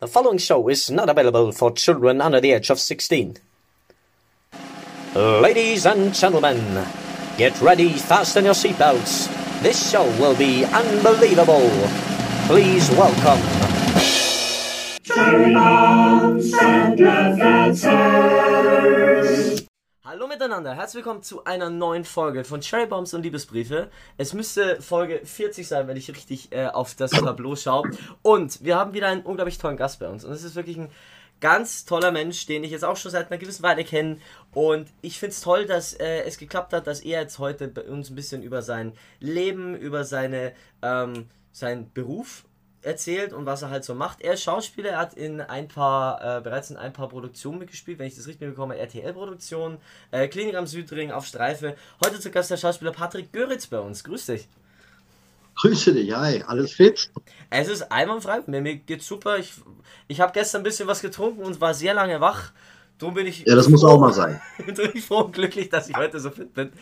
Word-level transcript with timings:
The 0.00 0.08
following 0.08 0.38
show 0.38 0.68
is 0.68 0.90
not 0.90 1.08
available 1.08 1.52
for 1.52 1.70
children 1.70 2.20
under 2.20 2.40
the 2.40 2.50
age 2.50 2.68
of 2.68 2.80
16. 2.80 3.36
Ladies 5.14 5.86
and 5.86 6.12
gentlemen, 6.12 6.84
get 7.38 7.60
ready, 7.60 7.90
fasten 7.90 8.44
your 8.44 8.54
seatbelts. 8.54 9.30
This 9.62 9.92
show 9.92 10.04
will 10.18 10.34
be 10.34 10.64
unbelievable. 10.64 11.70
Please 12.48 12.90
welcome. 12.90 13.38
Cherry 15.04 15.54
Bombs 15.54 16.52
and 16.60 17.00
Adventures. 17.00 17.84
Hallo 20.14 20.28
miteinander, 20.28 20.76
herzlich 20.76 21.04
willkommen 21.04 21.24
zu 21.24 21.42
einer 21.42 21.70
neuen 21.70 22.04
Folge 22.04 22.44
von 22.44 22.60
Cherry 22.60 22.86
Bombs 22.86 23.14
und 23.14 23.24
Liebesbriefe. 23.24 23.90
Es 24.16 24.32
müsste 24.32 24.80
Folge 24.80 25.20
40 25.24 25.66
sein, 25.66 25.88
wenn 25.88 25.96
ich 25.96 26.08
richtig 26.08 26.52
äh, 26.52 26.68
auf 26.68 26.94
das 26.94 27.10
Tableau 27.10 27.56
schaue. 27.56 27.90
Und 28.22 28.62
wir 28.62 28.76
haben 28.76 28.94
wieder 28.94 29.08
einen 29.08 29.22
unglaublich 29.22 29.58
tollen 29.58 29.76
Gast 29.76 29.98
bei 29.98 30.06
uns. 30.06 30.24
Und 30.24 30.30
es 30.30 30.44
ist 30.44 30.54
wirklich 30.54 30.76
ein 30.76 30.88
ganz 31.40 31.84
toller 31.84 32.12
Mensch, 32.12 32.46
den 32.46 32.62
ich 32.62 32.70
jetzt 32.70 32.84
auch 32.84 32.96
schon 32.96 33.10
seit 33.10 33.32
einer 33.32 33.38
gewissen 33.38 33.64
Weile 33.64 33.82
kenne. 33.82 34.18
Und 34.52 34.86
ich 35.02 35.18
finde 35.18 35.32
es 35.32 35.40
toll, 35.40 35.66
dass 35.66 35.94
äh, 35.94 36.20
es 36.20 36.38
geklappt 36.38 36.72
hat, 36.72 36.86
dass 36.86 37.00
er 37.00 37.22
jetzt 37.22 37.40
heute 37.40 37.66
bei 37.66 37.82
uns 37.82 38.08
ein 38.08 38.14
bisschen 38.14 38.44
über 38.44 38.62
sein 38.62 38.92
Leben, 39.18 39.74
über 39.74 40.04
seine, 40.04 40.52
ähm, 40.82 41.26
seinen 41.50 41.92
Beruf 41.92 42.44
erzählt 42.84 43.32
und 43.32 43.46
was 43.46 43.62
er 43.62 43.70
halt 43.70 43.84
so 43.84 43.94
macht. 43.94 44.20
Er 44.20 44.34
ist 44.34 44.42
Schauspieler, 44.42 44.90
er 44.90 44.98
hat 44.98 45.14
in 45.14 45.40
ein 45.40 45.68
paar, 45.68 46.38
äh, 46.38 46.40
bereits 46.40 46.70
in 46.70 46.76
ein 46.76 46.92
paar 46.92 47.08
Produktionen 47.08 47.58
mitgespielt, 47.58 47.98
wenn 47.98 48.06
ich 48.06 48.16
das 48.16 48.26
richtig 48.26 48.48
bekomme, 48.48 48.76
RTL-Produktionen, 48.76 49.78
äh, 50.10 50.28
Klinik 50.28 50.54
am 50.56 50.66
Südring, 50.66 51.10
auf 51.10 51.26
Streife. 51.26 51.76
Heute 52.04 52.20
zu 52.20 52.30
Gast 52.30 52.50
der 52.50 52.56
Schauspieler 52.56 52.92
Patrick 52.92 53.32
Göritz 53.32 53.66
bei 53.66 53.78
uns. 53.78 54.04
Grüß 54.04 54.26
dich. 54.26 54.48
Grüße 55.56 55.94
dich, 55.94 56.12
hi, 56.12 56.42
alles 56.46 56.72
fit? 56.72 57.10
Es 57.48 57.68
ist 57.68 57.90
einwandfrei, 57.90 58.42
mir, 58.46 58.60
mir 58.60 58.76
geht's 58.76 59.06
super. 59.06 59.38
Ich, 59.38 59.52
ich 60.08 60.20
habe 60.20 60.32
gestern 60.32 60.62
ein 60.62 60.64
bisschen 60.64 60.88
was 60.88 61.00
getrunken 61.00 61.42
und 61.42 61.60
war 61.60 61.74
sehr 61.74 61.94
lange 61.94 62.20
wach. 62.20 62.52
Darum 62.98 63.14
bin 63.14 63.26
ich. 63.26 63.44
Ja, 63.46 63.54
das 63.54 63.68
muss 63.68 63.84
auch 63.84 63.98
mal 63.98 64.12
sein. 64.12 64.40
bin 64.66 64.76
ich 64.94 65.04
froh 65.04 65.22
und 65.22 65.32
glücklich, 65.32 65.68
dass 65.68 65.88
ich 65.88 65.96
heute 65.96 66.20
so 66.20 66.30
fit 66.30 66.54
bin. 66.54 66.72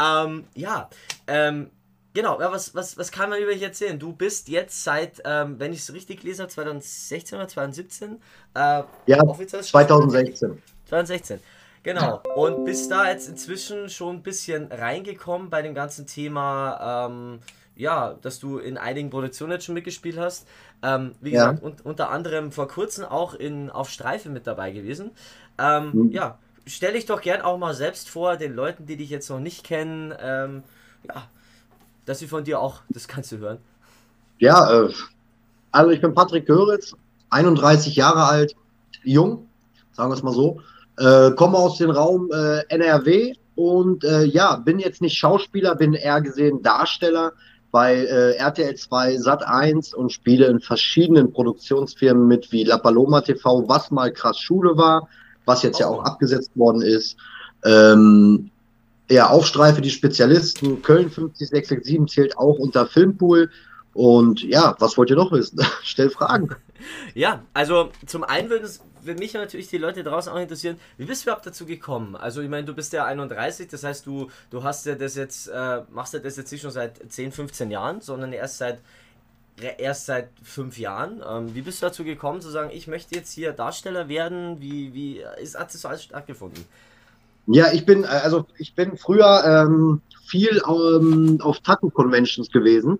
Ähm, 0.00 0.44
ja, 0.54 0.90
ähm, 1.26 1.70
Genau, 2.12 2.40
ja, 2.40 2.50
was, 2.50 2.74
was, 2.74 2.98
was 2.98 3.12
kann 3.12 3.30
man 3.30 3.40
über 3.40 3.52
dich 3.52 3.62
erzählen? 3.62 3.98
Du 3.98 4.12
bist 4.12 4.48
jetzt 4.48 4.82
seit, 4.82 5.22
ähm, 5.24 5.60
wenn 5.60 5.72
ich 5.72 5.80
es 5.80 5.92
richtig 5.92 6.20
gelesen 6.20 6.42
habe, 6.42 6.50
2016 6.50 7.38
oder 7.38 7.46
2017? 7.46 8.20
Äh, 8.54 8.82
ja, 9.06 9.18
2016. 9.18 10.60
2016, 10.86 11.40
genau. 11.84 12.20
Und 12.34 12.64
bist 12.64 12.90
da 12.90 13.08
jetzt 13.08 13.28
inzwischen 13.28 13.88
schon 13.88 14.16
ein 14.16 14.22
bisschen 14.22 14.72
reingekommen 14.72 15.50
bei 15.50 15.62
dem 15.62 15.72
ganzen 15.72 16.06
Thema, 16.06 17.06
ähm, 17.08 17.38
ja, 17.76 18.14
dass 18.22 18.40
du 18.40 18.58
in 18.58 18.76
einigen 18.76 19.10
Produktionen 19.10 19.52
jetzt 19.52 19.64
schon 19.64 19.76
mitgespielt 19.76 20.18
hast. 20.18 20.48
Ähm, 20.82 21.14
wie 21.20 21.30
ja. 21.30 21.52
gesagt, 21.52 21.62
un 21.62 21.76
unter 21.84 22.10
anderem 22.10 22.50
vor 22.50 22.66
kurzem 22.66 23.04
auch 23.04 23.34
in, 23.34 23.70
auf 23.70 23.88
Streife 23.88 24.30
mit 24.30 24.48
dabei 24.48 24.72
gewesen. 24.72 25.12
Ähm, 25.58 25.90
mhm. 25.92 26.10
Ja, 26.10 26.38
stell 26.66 26.94
dich 26.94 27.06
doch 27.06 27.20
gern 27.20 27.40
auch 27.40 27.56
mal 27.56 27.74
selbst 27.74 28.10
vor, 28.10 28.36
den 28.36 28.52
Leuten, 28.52 28.86
die 28.86 28.96
dich 28.96 29.10
jetzt 29.10 29.30
noch 29.30 29.40
nicht 29.40 29.62
kennen. 29.62 30.12
Ähm, 30.20 30.64
ja, 31.04 31.28
dass 32.04 32.18
sie 32.18 32.26
von 32.26 32.44
dir 32.44 32.60
auch 32.60 32.80
das 32.88 33.08
Ganze 33.08 33.38
hören. 33.38 33.58
Ja, 34.38 34.84
äh, 34.84 34.92
also 35.72 35.90
ich 35.90 36.00
bin 36.00 36.14
Patrick 36.14 36.46
Göritz, 36.46 36.94
31 37.30 37.96
Jahre 37.96 38.24
alt, 38.24 38.54
jung, 39.04 39.48
sagen 39.92 40.10
wir 40.10 40.14
es 40.14 40.22
mal 40.22 40.34
so, 40.34 40.60
äh, 40.98 41.30
komme 41.32 41.56
aus 41.58 41.78
dem 41.78 41.90
Raum 41.90 42.30
äh, 42.32 42.62
NRW 42.68 43.34
und 43.54 44.04
äh, 44.04 44.24
ja, 44.24 44.56
bin 44.56 44.78
jetzt 44.78 45.02
nicht 45.02 45.16
Schauspieler, 45.16 45.74
bin 45.74 45.94
eher 45.94 46.20
gesehen 46.20 46.62
Darsteller 46.62 47.32
bei 47.70 47.94
äh, 47.94 48.32
RTL 48.36 48.74
2, 48.74 49.18
Sat 49.18 49.46
1 49.46 49.94
und 49.94 50.10
spiele 50.10 50.46
in 50.46 50.60
verschiedenen 50.60 51.32
Produktionsfirmen 51.32 52.26
mit 52.26 52.50
wie 52.52 52.64
La 52.64 52.78
Paloma 52.78 53.20
TV, 53.20 53.68
was 53.68 53.90
mal 53.90 54.12
krass 54.12 54.38
Schule 54.38 54.76
war, 54.76 55.08
was 55.44 55.62
jetzt 55.62 55.76
oh. 55.76 55.80
ja 55.80 55.86
auch 55.88 56.04
abgesetzt 56.04 56.50
worden 56.56 56.82
ist. 56.82 57.16
Ähm, 57.64 58.50
ja, 59.10 59.28
Aufstreife, 59.28 59.80
die 59.80 59.90
Spezialisten, 59.90 60.82
Köln 60.82 61.10
50667 61.10 62.14
zählt 62.14 62.38
auch 62.38 62.58
unter 62.58 62.86
Filmpool. 62.86 63.50
Und 63.92 64.42
ja, 64.42 64.76
was 64.78 64.96
wollt 64.96 65.10
ihr 65.10 65.16
noch 65.16 65.32
wissen? 65.32 65.60
Stell 65.82 66.10
Fragen. 66.10 66.54
Ja, 67.14 67.42
also 67.52 67.90
zum 68.06 68.24
einen 68.24 68.48
würden 68.48 68.64
es 68.64 68.80
würde 69.02 69.18
mich 69.18 69.32
natürlich 69.32 69.68
die 69.68 69.78
Leute 69.78 70.04
draußen 70.04 70.32
auch 70.32 70.38
interessieren, 70.38 70.78
wie 70.98 71.04
bist 71.04 71.22
du 71.22 71.30
überhaupt 71.30 71.46
dazu 71.46 71.66
gekommen? 71.66 72.16
Also 72.16 72.42
ich 72.42 72.48
meine, 72.48 72.66
du 72.66 72.74
bist 72.74 72.92
ja 72.92 73.04
31, 73.04 73.68
das 73.68 73.84
heißt, 73.84 74.06
du, 74.06 74.30
du 74.50 74.62
hast 74.62 74.86
ja 74.86 74.94
das 74.94 75.14
jetzt, 75.14 75.48
äh, 75.48 75.82
machst 75.90 76.14
ja 76.14 76.20
das 76.20 76.36
jetzt 76.36 76.52
nicht 76.52 76.60
schon 76.60 76.70
seit 76.70 77.00
10, 77.10 77.32
15 77.32 77.70
Jahren, 77.70 78.00
sondern 78.00 78.32
erst 78.32 78.58
seit 78.58 78.80
erst 79.78 80.06
seit 80.06 80.30
fünf 80.42 80.78
Jahren. 80.78 81.22
Ähm, 81.28 81.54
wie 81.54 81.60
bist 81.60 81.82
du 81.82 81.86
dazu 81.86 82.02
gekommen, 82.02 82.40
zu 82.40 82.48
sagen, 82.48 82.70
ich 82.72 82.86
möchte 82.86 83.14
jetzt 83.14 83.32
hier 83.32 83.52
Darsteller 83.52 84.08
werden? 84.08 84.60
Wie, 84.60 84.94
wie 84.94 85.22
ist, 85.42 85.58
hat 85.58 85.74
das 85.74 85.84
alles 85.84 86.04
stattgefunden? 86.04 86.64
Ja, 87.52 87.72
ich 87.72 87.84
bin, 87.84 88.04
also 88.04 88.46
ich 88.58 88.74
bin 88.74 88.96
früher 88.96 89.42
ähm, 89.44 90.02
viel 90.26 90.62
ähm, 90.68 91.38
auf 91.42 91.60
Tattoo-Conventions 91.60 92.50
gewesen. 92.50 92.98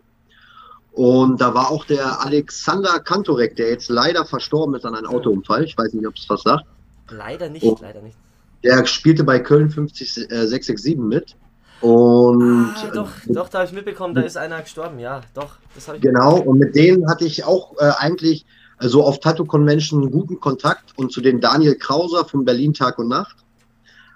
Und 0.93 1.41
da 1.41 1.55
war 1.55 1.71
auch 1.71 1.85
der 1.85 2.25
Alexander 2.25 2.99
Kantorek, 2.99 3.55
der 3.57 3.71
jetzt 3.71 3.89
leider 3.89 4.25
verstorben 4.25 4.75
ist 4.75 4.85
an 4.85 4.97
einem 4.97 5.07
Autounfall. 5.07 5.65
Ich 5.65 5.79
weiß 5.79 5.93
nicht, 5.95 6.07
ob 6.07 6.17
es 6.17 6.29
was 6.29 6.43
sagt. 6.43 6.65
Leider 7.11 7.49
nicht, 7.49 7.63
und 7.63 7.81
leider 7.81 8.03
nicht. 8.03 8.17
Der 8.65 8.85
spielte 8.87 9.25
bei 9.25 9.39
Köln 9.39 9.71
50667 9.71 10.95
äh, 10.95 10.97
mit. 10.97 11.37
Und 11.81 12.75
ah, 12.77 12.91
doch, 12.93 13.09
äh, 13.27 13.33
doch, 13.33 13.49
da 13.49 13.61
habe 13.61 13.69
ich 13.69 13.73
mitbekommen, 13.73 14.15
da 14.15 14.21
ist 14.21 14.37
einer 14.37 14.61
gestorben, 14.61 14.99
ja, 14.99 15.23
doch. 15.33 15.57
Das 15.75 15.89
ich 15.89 16.03
genau, 16.03 16.39
und 16.39 16.59
mit 16.59 16.75
denen 16.75 17.09
hatte 17.09 17.25
ich 17.25 17.45
auch 17.45 17.75
äh, 17.79 17.91
eigentlich 17.97 18.45
so 18.81 18.85
also 18.85 19.05
auf 19.05 19.21
Tattoo 19.21 19.45
Convention 19.45 20.03
einen 20.03 20.11
guten 20.11 20.41
Kontakt 20.41 20.93
und 20.97 21.13
zu 21.13 21.21
den 21.21 21.41
Daniel 21.41 21.77
Krauser 21.77 22.25
von 22.25 22.45
Berlin 22.45 22.75
Tag 22.75 22.99
und 22.99 23.09
Nacht. 23.09 23.37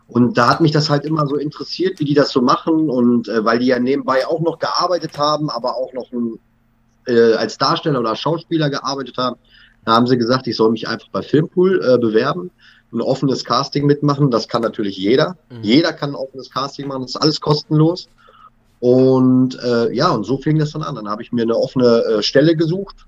Und 0.08 0.36
da 0.36 0.48
hat 0.48 0.60
mich 0.60 0.72
das 0.72 0.90
halt 0.90 1.04
immer 1.04 1.26
so 1.26 1.36
interessiert, 1.36 1.98
wie 1.98 2.04
die 2.04 2.14
das 2.14 2.30
so 2.30 2.42
machen 2.42 2.90
und 2.90 3.28
äh, 3.28 3.44
weil 3.44 3.58
die 3.58 3.66
ja 3.66 3.78
nebenbei 3.78 4.26
auch 4.26 4.40
noch 4.40 4.58
gearbeitet 4.58 5.16
haben, 5.18 5.48
aber 5.50 5.76
auch 5.76 5.92
noch 5.94 6.12
ein, 6.12 6.38
äh, 7.06 7.34
als 7.34 7.56
Darsteller 7.56 8.00
oder 8.00 8.14
Schauspieler 8.14 8.68
gearbeitet 8.68 9.16
haben, 9.16 9.36
da 9.84 9.92
haben 9.92 10.06
sie 10.06 10.18
gesagt, 10.18 10.46
ich 10.46 10.56
soll 10.56 10.70
mich 10.70 10.88
einfach 10.88 11.08
bei 11.08 11.22
Filmpool 11.22 11.82
äh, 11.82 11.98
bewerben, 11.98 12.50
ein 12.92 13.00
offenes 13.00 13.44
Casting 13.44 13.86
mitmachen. 13.86 14.30
Das 14.30 14.48
kann 14.48 14.62
natürlich 14.62 14.96
jeder. 14.96 15.36
Mhm. 15.50 15.62
Jeder 15.62 15.92
kann 15.92 16.10
ein 16.10 16.16
offenes 16.16 16.50
Casting 16.50 16.88
machen, 16.88 17.02
das 17.02 17.12
ist 17.12 17.22
alles 17.22 17.40
kostenlos. 17.40 18.08
Und 18.80 19.58
äh, 19.62 19.92
ja, 19.94 20.10
und 20.10 20.24
so 20.24 20.38
fing 20.38 20.58
das 20.58 20.72
dann 20.72 20.82
an. 20.82 20.94
Dann 20.94 21.08
habe 21.08 21.22
ich 21.22 21.32
mir 21.32 21.42
eine 21.42 21.56
offene 21.56 22.04
äh, 22.04 22.22
Stelle 22.22 22.54
gesucht. 22.54 23.06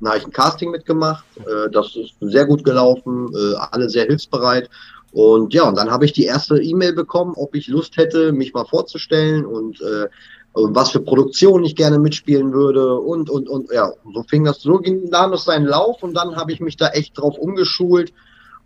Dann 0.00 0.08
habe 0.08 0.18
ich 0.18 0.24
ein 0.24 0.32
Casting 0.32 0.70
mitgemacht. 0.70 1.24
Äh, 1.38 1.70
das 1.70 1.94
ist 1.96 2.14
sehr 2.20 2.46
gut 2.46 2.64
gelaufen, 2.64 3.32
äh, 3.34 3.54
alle 3.70 3.88
sehr 3.88 4.06
hilfsbereit. 4.06 4.68
Und 5.14 5.54
ja, 5.54 5.68
und 5.68 5.76
dann 5.76 5.92
habe 5.92 6.04
ich 6.04 6.12
die 6.12 6.24
erste 6.24 6.60
E-Mail 6.60 6.92
bekommen, 6.92 7.34
ob 7.36 7.54
ich 7.54 7.68
Lust 7.68 7.96
hätte, 7.96 8.32
mich 8.32 8.52
mal 8.52 8.64
vorzustellen 8.64 9.46
und 9.46 9.80
äh, 9.80 10.08
was 10.54 10.90
für 10.90 10.98
Produktionen 10.98 11.64
ich 11.64 11.76
gerne 11.76 12.00
mitspielen 12.00 12.52
würde 12.52 12.98
und 12.98 13.30
und 13.30 13.48
und 13.48 13.70
ja, 13.72 13.92
so 14.12 14.24
fing 14.24 14.44
das, 14.44 14.60
so 14.60 14.78
ging 14.78 15.08
da 15.10 15.28
noch 15.28 15.38
seinen 15.38 15.66
Lauf 15.66 16.02
und 16.02 16.14
dann 16.14 16.34
habe 16.34 16.50
ich 16.50 16.58
mich 16.58 16.76
da 16.76 16.88
echt 16.88 17.16
drauf 17.16 17.38
umgeschult 17.38 18.12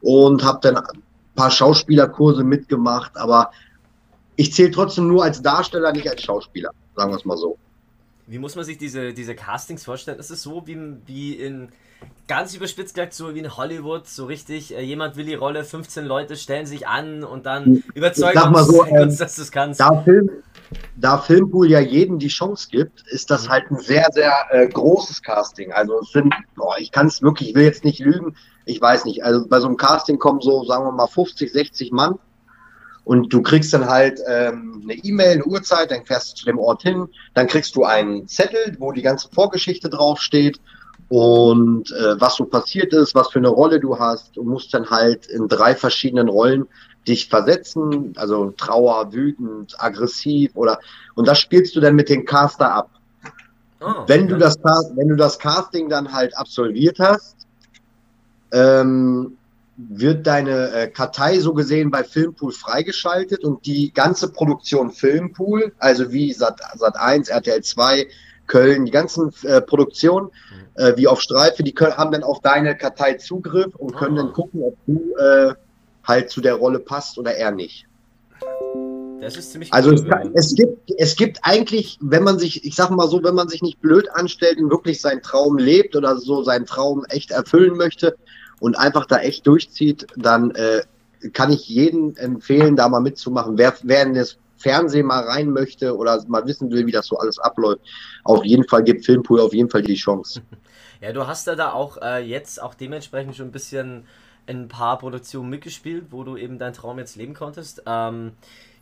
und 0.00 0.42
habe 0.42 0.58
dann 0.62 0.78
ein 0.78 1.02
paar 1.34 1.50
Schauspielerkurse 1.50 2.44
mitgemacht, 2.44 3.12
aber 3.16 3.50
ich 4.36 4.54
zähle 4.54 4.70
trotzdem 4.70 5.08
nur 5.08 5.24
als 5.24 5.42
Darsteller, 5.42 5.92
nicht 5.92 6.08
als 6.08 6.22
Schauspieler, 6.22 6.70
sagen 6.96 7.12
wir 7.12 7.16
es 7.16 7.26
mal 7.26 7.36
so. 7.36 7.58
Wie 8.28 8.38
muss 8.38 8.56
man 8.56 8.64
sich 8.64 8.76
diese, 8.76 9.14
diese 9.14 9.34
Castings 9.34 9.84
vorstellen? 9.84 10.18
Ist 10.18 10.30
es 10.30 10.42
so 10.42 10.66
wie, 10.66 10.78
wie 11.06 11.32
in 11.32 11.70
ganz 12.26 12.54
überspitzt 12.54 12.94
gesagt, 12.94 13.14
so 13.14 13.34
wie 13.34 13.38
in 13.38 13.56
Hollywood, 13.56 14.06
so 14.06 14.26
richtig, 14.26 14.76
äh, 14.76 14.82
jemand 14.82 15.16
will 15.16 15.24
die 15.24 15.34
Rolle, 15.34 15.64
15 15.64 16.04
Leute 16.04 16.36
stellen 16.36 16.66
sich 16.66 16.86
an 16.86 17.24
und 17.24 17.46
dann 17.46 17.82
überzeugen 17.94 18.38
uns, 18.54 18.66
so, 18.66 18.84
ähm, 18.86 19.16
dass 19.16 19.36
du 19.36 19.42
es 19.42 19.50
kannst. 19.50 19.80
Da, 19.80 20.02
Film, 20.02 20.30
da 20.96 21.18
Filmpool 21.18 21.70
ja 21.70 21.80
jedem 21.80 22.18
die 22.18 22.28
Chance 22.28 22.68
gibt, 22.70 23.02
ist 23.08 23.30
das 23.30 23.46
mhm. 23.46 23.48
halt 23.50 23.70
ein 23.70 23.78
sehr, 23.78 24.06
sehr 24.12 24.34
äh, 24.50 24.68
großes 24.68 25.22
Casting. 25.22 25.72
Also 25.72 25.98
es 26.00 26.12
sind, 26.12 26.34
boah, 26.54 26.76
ich 26.78 26.92
kann 26.92 27.06
es 27.06 27.22
wirklich, 27.22 27.50
ich 27.50 27.54
will 27.54 27.64
jetzt 27.64 27.84
nicht 27.84 27.98
lügen, 27.98 28.36
ich 28.66 28.78
weiß 28.78 29.06
nicht, 29.06 29.24
also 29.24 29.48
bei 29.48 29.60
so 29.60 29.66
einem 29.66 29.78
Casting 29.78 30.18
kommen 30.18 30.42
so, 30.42 30.64
sagen 30.64 30.84
wir 30.84 30.92
mal, 30.92 31.06
50, 31.06 31.50
60 31.50 31.92
Mann 31.92 32.18
und 33.08 33.32
du 33.32 33.40
kriegst 33.40 33.72
dann 33.72 33.86
halt 33.86 34.20
ähm, 34.28 34.82
eine 34.82 34.92
E-Mail, 34.92 35.32
eine 35.36 35.44
Uhrzeit, 35.46 35.90
dann 35.90 36.04
fährst 36.04 36.32
du 36.32 36.34
zu 36.40 36.44
dem 36.44 36.58
Ort 36.58 36.82
hin, 36.82 37.08
dann 37.32 37.46
kriegst 37.46 37.74
du 37.74 37.84
einen 37.84 38.28
Zettel, 38.28 38.76
wo 38.78 38.92
die 38.92 39.00
ganze 39.00 39.30
Vorgeschichte 39.30 39.88
draufsteht 39.88 40.60
und 41.08 41.90
äh, 41.90 42.20
was 42.20 42.36
so 42.36 42.44
passiert 42.44 42.92
ist, 42.92 43.14
was 43.14 43.30
für 43.30 43.38
eine 43.38 43.48
Rolle 43.48 43.80
du 43.80 43.98
hast. 43.98 44.36
Du 44.36 44.42
musst 44.42 44.74
dann 44.74 44.90
halt 44.90 45.26
in 45.26 45.48
drei 45.48 45.74
verschiedenen 45.74 46.28
Rollen 46.28 46.68
dich 47.06 47.30
versetzen, 47.30 48.12
also 48.16 48.52
Trauer, 48.58 49.10
wütend, 49.10 49.74
aggressiv 49.82 50.50
oder 50.54 50.78
und 51.14 51.26
das 51.26 51.40
spielst 51.40 51.74
du 51.76 51.80
dann 51.80 51.94
mit 51.94 52.10
dem 52.10 52.26
Caster 52.26 52.70
ab. 52.70 52.90
Oh, 53.80 54.04
wenn 54.06 54.28
du 54.28 54.36
das 54.36 54.58
wenn 54.96 55.08
du 55.08 55.16
das 55.16 55.38
Casting 55.38 55.88
dann 55.88 56.12
halt 56.12 56.36
absolviert 56.36 56.98
hast, 56.98 57.36
ähm, 58.52 59.38
wird 59.78 60.26
deine 60.26 60.72
äh, 60.72 60.88
Kartei 60.88 61.38
so 61.38 61.54
gesehen 61.54 61.90
bei 61.90 62.02
Filmpool 62.02 62.52
freigeschaltet 62.52 63.44
und 63.44 63.64
die 63.64 63.92
ganze 63.92 64.32
Produktion 64.32 64.90
Filmpool, 64.90 65.72
also 65.78 66.10
wie 66.10 66.32
Sat, 66.32 66.60
Sat 66.76 66.96
1, 66.96 67.28
RTL 67.28 67.62
2, 67.62 68.08
Köln, 68.48 68.86
die 68.86 68.90
ganzen 68.90 69.32
äh, 69.44 69.60
Produktionen, 69.60 70.30
äh, 70.74 70.96
wie 70.96 71.06
auf 71.06 71.20
Streife, 71.20 71.62
die 71.62 71.72
können, 71.72 71.96
haben 71.96 72.10
dann 72.10 72.24
auf 72.24 72.40
deine 72.40 72.76
Kartei 72.76 73.14
Zugriff 73.14 73.74
und 73.76 73.94
können 73.94 74.18
Ah. 74.18 74.22
dann 74.22 74.32
gucken, 74.32 74.62
ob 74.62 74.76
du 74.86 75.14
äh, 75.16 75.54
halt 76.02 76.30
zu 76.30 76.40
der 76.40 76.54
Rolle 76.54 76.80
passt 76.80 77.16
oder 77.18 77.34
er 77.34 77.52
nicht. 77.52 77.86
Das 79.20 79.36
ist 79.36 79.52
ziemlich 79.52 79.72
Also 79.72 79.90
cool, 79.90 79.96
es, 79.96 80.04
kann, 80.06 80.30
es 80.34 80.54
gibt 80.54 80.92
es 80.96 81.16
gibt 81.16 81.38
eigentlich, 81.42 81.98
wenn 82.00 82.24
man 82.24 82.38
sich, 82.38 82.64
ich 82.64 82.74
sag 82.74 82.90
mal 82.90 83.08
so, 83.08 83.22
wenn 83.22 83.34
man 83.34 83.48
sich 83.48 83.62
nicht 83.62 83.80
blöd 83.80 84.08
anstellt 84.12 84.58
und 84.58 84.70
wirklich 84.70 85.00
seinen 85.00 85.22
Traum 85.22 85.58
lebt 85.58 85.94
oder 85.94 86.16
so 86.16 86.42
seinen 86.42 86.66
Traum 86.66 87.04
echt 87.08 87.30
erfüllen 87.30 87.76
möchte 87.76 88.16
und 88.60 88.78
einfach 88.78 89.06
da 89.06 89.18
echt 89.18 89.46
durchzieht, 89.46 90.06
dann 90.16 90.50
äh, 90.52 90.82
kann 91.32 91.52
ich 91.52 91.68
jeden 91.68 92.16
empfehlen, 92.16 92.76
da 92.76 92.88
mal 92.88 93.00
mitzumachen. 93.00 93.58
Wer, 93.58 93.74
wer 93.82 94.02
in 94.02 94.14
das 94.14 94.38
Fernsehen 94.56 95.06
mal 95.06 95.24
rein 95.24 95.50
möchte 95.50 95.96
oder 95.96 96.22
mal 96.26 96.46
wissen 96.46 96.70
will, 96.70 96.86
wie 96.86 96.92
das 96.92 97.06
so 97.06 97.16
alles 97.16 97.38
abläuft, 97.38 97.80
auf 98.24 98.44
jeden 98.44 98.66
Fall 98.68 98.82
gibt 98.82 99.04
Filmpool 99.04 99.40
auf 99.40 99.52
jeden 99.52 99.70
Fall 99.70 99.82
die 99.82 99.94
Chance. 99.94 100.42
Ja, 101.00 101.12
du 101.12 101.28
hast 101.28 101.46
ja 101.46 101.54
da 101.54 101.70
auch 101.70 101.98
äh, 102.02 102.24
jetzt 102.24 102.60
auch 102.60 102.74
dementsprechend 102.74 103.36
schon 103.36 103.46
ein 103.46 103.52
bisschen 103.52 104.04
in 104.48 104.62
ein 104.62 104.68
paar 104.68 104.98
Produktionen 104.98 105.48
mitgespielt, 105.48 106.06
wo 106.10 106.24
du 106.24 106.36
eben 106.36 106.58
deinen 106.58 106.72
Traum 106.72 106.98
jetzt 106.98 107.14
leben 107.14 107.34
konntest. 107.34 107.84
Ähm, 107.86 108.32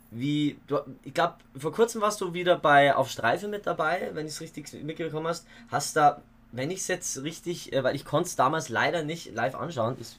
wie, 0.09 0.57
du, 0.67 0.79
ich 1.03 1.13
glaube, 1.13 1.35
vor 1.55 1.73
kurzem 1.73 2.01
warst 2.01 2.21
du 2.21 2.33
wieder 2.33 2.57
bei 2.57 2.95
Auf 2.95 3.09
Streife 3.09 3.47
mit 3.47 3.67
dabei, 3.67 4.09
wenn 4.13 4.25
ich 4.25 4.33
es 4.33 4.41
richtig 4.41 4.71
mitbekommen 4.83 5.27
hast. 5.27 5.45
Hast 5.69 5.95
da, 5.95 6.21
wenn 6.51 6.71
ich 6.71 6.79
es 6.79 6.87
jetzt 6.87 7.23
richtig, 7.23 7.73
äh, 7.73 7.83
weil 7.83 7.95
ich 7.95 8.05
konnte 8.05 8.27
es 8.27 8.35
damals 8.35 8.69
leider 8.69 9.03
nicht 9.03 9.33
live 9.33 9.55
anschauen, 9.55 9.95
ich, 9.99 10.15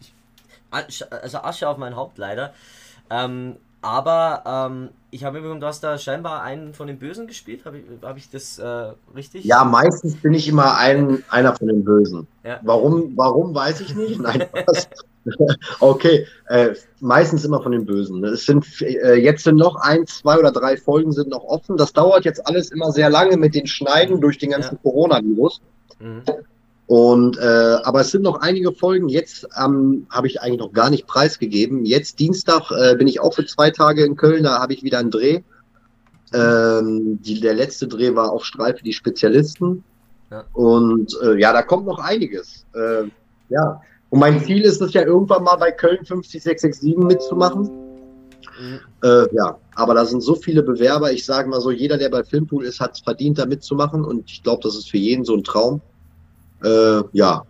ich, 0.88 1.12
also 1.12 1.38
Asche 1.38 1.69
auf 1.69 1.78
mein 1.78 1.96
Haupt 1.96 2.19
leider. 2.19 2.52
Ähm, 3.10 3.56
aber 3.80 4.42
ähm, 4.44 4.88
ich 5.10 5.25
habe 5.25 5.34
mitbekommen, 5.34 5.60
du 5.60 5.66
hast 5.66 5.82
da 5.84 5.98
scheinbar 5.98 6.42
einen 6.42 6.75
von 6.75 6.88
den 6.88 6.98
Bösen 6.98 7.26
gespielt. 7.28 7.64
Habe 7.64 7.78
ich, 7.78 7.84
hab 8.02 8.16
ich 8.16 8.28
das 8.28 8.58
äh, 8.58 8.92
richtig? 9.14 9.44
Ja, 9.44 9.64
meistens 9.64 10.16
bin 10.16 10.34
ich 10.34 10.48
immer 10.48 10.76
ein, 10.76 11.22
einer 11.30 11.54
von 11.54 11.69
den 11.69 11.84
Bösen. 11.84 12.26
Ja. 12.42 12.58
Warum, 12.62 13.12
warum 13.16 13.54
weiß 13.54 13.80
ich 13.80 13.94
nicht. 13.94 14.19
Nein, 14.20 14.46
was? 14.66 14.88
okay. 15.80 16.26
Äh, 16.48 16.75
meistens 17.00 17.44
immer 17.44 17.62
von 17.62 17.72
den 17.72 17.86
Bösen. 17.86 18.25
Es 18.25 18.46
sind 18.46 18.66
äh, 18.82 19.14
jetzt 19.14 19.44
sind 19.44 19.56
noch 19.56 19.76
ein, 19.76 20.06
zwei 20.06 20.38
oder 20.38 20.50
drei 20.50 20.76
Folgen 20.76 21.12
sind 21.12 21.28
noch 21.28 21.44
offen. 21.44 21.76
Das 21.76 21.92
dauert 21.92 22.25
jetzt 22.25 22.44
alles 22.46 22.72
immer 22.72 22.90
sehr 22.90 23.10
lange 23.10 23.36
mit 23.36 23.54
den 23.54 23.69
Schneiden 23.69 24.20
durch 24.20 24.38
den 24.38 24.50
ganzen 24.50 24.75
Ja. 24.75 24.80
Corona-Virus. 24.82 25.60
Mhm. 26.00 26.23
Und 26.87 27.37
äh, 27.37 27.77
aber 27.83 28.00
es 28.00 28.11
sind 28.11 28.23
noch 28.23 28.41
einige 28.41 28.73
Folgen. 28.73 29.11
Jetzt 29.11 29.47
ähm, 29.62 30.06
habe 30.09 30.27
ich 30.27 30.41
eigentlich 30.41 30.61
noch 30.61 30.73
gar 30.73 30.89
nicht 30.89 31.06
preisgegeben. 31.06 31.85
Jetzt 31.85 32.19
Dienstag 32.19 32.71
äh, 32.71 32.97
bin 32.97 33.06
ich 33.06 33.21
auch 33.21 33.35
für 33.35 33.45
zwei 33.45 33.71
Tage 33.71 34.05
in 34.05 34.17
Köln. 34.17 34.45
Da 34.45 34.59
habe 34.59 34.73
ich 34.73 34.83
wieder 34.83 34.99
einen 34.99 35.11
Dreh. 35.11 35.43
Ähm, 36.33 37.21
die, 37.23 37.41
der 37.41 37.55
letzte 37.55 37.89
Dreh 37.89 38.15
war 38.15 38.33
auf 38.33 38.45
Streife 38.45 38.83
die 38.83 38.95
Spezialisten. 38.95 39.85
Ja. 40.31 40.45
Und 40.55 41.15
äh, 41.23 41.39
ja, 41.39 41.53
da 41.53 41.62
kommt 41.62 41.87
noch 41.87 41.99
einiges. 41.99 42.65
Äh, 42.75 43.05
ja. 43.50 43.83
Und 44.09 44.21
mein 44.21 44.43
Ziel 44.43 44.62
ist 44.62 44.81
es 44.81 44.95
ja 44.95 45.03
irgendwann 45.03 45.45
mal 45.45 45.56
bei 45.56 45.73
Köln 45.73 46.05
50667 46.06 46.97
mitzumachen. 46.97 47.88
Mhm. 48.58 48.81
Äh, 49.02 49.34
ja, 49.34 49.56
aber 49.75 49.94
da 49.94 50.05
sind 50.05 50.20
so 50.22 50.34
viele 50.34 50.62
Bewerber. 50.62 51.12
Ich 51.12 51.25
sage 51.25 51.49
mal 51.49 51.60
so, 51.60 51.70
jeder, 51.70 51.99
der 51.99 52.08
bei 52.08 52.25
Filmpool 52.25 52.64
ist, 52.64 52.81
hat 52.81 52.93
es 52.94 53.00
verdient, 53.00 53.38
da 53.38 53.46
mitzumachen. 53.46 54.05
Und 54.05 54.31
ich 54.31 54.43
glaube, 54.43 54.60
das 54.62 54.76
ist 54.76 54.90
für 54.90 54.99
jeden 54.99 55.25
so 55.25 55.34
ein 55.34 55.44
Traum. 55.44 55.81
Äh, 56.62 57.02
ja, 57.12 57.43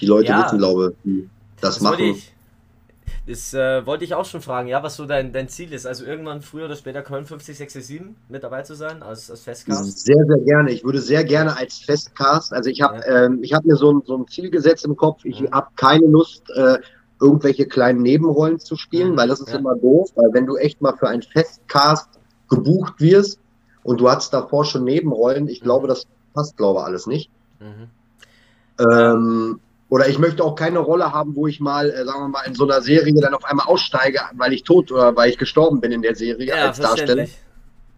die 0.00 0.06
Leute 0.06 0.28
Ja. 0.28 0.44
wissen, 0.44 0.58
glaube 0.58 0.94
ich, 1.04 1.24
das, 1.60 1.74
Das 1.76 1.84
wollte 1.84 2.02
machen. 2.02 2.14
ich, 2.16 2.32
das 3.26 3.52
äh, 3.52 3.84
wollte 3.84 4.04
ich 4.04 4.14
auch 4.14 4.24
schon 4.24 4.40
fragen, 4.40 4.68
ja, 4.68 4.82
was 4.82 4.96
so 4.96 5.04
dein, 5.04 5.32
dein 5.32 5.48
Ziel 5.48 5.72
ist. 5.72 5.86
Also 5.86 6.04
irgendwann 6.04 6.40
früher 6.40 6.64
oder 6.66 6.76
später 6.76 7.02
Köln 7.02 7.26
50667 7.26 8.16
mit 8.28 8.42
dabei 8.42 8.62
zu 8.62 8.74
sein, 8.74 9.02
als, 9.02 9.30
als 9.30 9.42
Festcast. 9.42 10.04
Sehr, 10.04 10.24
sehr 10.26 10.38
gerne. 10.44 10.70
Ich 10.70 10.84
würde 10.84 11.00
sehr 11.00 11.24
gerne 11.24 11.56
als 11.56 11.78
Festcast, 11.78 12.52
also 12.52 12.70
ich 12.70 12.80
habe 12.80 13.02
ähm, 13.06 13.40
ich 13.42 13.52
hab 13.52 13.64
mir 13.64 13.76
so 13.76 13.92
ein, 13.92 14.02
so 14.06 14.16
ein 14.16 14.26
Ziel 14.28 14.50
gesetzt 14.50 14.84
im 14.84 14.96
Kopf, 14.96 15.24
ich 15.24 15.40
Mhm. 15.40 15.50
habe 15.50 15.66
keine 15.76 16.06
Lust, 16.06 16.48
äh, 16.54 16.78
irgendwelche 17.20 17.66
kleinen 17.66 18.02
Nebenrollen 18.02 18.58
zu 18.60 18.76
spielen, 18.76 19.12
Mhm, 19.12 19.16
weil 19.16 19.28
das 19.28 19.40
ist 19.40 19.50
ja. 19.52 19.58
immer 19.58 19.74
doof, 19.76 20.10
weil 20.14 20.32
wenn 20.32 20.46
du 20.46 20.56
echt 20.56 20.80
mal 20.80 20.96
für 20.96 21.08
einen 21.08 21.22
Festcast 21.22 22.08
gebucht 22.48 22.94
wirst 22.98 23.40
und 23.82 24.00
du 24.00 24.08
hattest 24.10 24.32
davor 24.32 24.64
schon 24.64 24.84
Nebenrollen, 24.84 25.48
ich 25.48 25.60
Mhm. 25.60 25.64
glaube, 25.64 25.88
das 25.88 26.06
passt, 26.34 26.56
glaube 26.56 26.80
ich, 26.80 26.86
alles 26.86 27.06
nicht. 27.06 27.30
Mhm. 27.60 27.88
Ähm, 28.90 29.60
oder 29.90 30.08
ich 30.08 30.18
möchte 30.18 30.44
auch 30.44 30.54
keine 30.54 30.78
Rolle 30.80 31.12
haben, 31.12 31.34
wo 31.34 31.46
ich 31.46 31.60
mal, 31.60 31.90
äh, 31.90 32.04
sagen 32.04 32.20
wir 32.20 32.28
mal, 32.28 32.42
in 32.46 32.54
so 32.54 32.64
einer 32.64 32.82
Serie 32.82 33.14
dann 33.20 33.34
auf 33.34 33.44
einmal 33.44 33.66
aussteige, 33.66 34.20
weil 34.34 34.52
ich 34.52 34.62
tot 34.62 34.92
oder 34.92 35.16
weil 35.16 35.30
ich 35.30 35.38
gestorben 35.38 35.80
bin 35.80 35.92
in 35.92 36.02
der 36.02 36.14
Serie 36.14 36.46
Ja, 36.46 36.66
als 36.68 36.78
Darsteller. 36.78 37.26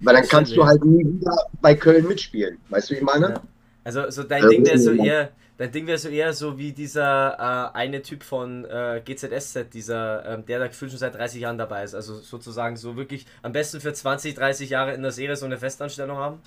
Weil 0.02 0.14
dann 0.14 0.26
kannst 0.28 0.56
du 0.56 0.64
halt 0.64 0.82
nie 0.84 1.04
wieder 1.04 1.36
bei 1.60 1.74
Köln 1.74 2.06
mitspielen. 2.06 2.58
Weißt 2.70 2.88
du, 2.88 2.94
wie 2.94 2.98
ich 2.98 3.04
meine? 3.04 3.30
Ja. 3.30 3.42
Also 3.84 4.08
so 4.10 4.22
dein 4.22 4.44
Ja, 4.44 4.48
Ding 4.48 4.64
wäre 4.64 4.78
so 4.78 4.92
eher, 4.92 5.30
dein 5.60 5.72
Ding 5.72 5.86
wäre 5.86 5.98
so 5.98 6.08
eher 6.08 6.32
so 6.34 6.58
wie 6.58 6.72
dieser 6.72 7.34
äh, 7.74 7.76
eine 7.76 8.02
Typ 8.02 8.24
von 8.24 8.64
äh, 8.64 9.02
GZSZ, 9.04 9.70
dieser, 9.74 10.24
ähm, 10.26 10.46
der 10.46 10.58
da 10.60 10.66
gefühlt 10.68 10.90
schon 10.90 10.98
seit 10.98 11.14
30 11.16 11.42
Jahren 11.42 11.58
dabei 11.58 11.84
ist. 11.84 11.94
Also 11.94 12.16
sozusagen 12.20 12.76
so 12.76 12.96
wirklich 12.96 13.26
am 13.42 13.52
besten 13.52 13.80
für 13.80 13.92
20, 13.92 14.34
30 14.34 14.70
Jahre 14.70 14.94
in 14.94 15.02
der 15.02 15.12
Serie 15.12 15.36
so 15.36 15.46
eine 15.46 15.58
Festanstellung 15.58 16.18
haben. 16.18 16.42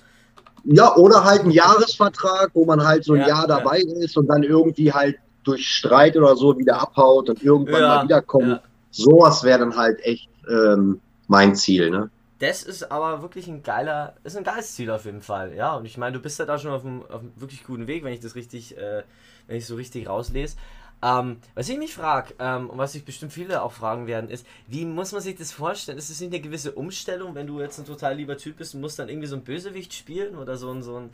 Ja, 0.64 0.94
oder 0.96 1.24
halt 1.24 1.42
ein 1.44 1.50
Jahresvertrag, 1.50 2.50
wo 2.54 2.64
man 2.64 2.82
halt 2.84 3.04
so 3.04 3.14
ein 3.14 3.20
Ja, 3.20 3.28
Jahr 3.28 3.46
ja. 3.50 3.58
dabei 3.58 3.80
ist 3.80 4.16
und 4.16 4.28
dann 4.28 4.42
irgendwie 4.42 4.92
halt 4.92 5.16
durch 5.44 5.66
Streit 5.68 6.16
oder 6.16 6.36
so 6.36 6.58
wieder 6.58 6.80
abhaut 6.80 7.28
und 7.28 7.42
irgendwann 7.42 7.82
Ja, 7.82 7.88
mal 7.88 8.02
wiederkommt. 8.02 8.46
ja. 8.48 8.62
Sowas 8.90 9.44
wäre 9.44 9.58
dann 9.58 9.76
halt 9.76 10.00
echt 10.04 10.30
ähm, 10.48 11.00
mein 11.28 11.54
Ziel, 11.54 11.90
ne? 11.90 12.10
Das 12.46 12.62
ist 12.62 12.90
aber 12.90 13.22
wirklich 13.22 13.46
ein 13.48 13.62
geiler, 13.62 14.16
ist 14.22 14.36
ein 14.36 14.44
geiles 14.44 14.74
Ziel 14.74 14.90
auf 14.90 15.06
jeden 15.06 15.22
Fall, 15.22 15.54
ja. 15.54 15.74
Und 15.76 15.86
ich 15.86 15.96
meine, 15.96 16.12
du 16.12 16.20
bist 16.20 16.38
ja 16.38 16.44
da 16.44 16.58
schon 16.58 16.72
auf 16.72 16.84
einem, 16.84 17.02
auf 17.06 17.20
einem 17.20 17.32
wirklich 17.36 17.64
guten 17.64 17.86
Weg, 17.86 18.04
wenn 18.04 18.12
ich 18.12 18.20
das 18.20 18.34
richtig, 18.34 18.76
äh, 18.76 19.02
wenn 19.46 19.56
ich 19.56 19.64
so 19.66 19.76
richtig 19.76 20.08
rauslese. 20.08 20.56
Ähm, 21.02 21.38
was 21.54 21.70
ich 21.70 21.78
mich 21.78 21.94
frage, 21.94 22.34
ähm, 22.38 22.68
und 22.68 22.76
was 22.76 22.92
sich 22.92 23.04
bestimmt 23.04 23.32
viele 23.32 23.62
auch 23.62 23.72
fragen 23.72 24.06
werden, 24.06 24.28
ist, 24.28 24.46
wie 24.66 24.84
muss 24.84 25.12
man 25.12 25.22
sich 25.22 25.36
das 25.36 25.52
vorstellen? 25.52 25.96
Ist 25.96 26.10
es 26.10 26.20
nicht 26.20 26.32
eine 26.34 26.40
gewisse 26.42 26.72
Umstellung, 26.72 27.34
wenn 27.34 27.46
du 27.46 27.60
jetzt 27.60 27.78
ein 27.78 27.86
total 27.86 28.14
lieber 28.16 28.36
Typ 28.36 28.58
bist 28.58 28.74
und 28.74 28.82
musst 28.82 28.98
dann 28.98 29.08
irgendwie 29.08 29.26
so 29.28 29.36
ein 29.36 29.44
Bösewicht 29.44 29.94
spielen 29.94 30.36
oder 30.36 30.56
so 30.58 30.70
ein, 30.70 30.82
so 30.82 30.96
ein, 30.98 31.10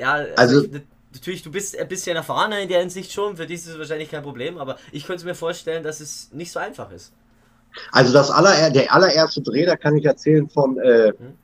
ja, 0.00 0.12
also, 0.14 0.34
Also- 0.36 0.64
ich, 0.64 0.82
natürlich, 1.12 1.42
du 1.42 1.50
bist 1.50 1.76
ein 1.76 1.88
bisschen 1.88 2.16
erfahrener 2.16 2.60
in 2.60 2.68
der 2.68 2.80
Hinsicht 2.80 3.12
schon, 3.12 3.36
für 3.36 3.46
dich 3.46 3.56
ist 3.56 3.66
es 3.68 3.78
wahrscheinlich 3.78 4.10
kein 4.10 4.22
Problem, 4.22 4.56
aber 4.58 4.78
ich 4.92 5.04
könnte 5.06 5.24
mir 5.26 5.34
vorstellen, 5.34 5.82
dass 5.82 6.00
es 6.00 6.30
nicht 6.32 6.52
so 6.52 6.58
einfach 6.58 6.90
ist. 6.90 7.12
Also 7.92 8.12
das 8.12 8.30
aller, 8.30 8.70
der 8.70 8.92
allererste 8.92 9.42
Dreh, 9.42 9.66
da 9.66 9.76
kann 9.76 9.96
ich 9.96 10.04
erzählen 10.04 10.48
von, 10.48 10.78
äh, 10.78 11.12
Hm? 11.18 11.34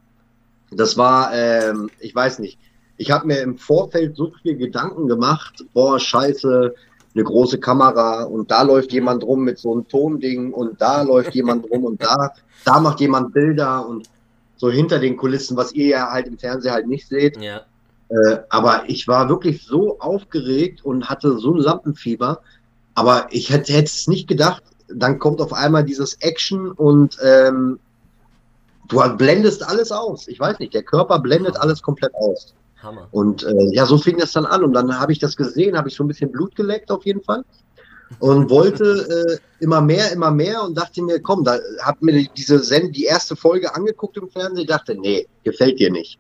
das 0.76 0.96
war, 0.96 1.32
ähm, 1.34 1.90
ich 2.00 2.14
weiß 2.14 2.38
nicht, 2.38 2.58
ich 2.96 3.10
habe 3.10 3.26
mir 3.26 3.40
im 3.40 3.58
Vorfeld 3.58 4.16
so 4.16 4.32
viel 4.42 4.56
Gedanken 4.56 5.08
gemacht, 5.08 5.64
boah, 5.72 5.98
scheiße, 5.98 6.74
eine 7.14 7.24
große 7.24 7.58
Kamera 7.60 8.24
und 8.24 8.50
da 8.50 8.62
läuft 8.62 8.92
jemand 8.92 9.22
rum 9.22 9.44
mit 9.44 9.58
so 9.58 9.72
einem 9.72 9.86
Tonding 9.86 10.52
und 10.52 10.80
da 10.80 11.02
läuft 11.02 11.34
jemand 11.34 11.70
rum 11.70 11.84
und 11.84 12.02
da, 12.02 12.32
da 12.64 12.80
macht 12.80 13.00
jemand 13.00 13.32
Bilder 13.32 13.86
und 13.86 14.08
so 14.56 14.70
hinter 14.70 14.98
den 14.98 15.16
Kulissen, 15.16 15.56
was 15.56 15.72
ihr 15.72 15.86
ja 15.86 16.10
halt 16.10 16.26
im 16.26 16.38
Fernsehen 16.38 16.72
halt 16.72 16.88
nicht 16.88 17.08
seht. 17.08 17.40
Ja. 17.40 17.62
Äh, 18.08 18.38
aber 18.48 18.84
ich 18.86 19.08
war 19.08 19.28
wirklich 19.28 19.64
so 19.64 19.98
aufgeregt 20.00 20.84
und 20.84 21.08
hatte 21.08 21.38
so 21.38 21.54
ein 21.54 21.58
Lampenfieber. 21.58 22.40
Aber 22.94 23.26
ich 23.30 23.50
hätte 23.50 23.72
es 23.72 24.06
nicht 24.06 24.28
gedacht. 24.28 24.62
Dann 24.88 25.18
kommt 25.18 25.40
auf 25.40 25.52
einmal 25.52 25.84
dieses 25.84 26.14
Action 26.20 26.70
und 26.72 27.16
ähm, 27.22 27.78
du 28.88 29.00
blendest 29.16 29.66
alles 29.66 29.90
aus. 29.92 30.28
Ich 30.28 30.38
weiß 30.38 30.58
nicht, 30.58 30.74
der 30.74 30.82
Körper 30.82 31.18
blendet 31.18 31.56
alles 31.56 31.82
komplett 31.82 32.14
aus. 32.14 32.54
Hammer. 32.82 33.08
Und 33.12 33.42
äh, 33.44 33.68
ja, 33.72 33.86
so 33.86 33.96
fing 33.98 34.18
das 34.18 34.32
dann 34.32 34.44
an. 34.46 34.62
Und 34.62 34.74
dann 34.74 34.98
habe 35.00 35.12
ich 35.12 35.18
das 35.18 35.36
gesehen, 35.36 35.76
habe 35.76 35.88
ich 35.88 35.94
so 35.94 36.04
ein 36.04 36.08
bisschen 36.08 36.30
Blut 36.30 36.54
geleckt 36.54 36.90
auf 36.90 37.04
jeden 37.06 37.22
Fall. 37.22 37.44
Und 38.18 38.50
wollte 38.50 39.38
äh, 39.40 39.64
immer 39.64 39.80
mehr, 39.80 40.12
immer 40.12 40.30
mehr 40.30 40.62
und 40.62 40.76
dachte 40.76 41.02
mir, 41.02 41.20
komm, 41.20 41.44
da 41.44 41.58
hab 41.82 42.02
mir 42.02 42.12
die- 42.12 42.30
diese 42.36 42.58
Send 42.58 42.94
die 42.94 43.04
erste 43.04 43.36
Folge 43.36 43.74
angeguckt 43.74 44.16
im 44.18 44.28
Fernsehen, 44.28 44.66
dachte, 44.66 44.94
nee, 44.94 45.26
gefällt 45.44 45.78
dir 45.80 45.90
nicht. 45.90 46.18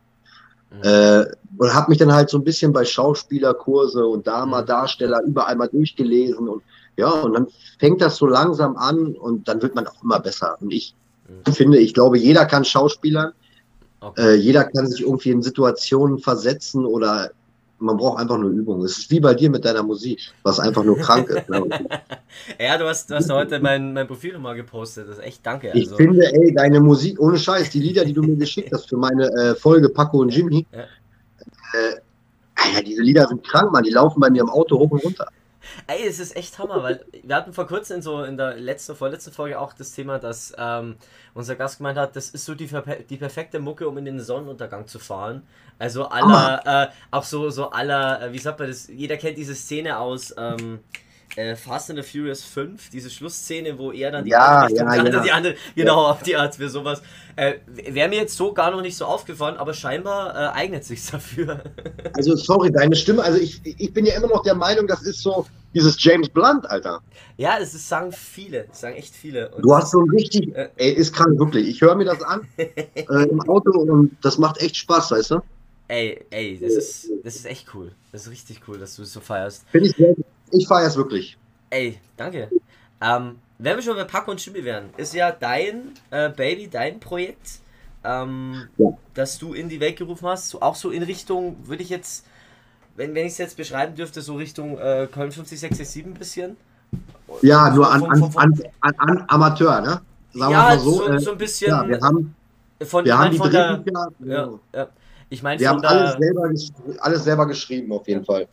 Mhm. 0.70 0.80
Äh, 0.82 1.26
und 1.58 1.74
habe 1.74 1.90
mich 1.90 1.98
dann 1.98 2.12
halt 2.12 2.30
so 2.30 2.38
ein 2.38 2.44
bisschen 2.44 2.72
bei 2.72 2.84
Schauspielerkurse 2.84 4.04
und 4.06 4.26
da 4.26 4.46
mal 4.46 4.62
Mhm. 4.62 4.66
Darsteller 4.66 5.22
überall 5.22 5.56
mal 5.56 5.68
durchgelesen 5.68 6.48
und 6.48 6.62
ja, 6.96 7.10
und 7.10 7.32
dann 7.34 7.48
fängt 7.78 8.00
das 8.00 8.16
so 8.16 8.26
langsam 8.26 8.76
an 8.76 9.14
und 9.16 9.48
dann 9.48 9.60
wird 9.62 9.74
man 9.74 9.86
auch 9.86 10.02
immer 10.02 10.20
besser. 10.20 10.56
Und 10.60 10.72
ich 10.72 10.94
Mhm. 11.28 11.52
finde, 11.52 11.78
ich 11.78 11.94
glaube, 11.94 12.18
jeder 12.18 12.44
kann 12.46 12.64
Schauspielern, 12.64 13.32
Okay. 14.00 14.22
äh, 14.22 14.34
jeder 14.34 14.64
kann 14.64 14.86
sich 14.86 15.00
irgendwie 15.00 15.30
in 15.30 15.42
Situationen 15.42 16.18
versetzen 16.18 16.84
oder 16.84 17.30
man 17.78 17.96
braucht 17.96 18.20
einfach 18.20 18.36
nur 18.38 18.50
Übung. 18.50 18.82
Es 18.84 18.98
ist 18.98 19.10
wie 19.10 19.20
bei 19.20 19.34
dir 19.34 19.48
mit 19.50 19.64
deiner 19.64 19.82
Musik, 19.82 20.20
was 20.42 20.60
einfach 20.60 20.84
nur 20.84 20.98
krank 20.98 21.28
ist. 21.30 21.44
ich. 21.48 21.74
Ja, 22.60 22.76
du 22.76 22.86
hast, 22.86 23.10
du 23.10 23.14
hast 23.14 23.30
heute 23.30 23.60
mein, 23.60 23.92
mein 23.94 24.06
Profil 24.06 24.34
nochmal 24.34 24.56
gepostet. 24.56 25.08
Das 25.08 25.18
ist 25.18 25.24
echt 25.24 25.46
danke. 25.46 25.70
Ich 25.72 25.84
Also, 25.84 25.96
finde, 25.96 26.32
ey, 26.32 26.52
deine 26.52 26.80
Musik, 26.80 27.18
ohne 27.20 27.38
Scheiß, 27.38 27.70
die 27.70 27.80
Lieder, 27.80 28.04
die 28.04 28.12
du 28.12 28.22
mir 28.22 28.36
geschickt 28.36 28.70
hast 28.72 28.88
für 28.88 28.96
meine 28.96 29.28
äh, 29.32 29.54
Folge 29.54 29.88
Paco 29.88 30.18
und 30.18 30.30
Jimmy, 30.30 30.66
Ja. 30.72 30.80
äh, 31.72 31.96
Alter, 32.56 32.82
diese 32.82 33.02
Lieder 33.02 33.26
sind 33.26 33.46
krank, 33.46 33.72
Mann. 33.72 33.84
Die 33.84 33.90
laufen 33.90 34.20
bei 34.20 34.30
mir 34.30 34.42
im 34.42 34.50
Auto 34.50 34.78
hoch 34.78 34.90
und 34.90 35.04
runter. 35.04 35.28
Ey, 35.86 36.06
es 36.06 36.18
ist 36.18 36.36
echt 36.36 36.58
Hammer, 36.58 36.82
weil 36.82 37.04
wir 37.22 37.36
hatten 37.36 37.52
vor 37.52 37.66
kurzem 37.66 37.96
in 37.96 38.02
so 38.02 38.22
in 38.24 38.36
der 38.36 38.56
letzten, 38.56 38.94
vorletzten 38.94 39.32
Folge 39.32 39.58
auch 39.58 39.72
das 39.72 39.92
Thema, 39.92 40.18
dass 40.18 40.54
ähm, 40.58 40.96
unser 41.34 41.56
Gast 41.56 41.78
gemeint 41.78 41.98
hat, 41.98 42.16
das 42.16 42.30
ist 42.30 42.44
so 42.44 42.54
die, 42.54 42.68
die 43.08 43.16
perfekte 43.16 43.58
Mucke, 43.58 43.88
um 43.88 43.98
in 43.98 44.04
den 44.04 44.20
Sonnenuntergang 44.20 44.86
zu 44.86 44.98
fahren. 44.98 45.42
Also 45.78 46.06
aller, 46.06 46.62
äh, 46.64 46.88
auch 47.10 47.24
so, 47.24 47.50
so 47.50 47.70
aller, 47.70 48.22
äh, 48.22 48.32
wie 48.32 48.38
sagt 48.38 48.58
man 48.58 48.68
das, 48.68 48.88
jeder 48.88 49.16
kennt 49.16 49.38
diese 49.38 49.54
Szene 49.54 49.98
aus, 49.98 50.34
ähm, 50.38 50.80
äh, 51.36 51.56
Fast 51.56 51.90
and 51.90 52.02
the 52.02 52.08
Furious 52.08 52.42
5, 52.42 52.90
diese 52.90 53.10
Schlussszene, 53.10 53.78
wo 53.78 53.92
er 53.92 54.10
dann 54.12 54.24
die 54.24 54.30
Ja, 54.30 54.64
Richtung, 54.66 54.86
ja, 54.86 54.92
andere, 55.00 55.16
ja. 55.16 55.22
die 55.22 55.32
andere, 55.32 55.54
genau, 55.74 56.06
auf 56.06 56.22
die 56.22 56.36
Art 56.36 56.54
für 56.56 56.68
sowas. 56.68 57.02
Äh, 57.36 57.54
Wäre 57.66 58.08
mir 58.08 58.16
jetzt 58.16 58.36
so 58.36 58.52
gar 58.52 58.70
noch 58.70 58.80
nicht 58.82 58.96
so 58.96 59.04
aufgefallen, 59.06 59.56
aber 59.56 59.74
scheinbar 59.74 60.34
äh, 60.34 60.56
eignet 60.58 60.84
sich 60.84 61.04
dafür. 61.10 61.62
Also, 62.16 62.36
sorry, 62.36 62.70
deine 62.70 62.94
Stimme, 62.94 63.22
also 63.24 63.38
ich, 63.40 63.60
ich 63.64 63.92
bin 63.92 64.06
ja 64.06 64.14
immer 64.14 64.28
noch 64.28 64.42
der 64.44 64.54
Meinung, 64.54 64.86
das 64.86 65.02
ist 65.02 65.20
so 65.20 65.44
dieses 65.74 65.96
James 66.02 66.28
Blunt, 66.28 66.64
Alter. 66.70 67.00
ja, 67.36 67.58
das 67.58 67.74
ist, 67.74 67.88
sagen 67.88 68.12
viele, 68.12 68.66
das 68.68 68.82
sagen 68.82 68.94
echt 68.94 69.14
viele. 69.16 69.48
Und 69.50 69.62
Du 69.64 69.74
hast 69.74 69.90
so 69.90 69.98
ein 70.00 70.10
richtig, 70.10 70.54
Äh. 70.54 70.68
ey, 70.76 70.92
ist 70.92 71.12
krank, 71.12 71.36
wirklich. 71.40 71.66
Ich 71.66 71.80
höre 71.80 71.96
mir 71.96 72.04
das 72.04 72.22
an 72.22 72.46
äh, 72.56 72.68
im 72.94 73.40
Auto 73.48 73.70
und 73.72 74.16
das 74.22 74.38
macht 74.38 74.58
echt 74.62 74.76
Spaß, 74.76 75.10
weißt 75.10 75.32
du? 75.32 75.40
Ey, 75.88 76.24
ey, 76.30 76.58
das 76.62 76.72
ist, 76.74 77.10
das 77.24 77.34
ist 77.34 77.46
echt 77.46 77.66
cool. 77.74 77.90
Das 78.12 78.22
ist 78.26 78.30
richtig 78.30 78.60
cool, 78.68 78.78
dass 78.78 78.94
du 78.96 79.02
es 79.02 79.12
so 79.12 79.18
feierst. 79.20 79.64
Finde 79.72 79.88
ich 79.88 79.96
sehr, 79.96 80.14
ich 80.54 80.66
feiere 80.66 80.88
es 80.88 80.96
wirklich. 80.96 81.36
Ey, 81.70 81.98
danke. 82.16 82.50
Ähm, 83.00 83.36
wenn 83.58 83.76
wir 83.76 83.82
schon 83.82 83.96
bei 83.96 84.04
Paco 84.04 84.30
und 84.30 84.44
Jimmy 84.44 84.64
wären, 84.64 84.90
ist 84.96 85.14
ja 85.14 85.30
dein 85.32 85.92
äh, 86.10 86.28
Baby, 86.30 86.68
dein 86.68 87.00
Projekt, 87.00 87.60
ähm, 88.04 88.68
Ja. 88.76 88.88
das 89.14 89.38
du 89.38 89.54
in 89.54 89.68
die 89.68 89.80
Welt 89.80 89.96
gerufen 89.96 90.26
hast, 90.26 90.50
so, 90.50 90.60
auch 90.60 90.74
so 90.74 90.90
in 90.90 91.02
Richtung, 91.02 91.56
würde 91.64 91.82
ich 91.82 91.88
jetzt, 91.88 92.26
wenn, 92.96 93.14
wenn 93.14 93.26
ich 93.26 93.32
es 93.32 93.38
jetzt 93.38 93.56
beschreiben 93.56 93.94
dürfte, 93.94 94.22
so 94.22 94.34
Richtung 94.36 94.78
äh, 94.78 95.08
Köln 95.10 95.32
50667 95.32 96.04
ein 96.04 96.14
bisschen. 96.14 96.56
Ja, 97.42 97.70
nur 97.70 97.90
an, 97.90 98.04
an, 98.04 98.32
an, 98.80 98.94
an, 98.98 99.24
Amateur, 99.28 99.80
ne? 99.80 100.00
Sagen 100.32 100.52
ja, 100.52 100.78
so, 100.78 100.90
so. 100.90 101.08
äh, 101.08 101.18
so 101.18 101.32
ein 101.32 101.38
bisschen 101.38 101.68
ja, 101.68 101.88
wir 101.88 102.00
haben, 102.00 102.34
von, 102.82 103.04
wir 103.04 103.18
haben 103.18 103.30
die 103.30 103.38
von 103.38 103.50
der, 103.50 103.76
Drehbücher, 103.78 104.08
ja, 104.24 104.48
ja. 104.74 104.88
Ich 105.30 105.42
meine 105.42 105.58
wir 105.58 105.68
haben 105.68 105.84
alles 105.84 106.16
selber, 106.18 106.50
alles 107.00 107.24
selber 107.24 107.46
geschrieben, 107.46 107.92
auf 107.92 108.06
jeden 108.06 108.24
Fall. 108.24 108.46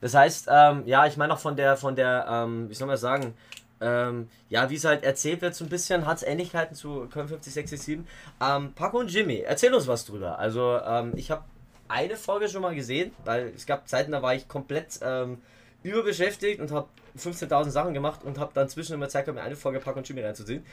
Das 0.00 0.14
heißt, 0.14 0.48
ähm, 0.50 0.82
ja, 0.86 1.06
ich 1.06 1.16
meine 1.16 1.32
auch 1.32 1.38
von 1.38 1.56
der, 1.56 1.76
von 1.76 1.96
der, 1.96 2.26
ähm, 2.28 2.68
wie 2.70 2.74
soll 2.74 2.86
man 2.86 2.96
sagen, 2.96 3.34
ähm, 3.80 4.28
ja, 4.48 4.68
wie 4.70 4.76
es 4.76 4.84
halt 4.84 5.04
erzählt 5.04 5.40
wird, 5.40 5.54
so 5.54 5.64
ein 5.64 5.68
bisschen 5.68 6.06
hat 6.06 6.18
es 6.18 6.22
Ähnlichkeiten 6.22 6.74
zu 6.74 7.06
Köln 7.10 7.28
50667. 7.28 8.00
Ähm, 8.40 8.72
Paco 8.74 8.98
und 8.98 9.12
Jimmy, 9.12 9.38
erzähl 9.46 9.72
uns 9.72 9.86
was 9.86 10.04
drüber. 10.04 10.38
Also, 10.38 10.78
ähm, 10.84 11.12
ich 11.16 11.30
habe 11.30 11.44
eine 11.88 12.16
Folge 12.16 12.48
schon 12.48 12.62
mal 12.62 12.74
gesehen, 12.74 13.12
weil 13.24 13.52
es 13.54 13.66
gab 13.66 13.88
Zeiten, 13.88 14.12
da 14.12 14.20
war 14.22 14.34
ich 14.34 14.48
komplett 14.48 14.98
ähm, 15.02 15.38
überbeschäftigt 15.82 16.60
und 16.60 16.70
habe 16.70 16.88
15.000 17.18 17.70
Sachen 17.70 17.94
gemacht 17.94 18.20
und 18.24 18.38
habe 18.38 18.50
dann 18.54 18.68
zwischen 18.68 18.94
immer 18.94 19.08
Zeit 19.08 19.24
gehabt, 19.24 19.38
mir 19.38 19.44
eine 19.44 19.56
Folge 19.56 19.80
Paco 19.80 19.98
und 19.98 20.08
Jimmy 20.08 20.22
reinzuziehen. 20.22 20.64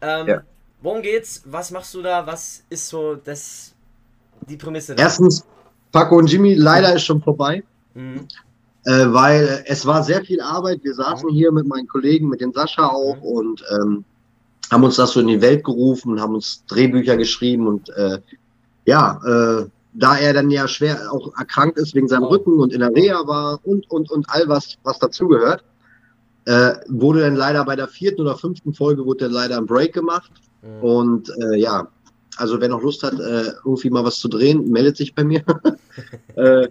Ähm, 0.00 0.26
Ja. 0.26 0.42
Worum 0.82 1.02
geht's? 1.02 1.42
Was 1.46 1.70
machst 1.70 1.94
du 1.94 2.02
da? 2.02 2.26
Was 2.26 2.62
ist 2.68 2.88
so 2.88 3.16
das, 3.16 3.74
die 4.46 4.56
Prämisse? 4.56 4.94
da? 4.94 5.02
Erstens, 5.02 5.44
Paco 5.90 6.18
und 6.18 6.30
Jimmy, 6.30 6.54
leider 6.54 6.94
ist 6.94 7.04
schon 7.04 7.22
vorbei, 7.22 7.62
Mhm. 7.94 8.28
Äh, 8.86 9.12
weil 9.12 9.64
es 9.66 9.84
war 9.84 10.04
sehr 10.04 10.24
viel 10.24 10.40
Arbeit. 10.40 10.84
Wir 10.84 10.94
saßen 10.94 11.28
hier 11.30 11.50
mit 11.50 11.66
meinen 11.66 11.88
Kollegen, 11.88 12.28
mit 12.28 12.40
den 12.40 12.52
Sascha 12.52 12.86
auch 12.86 13.20
und 13.20 13.62
ähm, 13.70 14.04
haben 14.70 14.84
uns 14.84 14.96
das 14.96 15.10
so 15.10 15.20
in 15.20 15.26
die 15.26 15.42
Welt 15.42 15.64
gerufen, 15.64 16.20
haben 16.20 16.34
uns 16.34 16.64
Drehbücher 16.66 17.16
geschrieben 17.16 17.66
und 17.66 17.88
äh, 17.90 18.20
ja, 18.84 19.20
äh, 19.26 19.66
da 19.92 20.16
er 20.16 20.34
dann 20.34 20.50
ja 20.50 20.68
schwer 20.68 21.10
auch 21.10 21.36
erkrankt 21.36 21.78
ist 21.78 21.94
wegen 21.96 22.06
seinem. 22.06 22.24
Rücken 22.24 22.60
und 22.60 22.72
in 22.72 22.80
der 22.80 22.94
Reha 22.94 23.26
war 23.26 23.58
und, 23.64 23.90
und, 23.90 24.10
und 24.10 24.26
all 24.28 24.46
was, 24.46 24.76
was 24.84 24.98
dazugehört, 25.00 25.64
äh, 26.44 26.74
wurde 26.86 27.22
dann 27.22 27.34
leider 27.34 27.64
bei 27.64 27.74
der 27.74 27.88
vierten 27.88 28.20
oder 28.20 28.36
fünften 28.36 28.72
Folge 28.72 29.04
wurde 29.04 29.24
dann 29.24 29.32
leider 29.32 29.56
ein 29.56 29.66
Break 29.66 29.94
gemacht. 29.94 30.30
Mhm. 30.62 30.84
Und 30.84 31.32
äh, 31.40 31.58
ja, 31.58 31.88
also 32.36 32.60
wer 32.60 32.68
noch 32.68 32.82
Lust 32.82 33.02
hat, 33.02 33.14
äh, 33.14 33.50
irgendwie 33.64 33.90
mal 33.90 34.04
was 34.04 34.20
zu 34.20 34.28
drehen, 34.28 34.70
meldet 34.70 34.96
sich 34.96 35.12
bei 35.12 35.24
mir. 35.24 35.42
äh, 36.36 36.68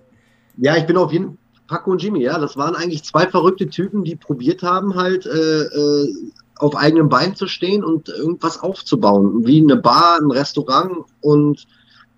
ja, 0.58 0.78
ich 0.78 0.86
bin 0.86 0.96
auf 0.96 1.12
jeden 1.12 1.26
Fall 1.26 1.38
Paco 1.68 1.92
und 1.92 2.02
Jimmy, 2.02 2.22
ja, 2.22 2.38
das 2.38 2.58
waren 2.58 2.76
eigentlich 2.76 3.04
zwei 3.04 3.28
verrückte 3.28 3.68
Typen, 3.68 4.04
die 4.04 4.16
probiert 4.16 4.62
haben, 4.62 4.96
halt 4.96 5.26
äh, 5.26 5.64
äh, 5.64 6.14
auf 6.58 6.76
eigenem 6.76 7.10
Bein 7.10 7.36
zu 7.36 7.48
stehen 7.48 7.84
und 7.84 8.10
irgendwas 8.10 8.60
aufzubauen, 8.60 9.46
wie 9.46 9.62
eine 9.62 9.76
Bar, 9.76 10.20
ein 10.22 10.32
Restaurant 10.32 11.06
und 11.22 11.68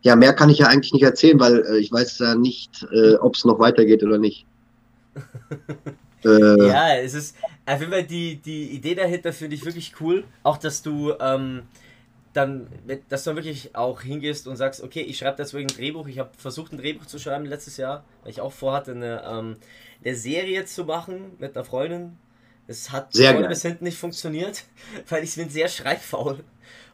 ja, 0.01 0.15
mehr 0.15 0.33
kann 0.33 0.49
ich 0.49 0.59
ja 0.59 0.67
eigentlich 0.67 0.93
nicht 0.93 1.03
erzählen, 1.03 1.39
weil 1.39 1.65
äh, 1.65 1.77
ich 1.79 1.91
weiß 1.91 2.19
ja 2.19 2.35
nicht, 2.35 2.85
äh, 2.93 3.15
ob 3.15 3.35
es 3.35 3.45
noch 3.45 3.59
weitergeht 3.59 4.03
oder 4.03 4.17
nicht. 4.17 4.45
äh, 6.23 6.67
Ja, 6.67 6.95
es 6.97 7.13
ist 7.13 7.35
auf 7.65 7.79
jeden 7.79 7.91
Fall 7.91 8.03
die, 8.03 8.37
die 8.37 8.69
Idee 8.69 8.95
dahinter 8.95 9.33
finde 9.33 9.55
ich 9.55 9.65
wirklich 9.65 9.93
cool. 9.99 10.23
Auch 10.43 10.57
dass 10.57 10.81
du 10.81 11.13
ähm, 11.19 11.63
dann, 12.37 12.67
dass 13.09 13.23
du 13.23 13.31
dann 13.31 13.37
wirklich 13.37 13.75
auch 13.75 14.01
hingehst 14.01 14.47
und 14.47 14.57
sagst, 14.57 14.83
okay, 14.83 15.01
ich 15.01 15.17
schreibe 15.17 15.37
deswegen 15.37 15.67
ein 15.69 15.75
Drehbuch. 15.75 16.07
Ich 16.07 16.19
habe 16.19 16.29
versucht, 16.37 16.71
ein 16.71 16.77
Drehbuch 16.77 17.07
zu 17.07 17.17
schreiben 17.17 17.45
letztes 17.45 17.77
Jahr, 17.77 18.05
weil 18.21 18.29
ich 18.29 18.41
auch 18.41 18.53
vorhatte, 18.53 18.91
eine, 18.91 19.23
ähm, 19.25 19.57
eine 20.05 20.15
Serie 20.15 20.65
zu 20.65 20.85
machen 20.85 21.31
mit 21.39 21.55
einer 21.55 21.65
Freundin. 21.65 22.17
Es 22.67 22.91
hat 22.91 23.15
bis 23.47 23.63
hinten 23.63 23.85
nicht 23.85 23.97
funktioniert, 23.97 24.65
weil 25.09 25.23
ich 25.23 25.35
bin 25.35 25.49
sehr 25.49 25.67
schreibfaul. 25.67 26.43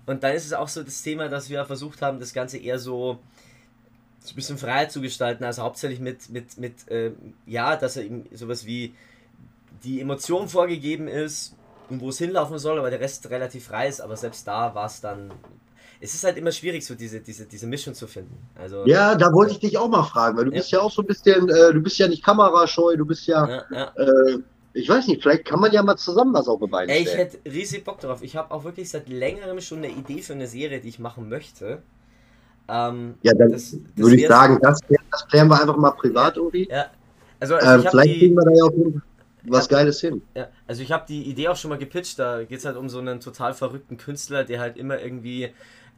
Und 0.05 0.23
dann 0.23 0.33
ist 0.33 0.45
es 0.45 0.53
auch 0.53 0.69
so 0.69 0.81
das 0.81 1.01
Thema, 1.01 1.27
dass 1.27 1.49
wir 1.49 1.65
versucht 1.65 2.01
haben, 2.01 2.19
das 2.19 2.33
Ganze 2.33 2.57
eher 2.57 2.79
so 2.79 3.19
ein 4.29 4.35
bisschen 4.35 4.57
freier 4.57 4.87
zu 4.87 5.01
gestalten, 5.01 5.43
also 5.43 5.63
hauptsächlich 5.63 5.99
mit, 5.99 6.29
mit, 6.29 6.57
mit 6.57 6.73
ähm, 6.89 7.33
ja, 7.45 7.75
dass 7.75 7.97
er 7.97 8.03
ihm 8.05 8.25
sowas 8.31 8.65
wie 8.65 8.93
die 9.83 9.99
Emotion 9.99 10.47
vorgegeben 10.47 11.09
ist 11.09 11.55
und 11.89 12.01
wo 12.01 12.09
es 12.09 12.17
hinlaufen 12.17 12.57
soll, 12.59 12.79
aber 12.79 12.89
der 12.89 12.99
Rest 12.99 13.29
relativ 13.29 13.65
frei 13.67 13.87
ist, 13.87 14.01
aber 14.01 14.15
selbst 14.17 14.47
da 14.47 14.73
war 14.75 14.85
es 14.87 15.01
dann. 15.01 15.31
Es 16.01 16.13
ist 16.13 16.23
halt 16.25 16.35
immer 16.37 16.51
schwierig, 16.51 16.85
so 16.85 16.95
diese, 16.95 17.21
diese, 17.21 17.45
diese 17.45 17.65
Mischung 17.65 17.93
zu 17.93 18.07
finden. 18.07 18.37
Also, 18.55 18.85
ja, 18.85 19.15
da 19.15 19.31
wollte 19.31 19.53
ich 19.53 19.59
dich 19.59 19.77
auch 19.77 19.87
mal 19.87 20.03
fragen, 20.03 20.37
weil 20.37 20.45
du 20.45 20.51
Ja. 20.51 20.57
bist 20.57 20.71
ja 20.71 20.81
auch 20.81 20.91
so 20.91 21.01
ein 21.01 21.07
bisschen, 21.07 21.47
äh, 21.49 21.71
du 21.73 21.79
bist 21.81 21.97
ja 21.97 22.07
nicht 22.09 22.23
kamerascheu, 22.23 22.97
du 22.97 23.05
bist 23.05 23.25
ja, 23.27 23.47
ja, 23.47 23.63
ja. 23.71 23.93
äh, 23.95 24.39
ich 24.73 24.89
weiß 24.89 25.07
nicht, 25.07 25.21
vielleicht 25.21 25.45
kann 25.45 25.61
man 25.61 25.71
ja 25.71 25.81
mal 25.81 25.95
zusammen 25.95 26.33
was 26.33 26.47
auf 26.49 26.59
die 26.59 26.67
Beine 26.67 26.91
Ey, 26.91 27.03
ich 27.03 27.09
stellen. 27.09 27.27
hätte 27.29 27.37
riesig 27.49 27.85
Bock 27.85 27.99
drauf. 28.01 28.21
Ich 28.21 28.35
habe 28.35 28.51
auch 28.51 28.63
wirklich 28.65 28.89
seit 28.89 29.07
längerem 29.07 29.61
schon 29.61 29.77
eine 29.77 29.89
Idee 29.89 30.21
für 30.21 30.33
eine 30.33 30.47
Serie, 30.47 30.81
die 30.81 30.89
ich 30.89 30.99
machen 30.99 31.29
möchte. 31.29 31.81
Ähm, 32.67 33.15
Ja, 33.21 33.33
dann 33.33 33.51
das- 33.51 33.71
das 33.71 33.79
würde 33.95 34.15
ich 34.15 34.27
sagen, 34.27 34.59
das, 34.61 34.79
das 35.11 35.27
klären 35.27 35.47
wir 35.49 35.61
einfach 35.61 35.77
mal 35.77 35.91
privat 35.91 36.37
irgendwie. 36.37 36.67
Ja, 36.69 36.87
also, 37.39 37.55
also 37.55 37.65
äh, 37.65 37.69
habe 37.77 37.89
vielleicht 37.91 38.15
die. 38.15 38.19
kriegen 38.19 38.35
wir 38.35 38.45
da 38.45 38.51
ja 38.51 38.63
auch 38.63 39.01
was 39.47 39.67
Geiles 39.69 39.99
hin. 40.01 40.21
Ja, 40.35 40.47
also 40.67 40.81
ich 40.81 40.91
habe 40.91 41.05
die 41.07 41.23
Idee 41.23 41.47
auch 41.49 41.55
schon 41.57 41.69
mal 41.69 41.77
gepitcht. 41.77 42.19
Da 42.19 42.43
geht 42.43 42.59
es 42.59 42.65
halt 42.65 42.77
um 42.77 42.89
so 42.89 42.99
einen 42.99 43.19
total 43.19 43.53
verrückten 43.53 43.97
Künstler, 43.97 44.43
der 44.43 44.59
halt 44.59 44.77
immer 44.77 44.99
irgendwie 45.01 45.49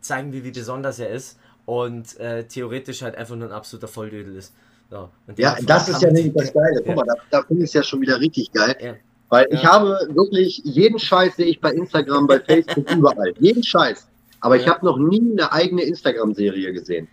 zeigen 0.02 0.34
will, 0.34 0.44
wie 0.44 0.52
besonders 0.52 1.00
er 1.00 1.10
ist. 1.10 1.38
Und 1.66 2.20
äh, 2.20 2.44
theoretisch 2.48 3.02
halt 3.02 3.16
einfach 3.16 3.36
nur 3.36 3.48
ein 3.48 3.54
absoluter 3.54 3.88
Volldödel 3.88 4.36
ist. 4.36 4.54
So, 4.90 5.10
Ja, 5.38 5.58
das 5.66 5.90
ist 5.90 6.02
ja 6.02 6.12
nämlich 6.12 6.34
das 6.34 6.54
Geile. 6.54 6.78
Guck 6.78 6.88
Ja. 6.90 6.96
mal, 6.96 7.06
da, 7.06 7.16
da 7.32 7.42
finde 7.44 7.64
ich 7.64 7.70
es 7.70 7.74
ja 7.74 7.82
schon 7.84 8.02
wieder 8.02 8.20
richtig 8.20 8.52
geil. 8.52 8.76
Ja. 8.80 8.94
Weil 9.30 9.48
ich 9.50 9.66
habe 9.66 9.98
wirklich 10.14 10.62
jeden 10.64 11.00
Scheiß 11.00 11.36
sehe 11.38 11.48
ich 11.48 11.60
bei 11.60 11.72
Instagram, 11.72 12.28
bei 12.28 12.40
Facebook, 12.48 12.90
überall. 12.92 13.34
Jeden 13.40 13.64
Scheiß. 13.64 14.08
Aber 14.42 14.58
ich 14.58 14.68
habe 14.68 14.86
noch 14.86 14.98
nie 15.00 15.20
eine 15.32 15.52
eigene 15.52 15.82
Instagram-Serie 15.84 16.72
gesehen. 16.74 17.08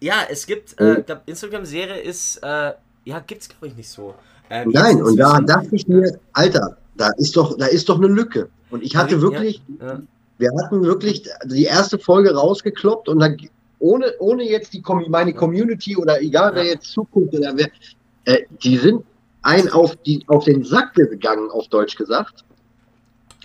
Ja, 0.00 0.14
es 0.30 0.46
gibt, 0.46 0.78
Mhm. 0.80 1.04
äh, 1.08 1.16
Instagram-Serie 1.26 1.98
ist, 2.00 2.36
äh, 2.44 2.72
ja, 3.04 3.18
gibt's 3.26 3.48
glaube 3.48 3.66
ich 3.66 3.74
nicht 3.76 3.88
so. 3.88 4.14
Ähm, 4.50 4.70
Nein, 4.72 5.02
und 5.02 5.16
da 5.16 5.40
dachte 5.40 5.74
ich 5.74 5.86
mir, 5.88 6.18
Alter, 6.32 6.76
da 6.96 7.10
ist 7.18 7.36
doch, 7.36 7.56
da 7.56 7.66
ist 7.66 7.88
doch 7.88 7.96
eine 7.98 8.08
Lücke. 8.08 8.48
Und 8.70 8.82
ich 8.82 8.96
hatte 8.96 9.16
Ja, 9.16 9.20
wirklich, 9.20 9.62
Ja, 9.80 10.00
wir 10.38 10.50
hatten 10.62 10.82
wirklich 10.82 11.24
die 11.46 11.64
erste 11.64 11.98
Folge 11.98 12.34
rausgekloppt 12.34 13.08
und 13.08 13.18
dann 13.20 13.36
ohne, 13.78 14.12
ohne 14.18 14.42
jetzt 14.48 14.72
die 14.72 14.82
meine 15.08 15.32
Community 15.32 15.96
oder 15.96 16.20
egal 16.20 16.54
wer 16.54 16.64
Ja. 16.64 16.72
jetzt 16.72 16.90
zuguckt 16.92 17.34
oder 17.34 17.52
wer, 17.56 17.68
äh, 18.24 18.42
die 18.62 18.76
sind 18.76 19.02
ein 19.42 19.70
auf 19.70 19.94
die 19.96 20.24
auf 20.26 20.44
den 20.44 20.64
Sack 20.64 20.94
gegangen, 20.94 21.50
auf 21.50 21.68
Deutsch 21.68 21.96
gesagt. 21.96 22.44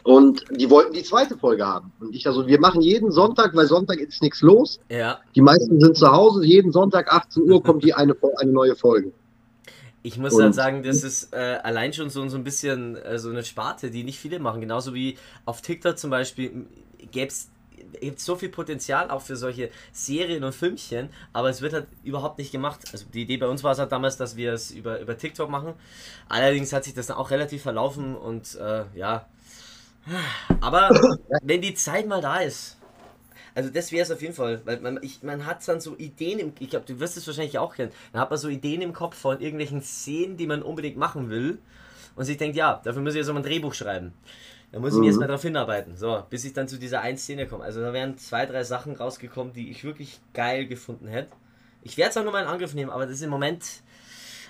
Und 0.04 0.44
die 0.52 0.70
wollten 0.70 0.94
die 0.94 1.04
zweite 1.04 1.38
Folge 1.38 1.66
haben. 1.66 1.94
Und 2.02 2.14
ich 2.14 2.28
also, 2.28 2.46
wir 2.46 2.60
machen 2.60 2.82
jeden 2.82 3.12
Sonntag, 3.12 3.56
weil 3.56 3.68
Sonntag 3.68 4.00
ist 4.00 4.22
nichts 4.22 4.42
los. 4.42 4.80
ja, 4.90 5.20
Die 5.34 5.40
meisten 5.42 5.80
sind 5.80 5.96
zu 5.96 6.12
Hause. 6.12 6.44
Jeden 6.46 6.74
Sonntag 6.74 7.12
18 7.14 7.50
Uhr 7.50 7.64
kommt 7.64 7.84
die 7.86 7.94
eine, 7.94 8.14
eine 8.38 8.52
neue 8.52 8.76
Folge. 8.76 9.14
Ich 10.04 10.18
muss 10.18 10.34
Und- 10.34 10.44
halt 10.44 10.56
sagen, 10.56 10.84
das 10.84 11.04
ist 11.04 11.34
äh, 11.34 11.60
allein 11.64 11.94
schon 11.94 12.10
so, 12.10 12.28
so 12.28 12.38
ein 12.38 12.44
bisschen 12.44 12.96
äh, 12.98 13.18
so 13.18 13.30
eine 13.30 13.44
Sparte, 13.44 13.90
die 13.90 14.04
nicht 14.04 14.20
viele 14.20 14.40
machen. 14.40 14.62
Genauso 14.62 14.94
wie 14.94 15.18
auf 15.46 15.62
TikTok 15.62 15.98
zum 15.98 16.10
Beispiel 16.10 16.68
gäbe 17.12 17.28
es 17.30 17.50
gibt 18.00 18.20
so 18.20 18.36
viel 18.36 18.50
Potenzial 18.50 19.10
auch 19.12 19.22
für 19.22 19.36
solche 19.36 19.70
Serien 19.92 20.44
und 20.44 20.54
Filmchen, 20.54 21.10
aber 21.32 21.50
es 21.50 21.62
wird 21.62 21.74
halt 21.74 21.88
überhaupt 22.04 22.38
nicht 22.38 22.52
gemacht. 22.52 22.80
Also 22.92 23.06
die 23.14 23.22
Idee 23.22 23.38
bei 23.38 23.48
uns 23.48 23.64
war 23.64 23.72
es 23.72 23.80
halt 23.80 23.92
damals, 23.92 24.18
dass 24.18 24.36
wir 24.36 24.54
es 24.54 24.72
über, 24.72 25.00
über 25.00 25.18
TikTok 25.18 25.50
machen. 25.50 25.74
Allerdings 26.28 26.74
hat 26.74 26.84
sich 26.86 26.94
das 26.94 27.08
dann 27.08 27.18
auch 27.18 27.32
relativ 27.32 27.62
verlaufen 27.64 28.16
und 28.16 28.56
äh, 28.56 28.84
ja. 28.96 29.26
Aber 30.62 30.90
wenn 31.44 31.62
die 31.62 31.74
Zeit 31.76 32.08
mal 32.08 32.22
da 32.22 32.38
ist, 32.38 32.78
also 33.56 33.70
das 33.70 33.92
wäre 33.92 34.04
es 34.04 34.12
auf 34.12 34.22
jeden 34.22 34.34
Fall, 34.34 34.62
weil 34.66 34.80
man, 34.82 35.00
ich, 35.02 35.24
man 35.24 35.46
hat 35.46 35.68
dann 35.68 35.80
so 35.82 35.96
Ideen 35.98 36.40
im, 36.40 36.54
ich 36.60 36.70
glaube, 36.70 36.86
du 36.86 37.00
wirst 37.00 37.18
es 37.18 37.28
wahrscheinlich 37.28 37.58
auch 37.60 37.76
kennen, 37.76 37.92
dann 38.12 38.22
hat 38.22 38.30
man 38.30 38.40
so 38.40 38.48
Ideen 38.50 38.82
im 38.82 38.94
Kopf 38.94 39.16
von 39.18 39.40
irgendwelchen 39.40 39.82
Szenen, 39.82 40.38
die 40.38 40.48
man 40.48 40.62
unbedingt 40.64 40.98
machen 40.98 41.30
will 41.30 41.60
und 42.16 42.26
sich 42.26 42.38
denkt, 42.38 42.56
ja, 42.56 42.82
dafür 42.84 43.02
muss 43.02 43.14
ich 43.14 43.20
jetzt 43.20 43.28
mal 43.28 43.38
ein 43.38 43.44
Drehbuch 43.44 43.74
schreiben. 43.74 44.14
Da 44.72 44.80
muss 44.80 44.94
ich 44.94 45.00
Mhm. 45.02 45.06
erstmal 45.06 45.28
darauf 45.28 45.42
hinarbeiten, 45.44 45.98
so, 45.98 46.24
bis 46.30 46.46
ich 46.46 46.54
dann 46.54 46.68
zu 46.68 46.80
dieser 46.80 47.02
einen 47.02 47.18
Szene 47.18 47.48
komme. 47.48 47.64
Also 47.64 47.82
da 47.82 47.94
wären 47.94 48.18
zwei, 48.18 48.46
drei 48.48 48.64
Sachen 48.64 48.96
rausgekommen, 48.96 49.54
die 49.54 49.70
ich 49.70 49.84
wirklich 49.84 50.20
geil 50.34 50.66
gefunden 50.66 51.08
hätte. 51.08 51.30
Ich 51.84 51.98
werde 51.98 52.12
es 52.12 52.18
auch 52.18 52.24
nur 52.24 52.32
mal 52.32 52.42
in 52.42 52.48
Angriff 52.48 52.74
nehmen, 52.74 52.90
aber 52.90 53.06
das 53.06 53.16
ist 53.16 53.22
im 53.22 53.30
Moment 53.30 53.64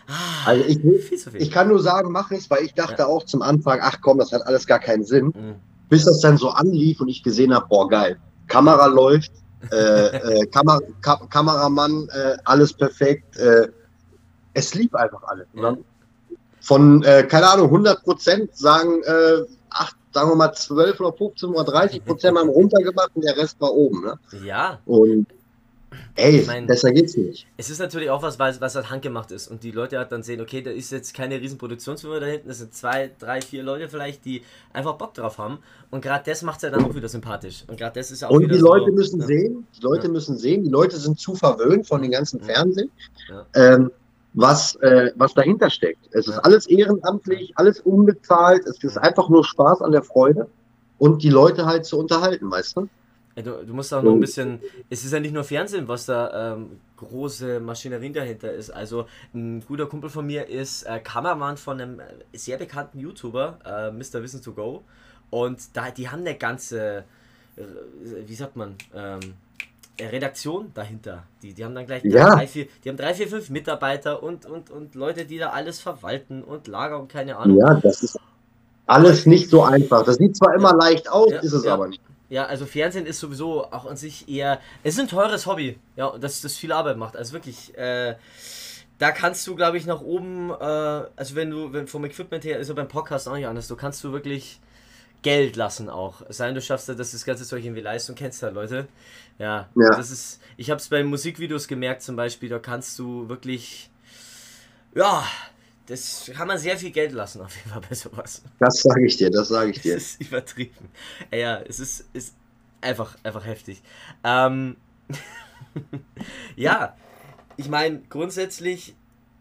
ah, 0.08 0.46
Also 0.46 0.64
ich, 0.66 0.80
viel 0.80 1.18
zu 1.18 1.32
viel. 1.32 1.42
ich 1.42 1.52
kann 1.52 1.68
nur 1.68 1.80
sagen, 1.82 2.12
mach 2.12 2.32
es, 2.32 2.50
weil 2.50 2.64
ich 2.64 2.74
dachte 2.74 3.08
auch 3.08 3.26
zum 3.26 3.42
Anfang, 3.42 3.80
ach 3.82 4.00
komm, 4.02 4.18
das 4.18 4.32
hat 4.32 4.46
alles 4.46 4.66
gar 4.68 4.80
keinen 4.80 5.04
Sinn. 5.04 5.34
Mhm. 5.36 5.56
Bis 5.90 6.06
das 6.06 6.22
dann 6.22 6.38
so 6.38 6.50
anlief 6.50 7.02
und 7.02 7.10
ich 7.10 7.24
gesehen 7.24 7.54
habe, 7.54 7.68
boah, 7.68 7.90
geil. 7.90 8.18
Kamera 8.48 8.88
läuft, 8.88 9.32
äh, 9.72 9.76
äh, 9.76 10.46
Kamer 10.48 10.80
Ka 11.02 11.20
Kameramann, 11.30 12.10
äh, 12.10 12.38
alles 12.44 12.74
perfekt. 12.74 13.38
Äh, 13.38 13.70
es 14.54 14.74
lief 14.74 14.94
einfach 14.94 15.24
alles. 15.24 15.48
Und 15.54 15.62
dann 15.62 15.78
von, 16.62 17.04
äh, 17.04 17.24
keine 17.24 17.50
Ahnung, 17.50 17.68
100 17.68 18.04
Prozent 18.04 18.56
sagen, 18.56 19.02
äh, 19.04 19.44
ach, 19.70 19.94
sagen 20.14 20.30
wir 20.30 20.36
mal 20.36 20.54
12 20.54 21.00
oder 21.00 21.14
15 21.14 21.50
oder 21.50 21.64
30 21.66 22.06
Prozent 22.06 22.38
haben 22.38 22.50
runtergemacht 22.50 23.12
und 23.16 23.26
der 23.26 23.36
Rest 23.36 23.60
war 23.60 23.74
oben. 23.74 24.02
Ne? 24.02 24.20
Ja, 24.46 24.80
Und 24.86 25.28
ey, 26.16 26.40
Ich 26.42 26.48
mein- 26.48 26.68
besser 26.68 26.92
geht's 26.92 27.16
nicht. 27.18 27.48
es 27.58 27.70
ist 27.70 27.80
natürlich 27.80 28.10
auch 28.10 28.22
was, 28.22 28.40
was 28.40 28.60
was 28.62 28.76
halt 28.76 28.90
handgemacht 28.90 29.32
ist 29.32 29.48
und 29.50 29.64
die 29.64 29.72
Leute 29.72 29.98
halt 29.98 30.12
dann 30.12 30.24
sehen, 30.24 30.42
okay, 30.42 30.62
da 30.62 30.72
ist 30.72 30.92
jetzt 30.92 31.14
keine 31.14 31.40
riesen 31.42 31.58
Produktionsfirma 31.58 32.20
da 32.20 32.26
hinten, 32.28 32.48
das 32.48 32.60
sind 32.60 32.74
zwei, 32.74 33.12
drei, 33.20 33.42
vier 33.42 33.64
Leute 33.64 33.90
vielleicht, 33.90 34.26
die 34.26 34.44
einfach 34.74 34.94
Bock 34.96 35.14
drauf 35.14 35.38
haben 35.38 35.60
und 35.92 36.02
gerade 36.02 36.24
das 36.30 36.42
macht 36.42 36.58
es 36.58 36.64
ja 36.64 36.70
dann 36.70 36.84
auch 36.86 36.96
wieder 36.96 37.10
sympathisch 37.10 37.64
und 37.68 37.78
gerade 37.78 38.00
das 38.00 38.12
ist 38.12 38.22
ja 38.22 38.28
auch 38.30 38.32
Und 38.32 38.44
wieder 38.44 38.54
die 38.54 38.60
so, 38.60 38.68
Leute 38.68 38.92
müssen 38.92 39.20
ja. 39.22 39.28
sehen, 39.28 39.68
die 39.78 39.82
Leute 39.82 40.08
Ja. 40.08 40.14
müssen 40.14 40.38
sehen, 40.38 40.64
die 40.64 40.70
Leute 40.70 40.98
sind 40.98 41.20
zu 41.20 41.36
verwöhnt 41.36 41.88
von 41.88 42.02
den 42.02 42.12
ganzen. 42.12 42.42
Fernsehen, 42.42 42.90
Ja. 43.30 43.46
ähm, 43.56 43.92
was, 44.36 44.76
äh, 44.78 45.12
was 45.16 45.34
dahinter 45.36 45.70
steckt. 45.70 46.08
Es 46.12 46.28
ist 46.28 46.40
alles 46.40 46.66
ehrenamtlich, 46.66 47.54
alles 47.56 47.80
unbezahlt, 47.82 48.66
es 48.66 48.84
ist 48.84 48.98
einfach 48.98 49.30
nur 49.30 49.46
Spaß 49.46 49.82
an 49.84 49.92
der 49.92 50.02
Freude 50.02 50.48
und 50.98 51.22
die 51.22 51.30
Leute 51.30 51.66
halt 51.68 51.86
zu 51.86 52.00
unterhalten, 52.00 52.50
weißt 52.50 52.78
du? 52.78 52.90
Du, 53.36 53.66
du 53.66 53.74
musst 53.74 53.92
auch 53.94 54.04
noch 54.04 54.12
ein 54.12 54.16
Und- 54.16 54.20
bisschen. 54.22 54.60
Es 54.90 55.04
ist 55.04 55.12
ja 55.12 55.20
nicht 55.20 55.34
nur 55.34 55.44
Fernsehen, 55.44 55.88
was 55.88 56.06
da 56.06 56.54
ähm, 56.54 56.80
große 56.98 57.60
Maschinerien 57.60 58.14
dahinter 58.14 58.52
ist. 58.52 58.70
Also, 58.70 59.08
ein 59.34 59.64
guter 59.68 59.88
Kumpel 59.88 60.10
von 60.12 60.26
mir 60.26 60.48
ist 60.48 60.84
äh, 60.84 61.00
Kameramann 61.00 61.58
von 61.58 61.82
einem 61.82 62.00
äh, 62.00 62.04
sehr 62.38 62.58
bekannten 62.58 63.00
YouTuber, 63.00 63.58
äh, 63.66 63.92
Mr. 63.92 64.22
Wissen 64.22 64.42
to 64.44 64.54
Go. 64.54 64.84
Und 65.32 65.76
da, 65.76 65.90
die 65.90 66.10
haben 66.10 66.20
eine 66.20 66.36
ganze, 66.36 67.06
äh, 67.56 67.62
wie 68.28 68.36
sagt 68.36 68.56
man, 68.56 68.76
ähm, 68.94 69.20
äh, 69.98 70.06
Redaktion 70.06 70.72
dahinter. 70.76 71.24
Die, 71.42 71.54
die 71.56 71.66
haben 71.66 71.74
dann 71.74 71.88
gleich 71.88 72.04
Ja. 72.04 72.36
drei, 72.36 72.46
vier, 72.46 72.68
die 72.84 72.90
haben 72.90 72.98
drei, 72.98 73.16
vier, 73.16 73.28
fünf 73.28 73.50
Mitarbeiter 73.50 74.22
und, 74.22 74.46
und, 74.46 74.70
und 74.70 74.94
Leute, 74.94 75.26
die 75.26 75.40
da 75.40 75.50
alles 75.50 75.80
verwalten 75.80 76.44
und 76.44 76.68
Lager 76.68 77.00
und 77.00 77.08
keine 77.12 77.38
Ahnung. 77.38 77.58
Ja, 77.58 77.74
das 77.82 78.04
ist 78.04 78.20
alles 78.86 79.26
nicht 79.26 79.50
so 79.50 79.64
einfach. 79.64 80.04
Das 80.04 80.18
sieht 80.18 80.36
zwar 80.38 80.54
immer 80.54 80.76
leicht 80.76 81.10
aus, 81.10 81.32
Ja, 81.32 81.40
ist 81.40 81.54
es 81.54 81.64
ja. 81.66 81.74
aber 81.74 81.88
nicht. 81.88 82.02
Ja, 82.34 82.48
also 82.48 82.66
Fernsehen 82.66 83.06
ist 83.06 83.20
sowieso 83.20 83.66
auch 83.72 83.86
an 83.86 83.96
sich 83.96 84.28
eher. 84.28 84.60
Es 84.82 84.96
ist 84.96 85.00
ein 85.02 85.08
teures 85.08 85.46
Hobby, 85.46 85.78
ja, 85.96 86.08
und 86.08 86.24
das, 86.24 86.42
das 86.42 86.58
viel 86.58 86.72
Arbeit 86.72 86.98
macht. 86.98 87.16
Also 87.16 87.34
wirklich, 87.34 87.78
äh, 87.78 88.16
da 88.98 89.12
kannst 89.12 89.46
du, 89.46 89.56
glaube 89.56 89.78
ich, 89.78 89.86
nach 89.86 90.02
oben, 90.02 90.50
äh, 90.50 90.54
also 91.16 91.36
wenn 91.36 91.52
du, 91.52 91.74
wenn 91.74 91.86
vom 91.86 92.04
Equipment 92.06 92.44
her 92.44 92.58
ist 92.58 92.70
ja 92.70 92.74
beim 92.74 92.88
Podcast 92.88 93.28
auch 93.30 93.36
nicht 93.36 93.46
anders, 93.46 93.68
du 93.68 93.76
kannst 93.76 94.04
du 94.04 94.12
wirklich 94.12 94.60
Geld 95.22 95.56
lassen 95.58 95.92
auch. 95.92 96.24
Es 96.28 96.38
sei 96.38 96.48
denn, 96.48 96.56
du 96.56 96.62
schaffst 96.62 96.88
ja, 96.88 96.96
dass 96.96 97.12
das 97.12 97.24
ganze 97.24 97.46
Zeug 97.46 97.64
irgendwie 97.64 97.82
Leistung 97.82 98.16
kennst 98.16 98.42
ja, 98.42 98.50
Leute. 98.50 98.88
Ja, 99.38 99.70
Ja. 99.76 99.96
das 99.96 100.10
ist. 100.10 100.42
Ich 100.58 100.72
habe 100.72 100.80
es 100.80 100.90
bei 100.90 101.04
Musikvideos 101.04 101.68
gemerkt 101.68 102.02
zum 102.02 102.16
Beispiel, 102.16 102.50
da 102.50 102.58
kannst 102.58 102.98
du 102.98 103.30
wirklich. 103.30 103.92
Ja, 104.96 105.24
das 105.86 106.32
kann 106.34 106.48
man 106.48 106.58
sehr 106.58 106.78
viel 106.78 106.92
Geld 106.92 107.12
lassen, 107.12 107.42
auf 107.42 107.56
jeden 107.56 107.70
Fall 107.70 107.82
bei 107.88 107.96
sowas. 107.96 108.42
Das 108.60 108.82
sage 108.82 109.06
ich 109.06 109.18
dir, 109.18 109.30
das 109.30 109.50
sage 109.50 109.72
ich 109.72 109.82
dir. 109.82 109.98
Es 109.98 110.12
ist 110.14 110.22
übertrieben. 110.22 110.90
Ja, 111.32 111.62
es 111.62 111.80
ist, 111.80 112.06
ist 112.14 112.34
einfach, 112.82 113.18
einfach 113.24 113.46
heftig. 113.46 113.82
Ähm, 114.24 114.78
ja, 116.56 116.96
ich 117.58 117.70
meine, 117.70 118.02
grundsätzlich 118.10 118.96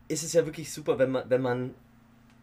ist 0.08 0.22
es 0.22 0.32
ja 0.32 0.44
wirklich 0.44 0.72
super, 0.72 0.98
wenn 0.98 1.10
man, 1.12 1.30
wenn 1.30 1.42
man 1.42 1.74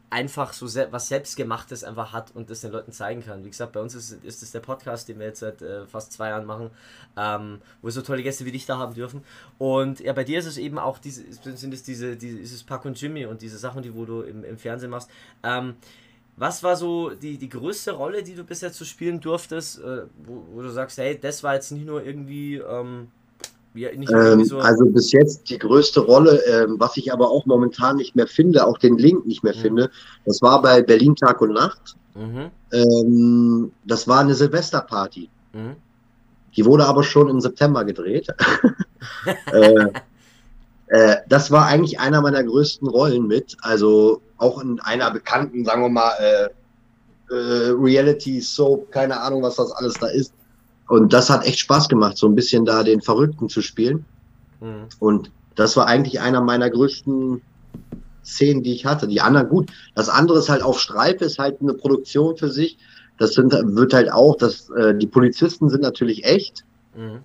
einfach 0.09 0.53
so 0.53 0.67
se 0.67 0.87
was 0.91 1.07
Selbstgemachtes 1.07 1.83
einfach 1.83 2.13
hat 2.13 2.31
und 2.35 2.49
das 2.49 2.61
den 2.61 2.71
Leuten 2.71 2.91
zeigen 2.91 3.23
kann. 3.23 3.43
Wie 3.43 3.49
gesagt, 3.49 3.73
bei 3.73 3.79
uns 3.79 3.93
ist, 3.95 4.11
ist 4.23 4.41
es 4.41 4.51
der 4.51 4.59
Podcast, 4.59 5.07
den 5.07 5.19
wir 5.19 5.27
jetzt 5.27 5.39
seit 5.39 5.61
äh, 5.61 5.85
fast 5.85 6.11
zwei 6.13 6.29
Jahren 6.29 6.45
machen, 6.45 6.71
ähm, 7.17 7.61
wo 7.81 7.87
wir 7.87 7.91
so 7.91 8.01
tolle 8.01 8.23
Gäste 8.23 8.45
wie 8.45 8.51
dich 8.51 8.65
da 8.65 8.77
haben 8.77 8.93
dürfen. 8.93 9.23
Und 9.57 9.99
ja, 9.99 10.13
bei 10.13 10.23
dir 10.23 10.39
ist 10.39 10.45
es 10.45 10.57
eben 10.57 10.79
auch 10.79 10.97
diese, 10.97 11.23
sind 11.31 11.73
es 11.73 11.83
diese, 11.83 12.15
diese 12.17 12.65
Pack 12.65 12.85
und 12.85 12.99
Jimmy 12.99 13.25
und 13.25 13.41
diese 13.41 13.57
Sachen, 13.57 13.83
die 13.83 13.93
wo 13.93 14.05
du 14.05 14.21
im, 14.21 14.43
im 14.43 14.57
Fernsehen 14.57 14.89
machst. 14.89 15.09
Ähm, 15.43 15.75
was 16.39 16.63
war 16.63 16.77
so 16.77 17.09
die, 17.09 17.37
die 17.37 17.49
größte 17.49 17.91
Rolle, 17.91 18.23
die 18.23 18.33
du 18.33 18.45
bisher 18.45 18.71
zu 18.71 18.85
spielen 18.85 19.19
durftest, 19.19 19.79
äh, 19.79 20.03
wo, 20.23 20.45
wo 20.53 20.61
du 20.61 20.69
sagst, 20.69 20.97
hey, 20.97 21.19
das 21.19 21.43
war 21.43 21.55
jetzt 21.55 21.71
nicht 21.71 21.85
nur 21.85 22.03
irgendwie, 22.03 22.55
ähm, 22.55 23.11
ja, 23.75 23.89
Ähm, 23.89 24.43
so. 24.45 24.59
also 24.59 24.85
bis 24.85 25.11
jetzt 25.11 25.49
die 25.49 25.57
größte 25.57 25.99
Rolle, 26.01 26.41
ähm, 26.45 26.75
was 26.79 26.97
ich 26.97 27.13
aber 27.13 27.29
auch 27.29 27.45
momentan 27.45 27.97
nicht 27.97 28.15
mehr 28.15 28.27
finde, 28.27 28.65
auch 28.65 28.77
den 28.77 28.97
Link 28.97 29.25
nicht 29.25 29.43
mehr 29.43 29.55
Mhm. 29.55 29.59
finde, 29.59 29.91
das 30.25 30.41
war 30.41 30.61
bei 30.61 30.81
Berlin 30.81 31.15
Tag 31.15 31.41
und 31.41 31.53
Nacht. 31.53 31.95
mhm, 32.15 32.49
Ähm, 32.71 33.71
das 33.85 34.07
war 34.07 34.19
eine 34.19 34.33
Silvesterparty. 34.35 35.29
mhm. 35.53 35.75
Die 36.57 36.65
wurde 36.65 36.85
aber 36.87 37.03
schon 37.03 37.29
im 37.29 37.39
September 37.39 37.85
gedreht. 37.85 38.27
äh, 39.53 39.85
äh, 40.87 41.17
das 41.29 41.51
war 41.51 41.67
eigentlich 41.67 41.99
einer 41.99 42.21
meiner 42.21 42.43
größten 42.43 42.87
Rollen 42.87 43.27
mit. 43.27 43.55
Also 43.61 44.21
auch 44.37 44.59
in 44.61 44.79
einer 44.79 45.11
bekannten, 45.11 45.63
sagen 45.63 45.83
wir 45.83 45.89
mal, 45.89 46.11
äh, 46.19 46.49
äh, 47.31 47.69
Reality 47.71 48.41
Soap, 48.41 48.91
keine 48.91 49.19
Ahnung, 49.21 49.43
was 49.43 49.57
das 49.57 49.71
alles 49.71 49.93
da 49.93 50.07
ist. 50.07 50.33
Und 50.89 51.13
das 51.13 51.29
hat 51.29 51.45
echt 51.45 51.59
Spaß 51.59 51.87
gemacht, 51.87 52.17
so 52.17 52.27
ein 52.27 52.33
bisschen 52.33 52.65
da 52.65 52.83
den 52.83 53.01
Verrückten 53.01 53.47
zu 53.47 53.61
spielen. 53.61 54.05
Mhm. 54.59 54.87
Und 54.97 55.31
das 55.55 55.77
war 55.77 55.85
eigentlich 55.85 56.19
einer 56.19 56.41
meiner 56.41 56.69
größten 56.69 57.41
Szenen, 58.25 58.63
die 58.63 58.73
ich 58.73 58.85
hatte. 58.85 59.07
Die 59.07 59.21
anderen, 59.21 59.49
gut, 59.49 59.71
das 59.93 60.09
andere 60.09 60.39
ist 60.39 60.49
halt 60.49 60.63
auf 60.63 60.79
Streife, 60.79 61.25
ist 61.25 61.37
halt 61.37 61.61
eine 61.61 61.75
Produktion 61.75 62.37
für 62.37 62.49
sich. 62.49 62.79
Das 63.19 63.33
sind, 63.33 63.51
wird 63.51 63.93
halt 63.93 64.11
auch, 64.11 64.35
dass 64.35 64.69
äh, 64.71 64.95
die 64.95 65.05
Polizisten 65.05 65.69
sind 65.69 65.81
natürlich 65.81 66.25
echt. 66.25 66.65
Mhm. 66.95 67.19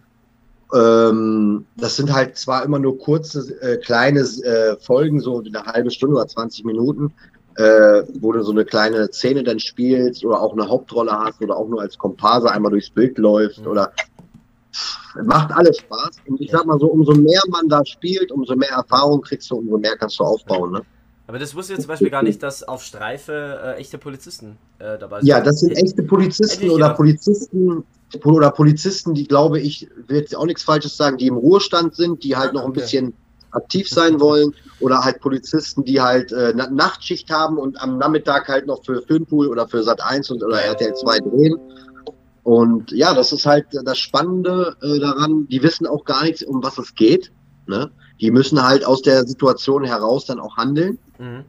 Ähm, 0.75 1.67
das 1.77 1.97
sind 1.97 2.13
halt 2.13 2.37
zwar 2.37 2.65
immer 2.65 2.79
nur 2.79 2.99
kurze, 2.99 3.51
äh, 3.63 3.79
kleine 3.79 4.21
äh, 4.21 4.77
Folgen, 4.79 5.21
so 5.21 5.41
eine 5.41 5.65
halbe 5.65 5.91
Stunde 5.91 6.17
oder 6.17 6.27
20 6.27 6.67
Minuten, 6.67 7.15
äh, 7.57 8.03
wo 8.21 8.33
du 8.33 8.43
so 8.43 8.51
eine 8.53 8.65
kleine 8.65 9.09
Szene 9.13 9.43
dann 9.45 9.61
spielst 9.61 10.25
oder 10.25 10.41
auch 10.41 10.53
eine 10.53 10.69
Hauptrolle 10.69 11.13
hast 11.13 11.41
oder 11.41 11.57
auch 11.57 11.69
nur 11.69 11.81
als 11.81 11.97
Komparse 11.97 12.51
einmal 12.51 12.71
durchs 12.73 12.91
Bild 12.91 13.19
läuft 13.19 13.61
Mhm. 13.61 13.67
oder 13.69 13.93
macht 15.25 15.53
alles 15.53 15.79
Spaß. 15.79 16.17
Und 16.27 16.41
ich 16.41 16.51
sag 16.51 16.67
mal 16.67 16.79
so, 16.79 16.87
umso 16.87 17.13
mehr 17.15 17.41
man 17.49 17.69
da 17.69 17.85
spielt, 17.85 18.33
umso 18.33 18.57
mehr 18.57 18.71
Erfahrung 18.71 19.21
kriegst 19.23 19.51
du, 19.51 19.57
umso 19.57 19.79
mehr 19.79 19.97
kannst 19.97 20.19
du 20.19 20.25
aufbauen. 20.25 20.73
Ne? 20.73 20.83
Aber 21.27 21.39
das 21.39 21.55
wusste 21.55 21.75
ich 21.75 21.79
zum 21.79 21.89
Beispiel 21.89 22.11
gar 22.11 22.23
nicht, 22.23 22.43
dass 22.43 22.63
auf 22.65 22.83
Streife 22.83 23.61
äh, 23.77 23.81
echte 23.81 23.99
Polizisten 23.99 24.59
äh, 24.79 24.99
dabei 24.99 25.21
sind. 25.21 25.29
Ja, 25.29 25.41
das 25.41 25.61
sind 25.61 25.73
echte 25.77 26.03
Polizisten 26.03 26.65
oder 26.71 26.75
gedacht. 26.89 26.97
Polizisten 26.97 27.85
oder 28.25 28.51
Polizisten, 28.51 29.15
die 29.15 29.27
glaube 29.27 29.61
ich, 29.61 29.89
will 30.07 30.19
jetzt 30.19 30.37
auch 30.37 30.47
nichts 30.47 30.63
Falsches 30.65 30.97
sagen, 30.97 31.17
die 31.17 31.29
im 31.29 31.37
Ruhestand 31.37 31.95
sind, 31.95 32.23
die 32.25 32.37
halt 32.37 32.51
Ah, 32.51 32.55
noch 32.55 32.65
ein 32.65 32.71
okay. 32.71 32.81
bisschen 32.81 33.15
aktiv 33.55 33.89
sein 33.89 34.21
wollen 34.21 34.55
oder 34.81 35.05
halt 35.05 35.21
Polizisten, 35.21 35.85
die 35.85 36.01
halt 36.01 36.33
äh, 36.33 36.53
Na- 36.55 36.71
Nachtschicht 36.71 37.31
haben 37.31 37.59
und 37.59 37.81
am 37.81 37.99
Nachmittag 37.99 38.49
halt 38.49 38.67
noch 38.67 38.85
für 38.85 39.03
Filmpool 39.03 39.49
oder 39.49 39.67
für 39.69 39.83
Sat 39.83 40.03
1 40.03 40.31
und 40.31 40.43
oder 40.43 40.61
RTL 40.61 40.95
2 40.95 41.19
drehen. 41.19 41.57
Und 42.43 42.93
ja, 42.93 43.15
das 43.15 43.33
ist 43.33 43.47
halt 43.47 43.67
das 43.85 43.99
Spannende 43.99 44.77
äh, 44.83 44.99
daran. 44.99 45.47
Die 45.49 45.63
wissen 45.63 45.87
auch 45.87 46.05
gar 46.05 46.25
nichts, 46.25 46.43
um 46.43 46.63
was 46.63 46.77
es 46.79 46.95
geht. 46.95 47.33
Ne? 47.67 47.91
Die 48.21 48.31
müssen 48.31 48.63
halt 48.63 48.85
aus 48.85 49.03
der 49.03 49.27
Situation 49.27 49.85
heraus 49.85 50.27
dann 50.27 50.39
auch 50.39 50.57
handeln. 50.57 50.99
Mhm. 51.19 51.45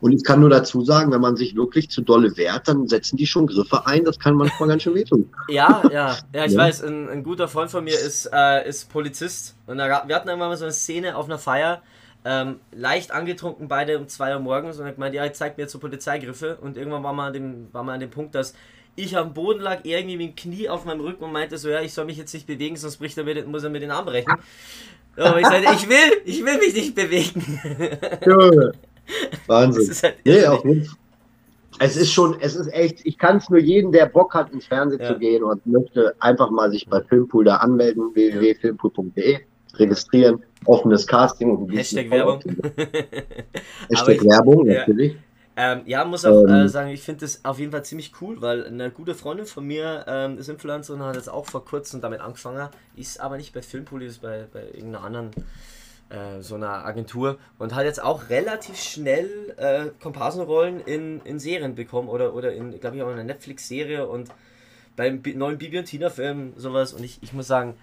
Und 0.00 0.12
ich 0.12 0.24
kann 0.24 0.40
nur 0.40 0.48
dazu 0.50 0.82
sagen, 0.84 1.12
wenn 1.12 1.20
man 1.20 1.36
sich 1.36 1.54
wirklich 1.54 1.90
zu 1.90 2.00
dolle 2.00 2.34
wehrt, 2.36 2.68
dann 2.68 2.86
setzen 2.88 3.16
die 3.16 3.26
schon 3.26 3.46
Griffe 3.46 3.86
ein. 3.86 4.04
Das 4.04 4.18
kann 4.18 4.34
manchmal 4.34 4.68
ganz 4.70 4.82
schön 4.82 4.94
wehtun. 4.94 5.30
Ja, 5.48 5.82
ja, 5.92 6.16
ja, 6.32 6.44
ich 6.46 6.52
Ja. 6.52 6.58
weiß, 6.58 6.82
ein, 6.84 7.08
ein 7.08 7.22
guter 7.22 7.48
Freund 7.48 7.70
von 7.70 7.84
mir 7.84 7.94
ist, 7.98 8.28
äh, 8.32 8.66
ist 8.68 8.90
Polizist 8.90 9.56
und 9.66 9.78
da, 9.78 10.04
wir 10.06 10.14
hatten 10.16 10.28
irgendwann 10.28 10.48
mal 10.50 10.56
so 10.56 10.64
eine 10.64 10.72
Szene 10.72 11.16
auf 11.16 11.26
einer 11.26 11.38
Feier, 11.38 11.82
ähm, 12.24 12.60
leicht 12.72 13.12
angetrunken 13.12 13.68
beide 13.68 13.98
um 13.98 14.06
2 14.08 14.34
Uhr 14.34 14.40
morgens 14.40 14.76
und 14.76 14.84
er 14.84 14.88
hat 14.88 14.94
gemeint, 14.96 15.14
ja, 15.14 15.30
zeigt 15.32 15.56
mir 15.58 15.64
jetzt 15.64 15.72
so 15.72 15.78
Polizeigriffe 15.78 16.58
und 16.60 16.76
irgendwann 16.76 17.02
war 17.02 17.12
man 17.12 17.28
an 17.28 17.32
dem, 17.32 17.68
war 17.72 17.82
man 17.82 17.94
an 17.94 18.00
dem 18.00 18.10
Punkt, 18.10 18.34
dass 18.34 18.54
ich 18.96 19.16
am 19.16 19.32
Boden 19.32 19.60
lag, 19.60 19.78
er 19.84 19.98
irgendwie 20.00 20.16
mit 20.16 20.28
dem 20.28 20.34
Knie 20.34 20.68
auf 20.68 20.84
meinem 20.84 21.00
Rücken 21.00 21.24
und 21.24 21.32
meinte 21.32 21.56
so, 21.56 21.68
ja, 21.70 21.80
ich 21.80 21.94
soll 21.94 22.04
mich 22.06 22.18
jetzt 22.18 22.34
nicht 22.34 22.46
bewegen, 22.46 22.76
sonst 22.76 22.96
bricht 22.98 23.16
er 23.16 23.24
mir, 23.24 23.34
den- 23.34 23.50
muss 23.50 23.64
er 23.64 23.70
mir 23.70 23.80
den 23.80 23.90
Arm 23.90 24.04
brechen. 24.04 24.34
Aber 25.16 25.40
ich 25.40 25.46
sagte, 25.46 25.72
ich 25.74 25.88
will, 25.88 26.12
ich 26.24 26.44
will 26.44 26.58
mich 26.58 26.74
nicht 26.74 26.94
bewegen. 26.94 27.60
Wahnsinn. 29.46 29.94
Halt 30.02 30.16
Nee, 30.24 30.44
auf 30.46 30.64
jeden 30.64 30.84
Fall. 30.84 30.96
Es 31.82 31.96
ist 31.96 32.12
schon, 32.12 32.36
es 32.40 32.56
ist 32.56 32.66
echt, 32.74 33.00
ich 33.06 33.16
kann 33.16 33.38
es 33.38 33.48
nur 33.48 33.58
jedem, 33.60 33.90
der 33.92 34.06
Bock 34.06 34.34
hat, 34.34 34.52
ins 34.52 34.66
Fernsehen 34.66 35.00
Ja. 35.00 35.08
zu 35.14 35.18
gehen 35.18 35.42
und 35.42 35.64
möchte 35.66 36.14
einfach 36.20 36.50
mal 36.50 36.70
sich 36.70 36.86
bei 36.86 37.00
Filmpool 37.02 37.44
da 37.44 37.56
anmelden, 37.56 38.14
www.filmpool.de, 38.14 39.38
registrieren, 39.76 40.42
offenes 40.66 41.06
Casting 41.06 41.56
und 41.56 41.70
Hashtag 41.74 42.10
Werbung. 42.10 42.40
Hashtag 43.88 44.16
ich- 44.16 44.24
Werbung, 44.24 44.66
ja. 44.66 44.80
natürlich. 44.80 45.16
Ähm, 45.56 45.80
ja, 45.86 46.04
muss 46.04 46.24
auch 46.24 46.42
Ähm. 46.42 46.48
äh, 46.48 46.68
sagen, 46.68 46.90
ich 46.90 47.02
finde 47.02 47.20
das 47.20 47.44
auf 47.44 47.58
jeden 47.58 47.72
Fall 47.72 47.84
ziemlich 47.84 48.12
cool, 48.20 48.40
weil 48.40 48.64
eine 48.66 48.90
gute 48.90 49.14
Freundin 49.14 49.46
von 49.46 49.66
mir 49.66 50.04
ähm, 50.06 50.38
ist 50.38 50.48
Influencerin 50.48 51.00
und 51.00 51.06
hat 51.08 51.16
jetzt 51.16 51.28
auch 51.30 51.46
vor 51.46 51.64
kurzem 51.64 52.00
damit 52.00 52.20
angefangen, 52.20 52.68
ist 52.96 53.20
aber 53.20 53.36
nicht 53.36 53.52
bei 53.52 53.60
Filmpoli, 53.62 54.06
ist 54.06 54.22
bei, 54.22 54.46
bei 54.52 54.64
irgendeiner 54.66 55.04
anderen 55.04 55.30
äh, 56.10 56.42
so 56.42 56.56
einer 56.56 56.84
Agentur 56.84 57.38
und 57.58 57.74
hat 57.74 57.84
jetzt 57.84 58.02
auch 58.02 58.28
relativ 58.28 58.78
schnell 58.78 59.54
äh, 59.56 59.86
Komparsenrollen 60.02 60.80
in, 60.80 61.20
in 61.22 61.38
Serien 61.38 61.74
bekommen 61.74 62.08
oder, 62.08 62.34
oder 62.34 62.52
in, 62.52 62.78
glaube 62.78 62.96
ich, 62.96 63.02
auch 63.02 63.08
in 63.08 63.14
einer 63.14 63.24
Netflix-Serie 63.24 64.06
und 64.06 64.30
beim 64.96 65.22
Bi- 65.22 65.34
neuen 65.34 65.56
Bibi 65.56 65.78
und 65.78 65.86
Tina-Film 65.86 66.52
sowas 66.56 66.92
und 66.92 67.02
ich, 67.02 67.18
ich 67.22 67.32
muss 67.32 67.46
sagen, 67.46 67.76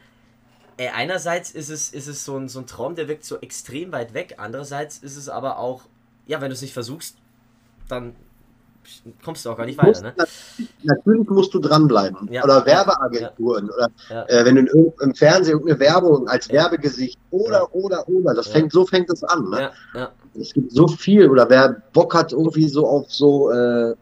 Ey, 0.80 0.90
einerseits 0.90 1.50
ist 1.50 1.70
es, 1.70 1.90
ist 1.90 2.06
es 2.06 2.24
so, 2.24 2.38
ein, 2.38 2.50
so 2.50 2.60
ein 2.60 2.68
Traum, 2.68 2.94
der 2.94 3.08
wirkt 3.08 3.26
so 3.26 3.40
extrem 3.42 3.92
weit 3.92 4.14
weg. 4.14 4.36
Andererseits 4.38 5.00
ist 5.00 5.18
es 5.18 5.28
aber 5.28 5.58
auch, 5.58 5.86
ja, 6.28 6.40
wenn 6.40 6.50
du 6.50 6.54
es 6.54 6.62
nicht 6.62 6.74
versuchst, 6.74 7.18
dann 7.88 8.16
kommst 9.24 9.46
du 9.46 9.50
auch 9.50 9.58
gar 9.58 9.66
nicht 9.66 9.78
weiter. 9.78 10.02
Ne? 10.02 10.14
natürlich- 10.18 10.70
Natürlich 10.84 11.30
musst 11.30 11.54
du 11.54 11.60
dranbleiben. 11.60 12.30
Ja. 12.32 12.44
Oder 12.44 12.66
Werbeagenturen. 12.66 13.70
Oder 13.70 13.90
Ja. 14.10 14.24
äh, 14.28 14.46
wenn 14.46 14.56
du 14.56 14.62
in, 14.62 14.94
im 15.02 15.16
Fernsehen 15.16 15.54
irgendeine 15.60 15.80
Werbung 15.80 16.28
als 16.28 16.48
Ja. 16.48 16.54
Werbegesicht 16.64 17.18
oder, 17.32 17.60
Ja. 17.60 17.68
oder, 17.72 18.08
oder. 18.10 18.34
Das 18.34 18.48
Ja. 18.48 18.54
fängt, 18.54 18.72
so 18.72 18.86
fängt 18.86 19.10
es 19.10 19.24
an. 19.24 19.50
Ne? 19.50 19.60
Ja, 19.62 19.72
ja, 20.00 20.12
Es 20.40 20.54
gibt 20.54 20.72
so 20.72 20.88
viel. 20.88 21.30
Oder 21.30 21.50
wer 21.50 21.82
Bock 21.94 22.14
hat 22.14 22.32
irgendwie 22.32 22.68
so 22.70 22.86
auf 22.88 23.12
so, 23.12 23.52
äh, 23.52 23.96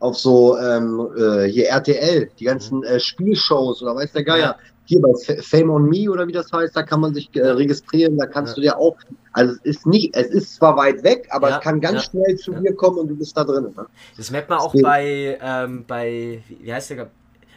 auf 0.00 0.18
so, 0.18 0.58
ähm, 0.58 1.08
äh, 1.16 1.44
hier 1.44 1.68
RTL, 1.68 2.28
die 2.38 2.44
ganzen 2.44 2.82
äh, 2.84 3.00
Spielshows 3.00 3.82
oder 3.82 3.94
weiß 3.96 4.12
der 4.12 4.24
Geier. 4.24 4.56
Hier 4.86 5.00
bei 5.00 5.12
Fame 5.40 5.70
on 5.70 5.88
Me 5.88 6.10
oder 6.10 6.26
wie 6.26 6.32
das 6.32 6.52
heißt, 6.52 6.76
da 6.76 6.82
kann 6.82 7.00
man 7.00 7.14
sich 7.14 7.30
äh, 7.34 7.46
registrieren, 7.46 8.18
da 8.18 8.26
kannst 8.26 8.52
Ja. 8.52 8.54
du 8.56 8.60
dir 8.60 8.78
auch, 8.78 8.96
also 9.32 9.54
es 9.54 9.60
ist 9.76 9.86
nicht, 9.86 10.14
es 10.14 10.26
ist 10.28 10.54
zwar 10.56 10.76
weit 10.76 11.02
weg, 11.02 11.26
aber 11.30 11.48
Ja. 11.48 11.56
es 11.58 11.62
kann 11.62 11.80
ganz 11.80 12.04
Ja. 12.04 12.10
schnell 12.10 12.36
zu 12.36 12.52
dir 12.52 12.74
kommen 12.74 12.98
und 12.98 13.08
du 13.08 13.16
bist 13.16 13.36
da 13.36 13.44
drin. 13.44 13.72
Ne? 13.76 13.86
Das 14.16 14.30
merkt 14.30 14.50
man 14.50 14.58
auch 14.58 14.74
bei, 14.82 15.38
ähm, 15.40 15.84
bei, 15.86 16.42
wie 16.48 16.72
heißt 16.72 16.90
der, 16.90 17.10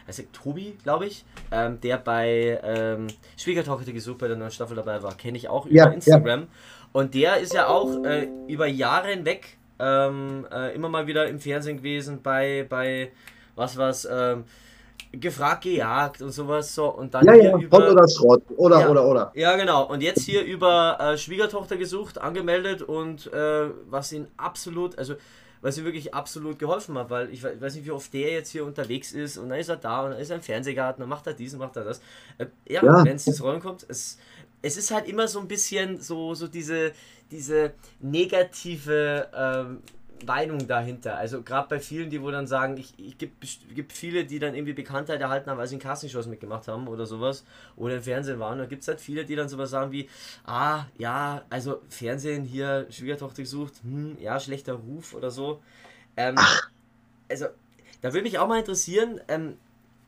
heißt 0.06 0.18
der 0.18 0.32
Tobi, 0.32 0.78
glaube 0.82 1.06
ich, 1.06 1.24
ähm, 1.52 1.78
der 1.82 1.98
bei 1.98 2.58
ähm, 2.62 3.08
Schwiegertochter 3.36 3.92
gesucht 3.92 4.18
bei 4.18 4.28
der 4.28 4.36
neuen 4.36 4.50
Staffel 4.50 4.76
dabei 4.76 5.02
war, 5.02 5.14
kenne 5.14 5.36
ich 5.36 5.48
auch 5.48 5.66
über. 5.66 5.92
Instagram. 5.92 6.46
Und 6.92 7.12
der 7.14 7.38
ist 7.38 7.52
ja 7.52 7.66
auch 7.66 8.02
äh, 8.04 8.28
über 8.46 8.66
Jahre 8.66 9.08
hinweg 9.08 9.58
ähm, 9.78 10.46
äh, 10.50 10.74
immer 10.74 10.88
mal 10.88 11.06
wieder 11.06 11.28
im 11.28 11.38
Fernsehen 11.38 11.76
gewesen 11.76 12.20
bei, 12.22 12.66
bei 12.68 13.12
was 13.54 13.76
was, 13.76 14.08
ähm, 14.10 14.44
gefragt, 15.20 15.62
gejagt 15.64 16.22
und 16.22 16.30
sowas 16.32 16.74
so 16.74 16.86
und 16.86 17.14
dann 17.14 17.24
Ja, 17.26 17.32
hier 17.32 17.42
ja, 17.44 17.58
über 17.58 17.78
Pott 17.78 17.90
oder 17.90 18.08
Schrott. 18.08 18.42
Oder, 18.56 18.80
Ja. 18.80 18.88
oder, 18.90 19.06
oder. 19.06 19.32
ja, 19.34 19.56
genau. 19.56 19.84
Und 19.86 20.02
jetzt 20.02 20.22
hier 20.22 20.42
über 20.44 20.98
äh, 21.00 21.18
Schwiegertochter 21.18 21.76
gesucht, 21.76 22.18
angemeldet 22.18 22.82
und 22.82 23.32
äh, 23.32 23.70
was 23.88 24.12
ihn 24.12 24.26
absolut, 24.36 24.98
also 24.98 25.14
was 25.60 25.76
ihm 25.76 25.84
wirklich 25.84 26.14
absolut 26.14 26.58
geholfen 26.58 26.96
hat, 26.96 27.10
weil 27.10 27.30
ich 27.32 27.42
we- 27.42 27.60
weiß 27.60 27.74
nicht, 27.74 27.84
wie 27.86 27.90
oft 27.90 28.12
der 28.14 28.30
jetzt 28.32 28.50
hier 28.50 28.64
unterwegs 28.64 29.10
ist 29.12 29.38
und 29.38 29.48
dann 29.48 29.58
ist 29.58 29.68
er 29.68 29.76
da 29.76 30.02
und 30.04 30.12
dann 30.12 30.20
ist 30.20 30.30
er 30.30 30.36
im 30.36 30.42
Fernsehgarten, 30.42 31.00
dann 31.00 31.08
macht 31.08 31.26
er 31.26 31.32
diesen, 31.34 31.58
macht 31.58 31.76
er 31.76 31.84
das. 31.84 32.00
Äh, 32.38 32.46
ja, 32.68 32.84
Ja. 32.84 33.04
wenn 33.04 33.16
es 33.16 33.26
ins 33.26 33.42
Rollen 33.42 33.60
kommt, 33.60 33.84
es, 33.88 34.18
es 34.62 34.76
ist 34.76 34.92
halt 34.92 35.08
immer 35.08 35.26
so 35.26 35.40
ein 35.40 35.48
bisschen 35.48 36.00
so, 36.00 36.34
so 36.34 36.46
diese, 36.46 36.92
diese 37.30 37.72
negative 38.00 39.28
ähm, 39.34 39.82
Meinung 40.26 40.66
dahinter. 40.66 41.16
Also 41.16 41.42
gerade 41.42 41.68
bei 41.68 41.80
vielen, 41.80 42.10
die 42.10 42.22
wo 42.22 42.30
dann 42.30 42.46
sagen, 42.46 42.76
ich, 42.76 42.92
ich 42.98 43.18
gibt, 43.18 43.44
gibt 43.74 43.92
viele, 43.92 44.24
die 44.24 44.38
dann 44.38 44.54
irgendwie 44.54 44.72
Bekanntheit 44.72 45.20
erhalten 45.20 45.50
haben, 45.50 45.58
weil 45.58 45.66
sie 45.66 45.76
in 45.76 45.80
Castingshows 45.80 46.26
mitgemacht 46.26 46.68
haben 46.68 46.88
oder 46.88 47.06
sowas 47.06 47.44
oder 47.76 47.96
im 47.96 48.02
Fernsehen 48.02 48.38
waren. 48.38 48.58
Da 48.58 48.66
gibt 48.66 48.82
es 48.82 48.88
halt 48.88 49.00
viele, 49.00 49.24
die 49.24 49.36
dann 49.36 49.48
sowas 49.48 49.70
sagen 49.70 49.92
wie, 49.92 50.08
ah, 50.44 50.84
ja, 50.96 51.42
also 51.50 51.80
Fernsehen 51.88 52.44
hier, 52.44 52.86
Schwiegertochter 52.90 53.42
gesucht, 53.42 53.74
hm, 53.82 54.16
ja, 54.20 54.38
schlechter 54.40 54.74
Ruf 54.74 55.14
oder 55.14 55.30
so. 55.30 55.62
Ähm, 56.16 56.36
also, 57.30 57.46
da 58.00 58.12
würde 58.12 58.22
mich 58.22 58.38
auch 58.38 58.48
mal 58.48 58.58
interessieren, 58.58 59.20
ähm, 59.28 59.56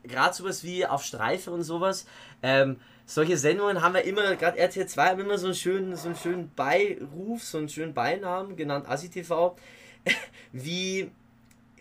gerade 0.03 0.33
sowas 0.33 0.63
wie 0.63 0.85
auf 0.85 1.03
Streife 1.03 1.51
und 1.51 1.63
sowas, 1.63 2.05
ähm, 2.41 2.77
solche 3.05 3.37
Sendungen 3.37 3.81
haben 3.81 3.93
wir 3.93 4.03
immer, 4.03 4.35
gerade 4.35 4.57
RTL 4.57 4.87
2 4.87 5.09
haben 5.09 5.19
immer 5.19 5.37
so 5.37 5.47
einen 5.47 5.55
schönen, 5.55 5.95
so 5.95 6.07
einen 6.07 6.15
schönen 6.15 6.51
Beiruf, 6.55 7.43
so 7.43 7.57
einen 7.57 7.67
schönen 7.67 7.93
Beinamen, 7.93 8.55
genannt 8.55 8.87
Assi 8.87 9.09
TV. 9.09 9.55
Wie, 10.53 11.09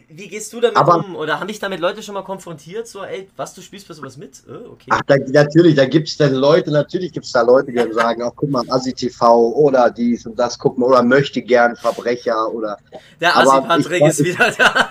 wie 0.09 0.28
gehst 0.28 0.52
du 0.52 0.61
damit 0.61 0.76
Aber- 0.76 0.98
um? 1.04 1.16
Oder 1.16 1.40
haben 1.40 1.48
dich 1.48 1.59
damit 1.59 1.80
Leute 1.80 2.02
schon 2.02 2.14
mal 2.14 2.22
konfrontiert? 2.22 2.87
So, 2.88 3.02
ey, 3.04 3.28
was, 3.37 3.54
du 3.54 3.61
spielst 3.62 3.88
bei 3.88 3.94
sowas 3.94 4.16
mit? 4.16 4.42
Äh, 4.48 4.66
okay. 4.68 4.87
Ach, 4.90 5.02
da, 5.06 5.16
natürlich, 5.28 5.74
da 5.74 5.87
gibt 5.87 6.09
es 6.09 6.16
dann 6.16 6.35
Leute, 6.35 6.70
natürlich 6.70 7.12
gibt 7.12 7.26
es 7.26 7.33
da 7.33 7.42
Leute, 7.42 7.70
die 7.70 7.76
dann 7.78 7.92
sagen, 7.92 8.22
ach 8.22 8.33
guck 8.37 8.50
mal, 8.50 8.64
Assi 8.68 8.92
TV 8.92 9.50
oder 9.52 9.90
dies 9.90 10.26
und 10.26 10.38
das, 10.38 10.59
guck 10.59 10.78
mal, 10.78 10.87
oder 10.87 11.02
möchte 11.02 11.42
gern 11.42 11.74
Verbrecher 11.76 12.52
oder 12.52 12.76
Der 13.20 13.33
ich- 13.78 14.02
ist 14.02 14.24
wieder 14.24 14.50
da. 14.56 14.90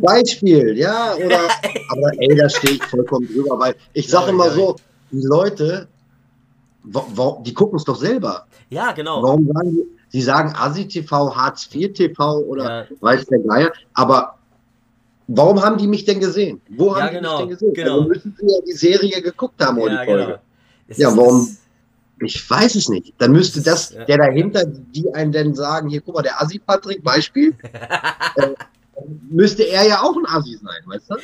Beispiel, 0.00 0.76
ja, 0.78 1.14
oder, 1.14 1.40
aber 1.90 2.10
ey, 2.18 2.36
da 2.36 2.48
stehe 2.48 2.74
ich 2.74 2.84
vollkommen 2.84 3.26
drüber, 3.26 3.58
weil 3.58 3.74
ich 3.92 4.08
sage 4.08 4.26
Ja, 4.26 4.32
immer 4.32 4.46
ja. 4.46 4.52
so, 4.54 4.76
die 5.12 5.22
Leute, 5.26 5.88
die 6.84 7.54
gucken 7.54 7.76
es 7.76 7.84
doch 7.84 7.96
selber. 7.96 8.46
ja, 8.70 8.92
genau. 8.92 9.22
Warum 9.22 9.46
sagen 9.52 9.70
die, 9.70 9.84
sie 10.10 10.20
sagen 10.22 10.52
Assi 10.54 10.86
TV, 10.86 11.34
Hartz 11.34 11.68
IV 11.74 11.92
TV 11.94 12.38
oder 12.40 12.64
Ja. 12.90 12.96
weiß 13.00 13.26
der 13.26 13.38
Geier, 13.40 13.72
aber 13.94 14.36
warum 15.28 15.62
haben 15.62 15.78
die 15.78 15.86
mich 15.86 16.04
denn 16.04 16.20
gesehen? 16.20 16.60
Wo 16.68 16.94
Ja, 16.96 17.02
haben 17.06 17.14
genau, 17.14 17.38
die 17.42 17.50
mich 17.50 17.58
denn 17.58 17.72
gesehen? 17.72 17.84
genau. 17.84 17.96
Also 17.98 18.08
müssen 18.08 18.36
sie 18.38 18.46
ja 18.46 18.60
die 18.66 18.72
Serie 18.72 19.22
geguckt 19.22 19.64
haben 19.64 19.78
oder 19.78 19.94
Ja, 19.94 20.00
die 20.02 20.06
Folge. 20.06 20.24
genau. 20.26 20.38
Es 20.88 20.98
Ja, 20.98 21.16
warum- 21.16 21.56
Ich 22.22 22.50
weiß 22.50 22.74
es 22.74 22.90
nicht. 22.90 23.14
Dann 23.16 23.32
müsste 23.32 23.62
das, 23.62 23.94
der 24.06 24.18
dahinter, 24.18 24.66
die 24.66 25.10
einen 25.14 25.32
dann 25.32 25.54
sagen, 25.54 25.88
hier, 25.88 26.02
guck 26.02 26.16
mal, 26.16 26.22
der 26.22 26.38
Assi-Patrick, 26.42 27.02
Beispiel, 27.02 27.54
äh, 28.36 28.48
müsste 29.30 29.62
er 29.62 29.86
ja 29.86 30.02
auch 30.02 30.14
ein 30.16 30.26
Assi 30.26 30.58
sein, 30.62 30.82
weißt 30.84 31.10
du? 31.10 31.14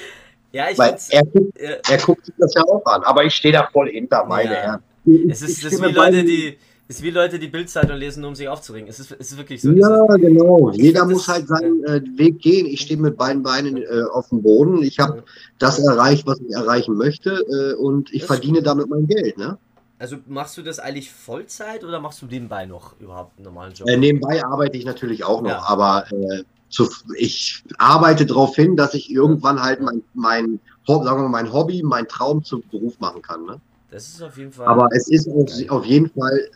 Ja, 0.52 0.70
ich 0.70 0.78
Weil 0.78 0.96
er, 1.10 1.22
guckt- 1.26 1.58
er 1.58 1.98
guckt 1.98 2.24
sich 2.24 2.34
das 2.38 2.54
ja 2.54 2.62
auch 2.62 2.82
an. 2.86 3.02
Aber 3.02 3.24
ich 3.24 3.34
stehe 3.34 3.52
da 3.52 3.68
voll 3.70 3.90
hinter, 3.90 4.24
meine. 4.24 4.48
Herren. 4.54 4.82
Es 5.28 5.42
ist, 5.42 5.62
das 5.62 5.72
wie 5.82 5.92
Leute, 5.92 6.24
die, 6.24 6.56
ist 6.88 7.02
wie 7.02 7.10
Leute, 7.10 7.38
die 7.38 7.48
Bildzeitung 7.48 7.96
lesen, 7.96 8.20
nur 8.20 8.28
um 8.30 8.34
sich 8.36 8.48
aufzuregen. 8.48 8.88
Es 8.88 9.00
ist, 9.00 9.10
es 9.18 9.32
ist 9.32 9.36
wirklich 9.38 9.60
so. 9.62 9.70
Ja, 9.72 10.04
genau. 10.16 10.70
Ich 10.70 10.78
Jeder 10.78 11.04
muss 11.04 11.26
halt 11.26 11.48
seinen 11.48 11.82
äh, 11.84 12.00
Weg 12.16 12.38
gehen. 12.40 12.66
Ich 12.66 12.82
stehe 12.82 13.00
mit 13.00 13.16
beiden 13.16 13.42
Beinen 13.42 13.76
äh, 13.78 14.04
auf 14.12 14.28
dem 14.28 14.42
Boden. 14.42 14.82
Ich 14.82 14.98
habe 14.98 15.24
das 15.58 15.78
erreicht, 15.80 16.26
was 16.26 16.38
ich 16.40 16.52
erreichen 16.54 16.96
möchte 16.96 17.30
äh, 17.50 17.74
und 17.74 18.12
ich 18.12 18.20
Das- 18.20 18.28
verdiene 18.28 18.62
damit 18.62 18.88
mein 18.88 19.06
Geld. 19.06 19.36
Ne? 19.36 19.58
Also 19.98 20.16
machst 20.26 20.56
du 20.58 20.62
das 20.62 20.78
eigentlich 20.78 21.10
Vollzeit 21.10 21.82
oder 21.82 22.00
machst 22.00 22.20
du 22.22 22.26
nebenbei 22.26 22.66
noch 22.66 22.94
überhaupt 23.00 23.38
einen 23.38 23.46
normalen 23.46 23.72
Job? 23.72 23.88
Äh, 23.88 23.96
nebenbei 23.96 24.44
arbeite 24.44 24.76
ich 24.76 24.84
natürlich 24.84 25.24
auch 25.24 25.40
noch, 25.40 25.48
Ja. 25.50 25.64
aber 25.66 26.04
äh, 26.12 26.42
zu, 26.68 26.88
ich 27.16 27.64
arbeite 27.78 28.26
darauf 28.26 28.54
hin, 28.56 28.76
dass 28.76 28.92
ich 28.94 29.10
irgendwann 29.10 29.62
halt 29.62 29.80
mein, 29.80 30.02
mein, 30.14 30.60
sagen 30.86 31.04
wir 31.04 31.14
mal, 31.14 31.28
mein 31.28 31.52
Hobby, 31.52 31.82
mein 31.82 32.06
Traum 32.08 32.44
zum 32.44 32.62
Beruf 32.70 33.00
machen 33.00 33.22
kann. 33.22 33.46
Ne? 33.46 33.58
Das 33.90 34.06
ist 34.08 34.22
auf 34.22 34.36
jeden 34.36 34.52
Fall. 34.52 34.66
Aber 34.66 34.88
es 34.92 35.08
ist 35.08 35.28
auf, 35.28 35.50
auf 35.70 35.84
jeden 35.86 36.10
Fall 36.10 36.46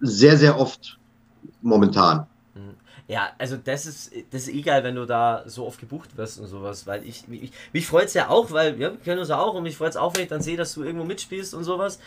sehr, 0.00 0.36
sehr 0.36 0.58
oft 0.58 0.98
momentan. 1.62 2.26
Ja, 3.08 3.30
also 3.38 3.56
das 3.56 3.86
ist, 3.86 4.12
das 4.30 4.42
ist 4.42 4.48
egal, 4.48 4.84
wenn 4.84 4.94
du 4.94 5.06
da 5.06 5.42
so 5.46 5.66
oft 5.66 5.80
gebucht 5.80 6.18
wirst 6.18 6.38
und 6.38 6.46
sowas, 6.46 6.86
weil 6.86 7.06
ich, 7.08 7.24
ich 7.30 7.52
mich 7.72 7.86
freut 7.86 8.08
es 8.08 8.14
ja 8.14 8.28
auch, 8.28 8.50
weil 8.50 8.78
ja, 8.78 8.92
wir 8.92 8.98
kennen 8.98 9.18
uns 9.18 9.30
ja 9.30 9.38
auch 9.38 9.54
und 9.54 9.62
mich 9.62 9.78
freut 9.78 9.90
es 9.90 9.96
auch, 9.96 10.14
wenn 10.14 10.24
ich 10.24 10.28
dann 10.28 10.42
sehe, 10.42 10.58
dass 10.58 10.74
du 10.74 10.84
irgendwo 10.84 11.06
mitspielst 11.06 11.54
und 11.54 11.64
sowas. 11.64 11.98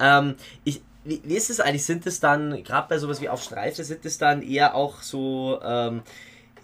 Ähm, 0.00 0.34
ich, 0.64 0.82
wie, 1.04 1.22
wie 1.24 1.36
ist 1.36 1.48
es 1.48 1.60
eigentlich? 1.60 1.84
Sind 1.84 2.04
es 2.08 2.18
dann, 2.18 2.64
gerade 2.64 2.88
bei 2.88 2.98
sowas 2.98 3.20
wie 3.20 3.28
auf 3.28 3.40
Streife, 3.40 3.84
sind 3.84 4.04
es 4.04 4.18
dann 4.18 4.42
eher 4.42 4.74
auch 4.74 5.00
so, 5.00 5.60
ähm, 5.62 6.02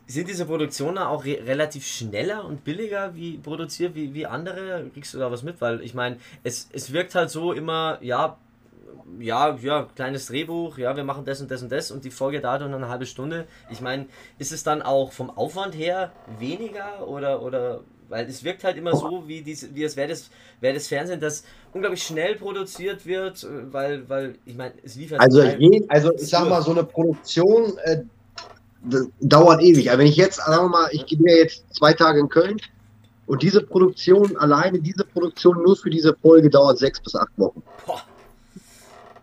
sind 0.09 0.29
diese 0.29 0.45
Produktionen 0.45 0.99
auch 0.99 1.25
re 1.25 1.39
relativ 1.47 1.87
schneller 1.87 2.45
und 2.45 2.65
billiger 2.65 3.15
wie 3.15 3.39
produziert 3.39 3.95
wie, 3.95 4.13
wie 4.13 4.27
andere? 4.27 4.91
Kriegst 4.93 5.15
du 5.15 5.19
da 5.19 5.31
was 5.31 5.45
mit? 5.45 5.61
Weil 5.61 5.81
ich 5.83 5.95
meine, 5.95 6.17
es, 6.43 6.69
es 6.73 6.93
wirkt 6.93 7.15
halt 7.15 7.31
so 7.31 7.53
immer, 7.53 7.99
ja, 8.01 8.39
ja, 9.19 9.57
ja, 9.61 9.89
kleines 9.95 10.27
Drehbuch, 10.27 10.79
ja, 10.79 10.97
wir 10.97 11.05
machen 11.05 11.25
das 11.25 11.41
und 11.41 11.51
das 11.51 11.63
und 11.63 11.71
das 11.73 11.91
und 11.91 12.05
die 12.05 12.11
Folge 12.11 12.41
dauert 12.41 12.63
dann 12.63 12.75
eine 12.75 12.89
halbe 12.89 13.07
Stunde. 13.07 13.47
Ich 13.71 13.81
meine, 13.81 14.07
ist 14.39 14.53
es 14.53 14.63
dann 14.65 14.83
auch 14.83 15.13
vom 15.13 15.31
Aufwand 15.31 15.75
her 15.77 16.13
weniger 16.39 17.07
oder, 17.07 17.43
oder 17.43 17.81
weil 18.09 18.27
es 18.27 18.45
wirkt 18.45 18.65
halt 18.65 18.77
immer 18.77 18.95
so, 18.95 19.25
wie, 19.27 19.43
diese, 19.43 19.75
wie 19.75 19.83
es 19.83 19.97
wäre 19.97 20.09
das, 20.09 20.31
wär 20.61 20.75
das 20.75 20.87
Fernsehen, 20.89 21.21
das 21.21 21.45
unglaublich 21.73 22.03
schnell 22.03 22.37
produziert 22.37 23.07
wird, 23.07 23.43
äh, 23.45 23.73
weil, 23.73 24.09
weil 24.09 24.35
ich 24.45 24.55
meine, 24.57 24.75
es 24.85 24.95
liefert. 24.97 25.21
Also, 25.21 25.41
kein- 25.41 25.61
je, 25.61 25.85
also 25.89 26.13
ich 26.15 26.29
sag 26.29 26.49
mal, 26.49 26.63
so 26.63 26.73
eine 26.73 26.85
Produktion 26.85 27.77
äh, 27.85 28.03
dauert 29.21 29.63
ewig. 29.63 29.91
Aber 29.91 30.01
wenn 30.01 30.07
ich 30.07 30.17
jetzt, 30.17 30.37
sagen 30.37 30.67
wir 30.67 30.69
mal, 30.69 30.89
ich 30.93 31.07
gehe 31.07 31.19
jetzt 31.39 31.65
zwei 31.75 31.93
Tage 31.95 32.21
in 32.21 32.29
Köln 32.29 32.61
und 33.27 33.43
diese 33.43 33.63
Produktion, 33.63 34.37
alleine 34.37 34.79
diese 34.79 35.05
Produktion 35.05 35.63
nur 35.63 35.75
für 35.77 35.89
diese 35.91 36.15
Folge 36.21 36.51
dauert 36.51 36.79
sechs 36.79 37.01
bis 37.01 37.15
acht 37.15 37.33
Wochen. 37.39 37.63
Boah, 37.87 38.03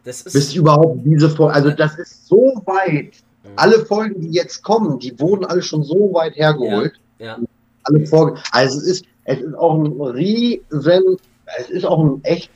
das 0.04 0.22
ist. 0.22 0.34
Bis 0.34 0.56
überhaupt 0.56 1.00
diese 1.04 1.30
Folge, 1.30 1.54
also 1.54 1.72
das 1.72 1.98
ist 1.98 2.28
so 2.28 2.62
weit. 2.66 3.14
Mhm. 3.44 3.50
Alle 3.56 3.86
Folgen, 3.86 4.22
die 4.22 4.32
jetzt 4.32 4.64
kommen, 4.64 5.00
die 5.00 5.18
wurden 5.20 5.46
alle 5.46 5.62
schon 5.62 5.84
so 5.84 6.14
weit 6.14 6.36
hergeholt. 6.36 6.94
ja. 7.20 7.38
Alle 7.84 8.06
Folgen. 8.06 8.38
Also 8.52 8.78
es 8.78 8.84
ist, 8.86 9.06
es 9.26 9.40
ist 9.40 9.56
auch 9.56 9.76
ein 9.84 10.00
riesen, 10.00 11.18
es 11.60 11.70
ist 11.72 11.84
auch 11.84 12.04
ein 12.04 12.24
echt 12.24 12.52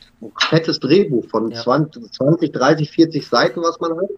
fettes 0.50 0.80
Drehbuch 0.80 1.26
von 1.30 1.50
Ja. 1.50 1.64
20, 1.64 2.12
20, 2.14 2.52
30, 2.54 2.92
40 2.92 3.28
Seiten, 3.28 3.62
was 3.62 3.80
man 3.80 3.98
hat. 3.98 4.10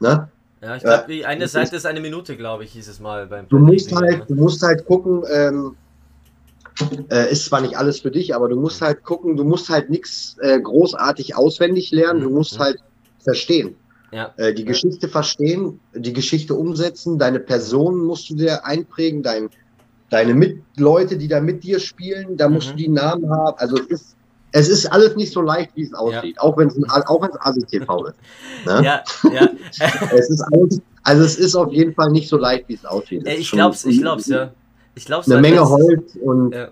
Ne? 0.00 0.28
Ja, 0.62 0.76
ich 0.76 0.82
glaube, 0.82 1.04
die 1.08 1.24
eine 1.26 1.46
Seite 1.48 1.76
ist 1.76 1.86
eine 1.86 2.00
Minute, 2.00 2.36
glaube 2.36 2.64
ich, 2.64 2.72
hieß 2.72 2.88
es 2.88 2.98
mal 2.98 3.26
beim 3.26 3.46
Du 3.48 3.58
musst 3.58 3.94
halt, 3.94 4.24
du 4.28 4.34
musst 4.34 4.62
halt 4.62 4.86
gucken, 4.86 5.22
ähm, 5.30 5.76
äh, 7.10 7.30
ist 7.32 7.46
zwar 7.46 7.60
nicht 7.60 7.76
alles 7.76 8.00
für 8.00 8.10
dich, 8.10 8.34
aber 8.34 8.48
du 8.48 8.56
musst 8.56 8.80
halt 8.82 9.02
gucken, 9.04 9.36
du 9.36 9.44
musst 9.44 9.68
halt 9.68 9.90
nichts 9.90 10.36
äh, 10.40 10.60
großartig 10.60 11.36
auswendig 11.36 11.90
lernen, 11.90 12.20
du 12.22 12.30
musst 12.30 12.54
Mhm. 12.58 12.62
halt 12.62 12.78
verstehen. 13.22 13.74
Ja. 14.12 14.32
Äh, 14.38 14.54
die 14.54 14.64
Geschichte 14.64 15.08
verstehen, 15.08 15.80
die 15.94 16.12
Geschichte 16.12 16.54
umsetzen, 16.54 17.18
deine 17.18 17.40
Person 17.40 18.04
musst 18.04 18.30
du 18.30 18.34
dir 18.36 18.64
einprägen, 18.64 19.22
dein, 19.22 19.50
deine 20.10 20.32
Mitleute, 20.34 21.18
die 21.18 21.28
da 21.28 21.40
mit 21.40 21.62
dir 21.64 21.78
spielen, 21.80 22.36
da 22.36 22.48
musst 22.48 22.68
Mhm. 22.68 22.72
du 22.72 22.76
die 22.78 22.88
Namen 22.88 23.30
haben. 23.30 23.58
Also 23.58 23.76
es 23.76 23.86
ist, 23.88 24.16
es 24.52 24.68
ist 24.70 24.86
alles 24.86 25.14
nicht 25.16 25.30
so 25.32 25.42
leicht, 25.42 25.72
wie 25.74 25.82
es 25.82 25.92
aussieht, 25.92 26.40
auch 26.40 26.56
wenn 26.56 26.68
es 26.68 26.76
ein- 26.76 26.84
auch 26.90 27.20
wenn 27.20 27.28
es 27.30 27.36
ASI-TV 27.40 28.06
ist. 28.06 28.16
Ne? 28.64 28.82
Ja, 28.82 29.02
ja. 29.30 29.48
Es 30.12 30.30
ist 30.30 30.40
alles, 30.52 30.80
also 31.02 31.24
es 31.24 31.36
ist 31.36 31.54
auf 31.54 31.70
jeden 31.72 31.92
Fall 31.94 32.10
nicht 32.10 32.28
so 32.30 32.38
leicht, 32.38 32.66
wie 32.68 32.74
es 32.74 32.84
aussieht. 32.86 33.24
Ist 33.26 33.38
ich 33.40 33.50
glaub's, 33.50 33.84
ich 33.84 34.00
glaub's, 34.00 34.26
ja. 34.26 34.52
Ich 34.98 35.04
glaub's. 35.04 35.30
Eine 35.30 35.40
Menge 35.40 35.68
Holz 35.68 36.16
und 36.16 36.52
Ja. 36.52 36.68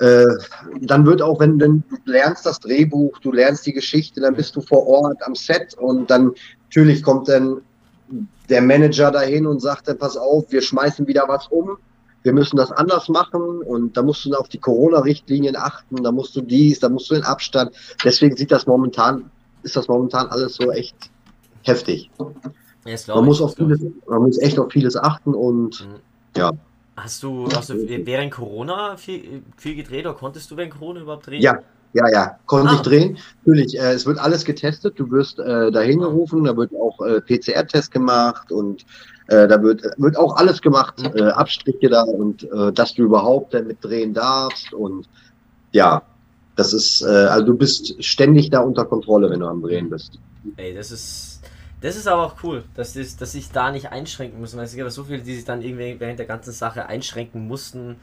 äh, 0.00 0.26
dann 0.80 1.06
wird 1.06 1.22
auch, 1.22 1.38
wenn, 1.38 1.60
wenn 1.60 1.84
du 1.88 1.96
lernst 2.10 2.44
das 2.44 2.58
Drehbuch, 2.58 3.16
du 3.20 3.30
lernst 3.30 3.64
die 3.64 3.72
Geschichte, 3.72 4.20
dann 4.20 4.34
bist 4.34 4.56
du 4.56 4.60
vor 4.60 4.84
Ort 4.88 5.22
am 5.24 5.36
Set 5.36 5.74
und 5.78 6.10
dann 6.10 6.32
natürlich 6.64 7.00
kommt 7.04 7.28
dann 7.28 7.60
der 8.48 8.60
Manager 8.60 9.12
dahin 9.12 9.46
und 9.46 9.60
sagt 9.60 9.86
dann, 9.86 9.98
pass 9.98 10.16
auf, 10.16 10.50
wir 10.50 10.62
schmeißen 10.62 11.06
wieder 11.06 11.24
was 11.28 11.46
um, 11.46 11.76
wir 12.24 12.32
müssen 12.32 12.56
das 12.56 12.72
anders 12.72 13.08
machen 13.08 13.62
und 13.62 13.96
da 13.96 14.02
musst 14.02 14.24
du 14.24 14.34
auf 14.34 14.48
die 14.48 14.58
Corona-Richtlinien 14.58 15.54
achten, 15.54 16.02
da 16.02 16.10
musst 16.10 16.34
du 16.34 16.40
dies, 16.40 16.80
da 16.80 16.88
musst 16.88 17.08
du 17.08 17.14
den 17.14 17.22
Abstand. 17.22 17.70
Deswegen 18.04 18.36
sieht 18.36 18.50
das 18.50 18.66
momentan, 18.66 19.30
ist 19.62 19.76
das 19.76 19.86
momentan 19.86 20.26
alles 20.26 20.56
so 20.56 20.72
echt 20.72 20.96
heftig. 21.62 22.10
Ja, 22.18 22.96
glaub 22.96 23.16
Man 23.16 23.24
muss 23.26 23.40
auf 23.40 23.54
glaub 23.54 23.68
vieles, 23.68 23.92
man 24.08 24.22
muss 24.22 24.38
echt 24.38 24.58
auf 24.58 24.72
vieles 24.72 24.96
achten 24.96 25.34
und 25.34 25.86
Hast 26.96 27.22
du, 27.22 27.48
hast 27.50 27.70
du 27.70 27.74
während 28.06 28.32
Corona 28.32 28.96
viel, 28.96 29.42
viel 29.56 29.74
gedreht 29.76 30.04
oder 30.04 30.14
konntest 30.14 30.50
du 30.50 30.56
während 30.56 30.74
Corona 30.74 31.00
überhaupt 31.00 31.26
drehen? 31.26 31.40
Ja, 31.40 31.58
ja, 31.94 32.08
ja, 32.10 32.38
konnte 32.46 32.70
Ah. 32.70 32.74
ich 32.76 32.80
drehen. 32.82 33.18
Natürlich, 33.44 33.78
äh, 33.78 33.92
es 33.92 34.04
wird 34.06 34.18
alles 34.18 34.44
getestet. 34.44 34.98
Du 34.98 35.10
wirst 35.10 35.38
äh, 35.38 35.70
dahin 35.70 36.00
gerufen, 36.00 36.44
da 36.44 36.56
wird 36.56 36.70
auch 36.74 37.00
äh, 37.04 37.20
PCR-Test 37.22 37.90
gemacht 37.90 38.52
und 38.52 38.84
äh, 39.28 39.48
da 39.48 39.62
wird, 39.62 39.82
wird 39.96 40.16
auch 40.16 40.36
alles 40.36 40.60
gemacht, 40.60 41.00
Mhm. 41.00 41.16
äh, 41.16 41.22
Abstriche 41.30 41.88
da 41.88 42.02
und 42.02 42.44
äh, 42.44 42.72
dass 42.72 42.94
du 42.94 43.02
überhaupt 43.04 43.54
damit 43.54 43.78
drehen 43.82 44.12
darfst 44.14 44.72
und 44.74 45.08
ja, 45.72 46.02
das 46.56 46.74
ist, 46.74 47.00
äh, 47.02 47.06
also 47.06 47.46
du 47.46 47.56
bist 47.56 48.02
ständig 48.04 48.50
da 48.50 48.60
unter 48.60 48.84
Kontrolle, 48.84 49.30
wenn 49.30 49.40
du 49.40 49.46
am 49.46 49.62
Drehen 49.62 49.88
bist. 49.88 50.18
Ey, 50.56 50.74
das 50.74 50.90
ist. 50.90 51.31
Das 51.82 51.96
ist 51.96 52.06
aber 52.08 52.22
auch 52.24 52.36
cool, 52.44 52.64
dass, 52.74 52.94
das, 52.94 53.16
dass 53.16 53.32
sich 53.32 53.50
da 53.50 53.70
nicht 53.72 53.90
einschränken 53.92 54.40
müssen. 54.40 54.56
Weil 54.56 54.66
es 54.66 54.72
gibt 54.72 54.84
ja 54.84 54.90
so 54.90 55.04
viele, 55.04 55.20
die 55.22 55.34
sich 55.34 55.44
dann 55.44 55.62
irgendwie 55.62 55.96
während 55.98 56.18
der 56.18 56.26
ganzen 56.26 56.52
Sache 56.52 56.86
einschränken 56.86 57.46
mussten. 57.48 57.96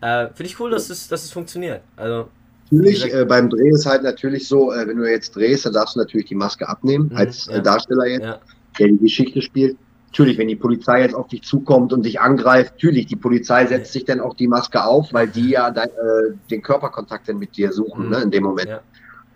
Äh, 0.00 0.28
Finde 0.28 0.44
ich 0.44 0.60
cool, 0.60 0.70
dass 0.70 0.88
es, 0.90 1.08
dass 1.08 1.24
es 1.24 1.32
funktioniert. 1.32 1.82
Also, 1.96 2.28
Natürlich, 2.70 3.12
äh, 3.12 3.24
beim 3.24 3.50
Dreh 3.50 3.68
ist 3.70 3.86
halt 3.86 4.02
natürlich 4.02 4.48
so, 4.48 4.72
äh, 4.72 4.86
wenn 4.88 4.96
du 4.96 5.08
jetzt 5.10 5.36
drehst, 5.36 5.66
dann 5.66 5.74
darfst 5.74 5.96
du 5.96 6.00
natürlich 6.00 6.26
die 6.28 6.34
Maske 6.34 6.68
abnehmen, 6.68 7.10
Mhm, 7.10 7.16
als 7.16 7.46
ja. 7.46 7.56
äh, 7.56 7.62
Darsteller 7.62 8.06
jetzt. 8.06 8.22
ja. 8.24 8.38
der 8.78 8.88
die 8.88 8.98
Geschichte 8.98 9.42
spielt. 9.42 9.76
Natürlich, 10.08 10.38
wenn 10.38 10.48
die 10.48 10.56
Polizei 10.56 11.02
jetzt 11.02 11.14
auf 11.14 11.26
dich 11.28 11.42
zukommt 11.42 11.92
und 11.92 12.04
dich 12.04 12.20
angreift, 12.20 12.74
natürlich, 12.74 13.06
die 13.06 13.16
Polizei 13.16 13.66
setzt 13.66 13.92
sich 13.92 14.04
dann 14.04 14.20
auch 14.20 14.34
die 14.34 14.46
Maske 14.48 14.84
auf, 14.84 15.12
weil 15.12 15.28
die 15.28 15.50
ja 15.50 15.70
dein, 15.70 15.88
äh, 15.88 16.34
den 16.50 16.62
Körperkontakt 16.62 17.28
dann 17.28 17.38
mit 17.38 17.56
dir 17.56 17.72
suchen, 17.72 18.04
Mhm. 18.06 18.10
ne, 18.10 18.22
in 18.22 18.30
dem 18.30 18.44
Moment. 18.44 18.68
Ja. 18.68 18.80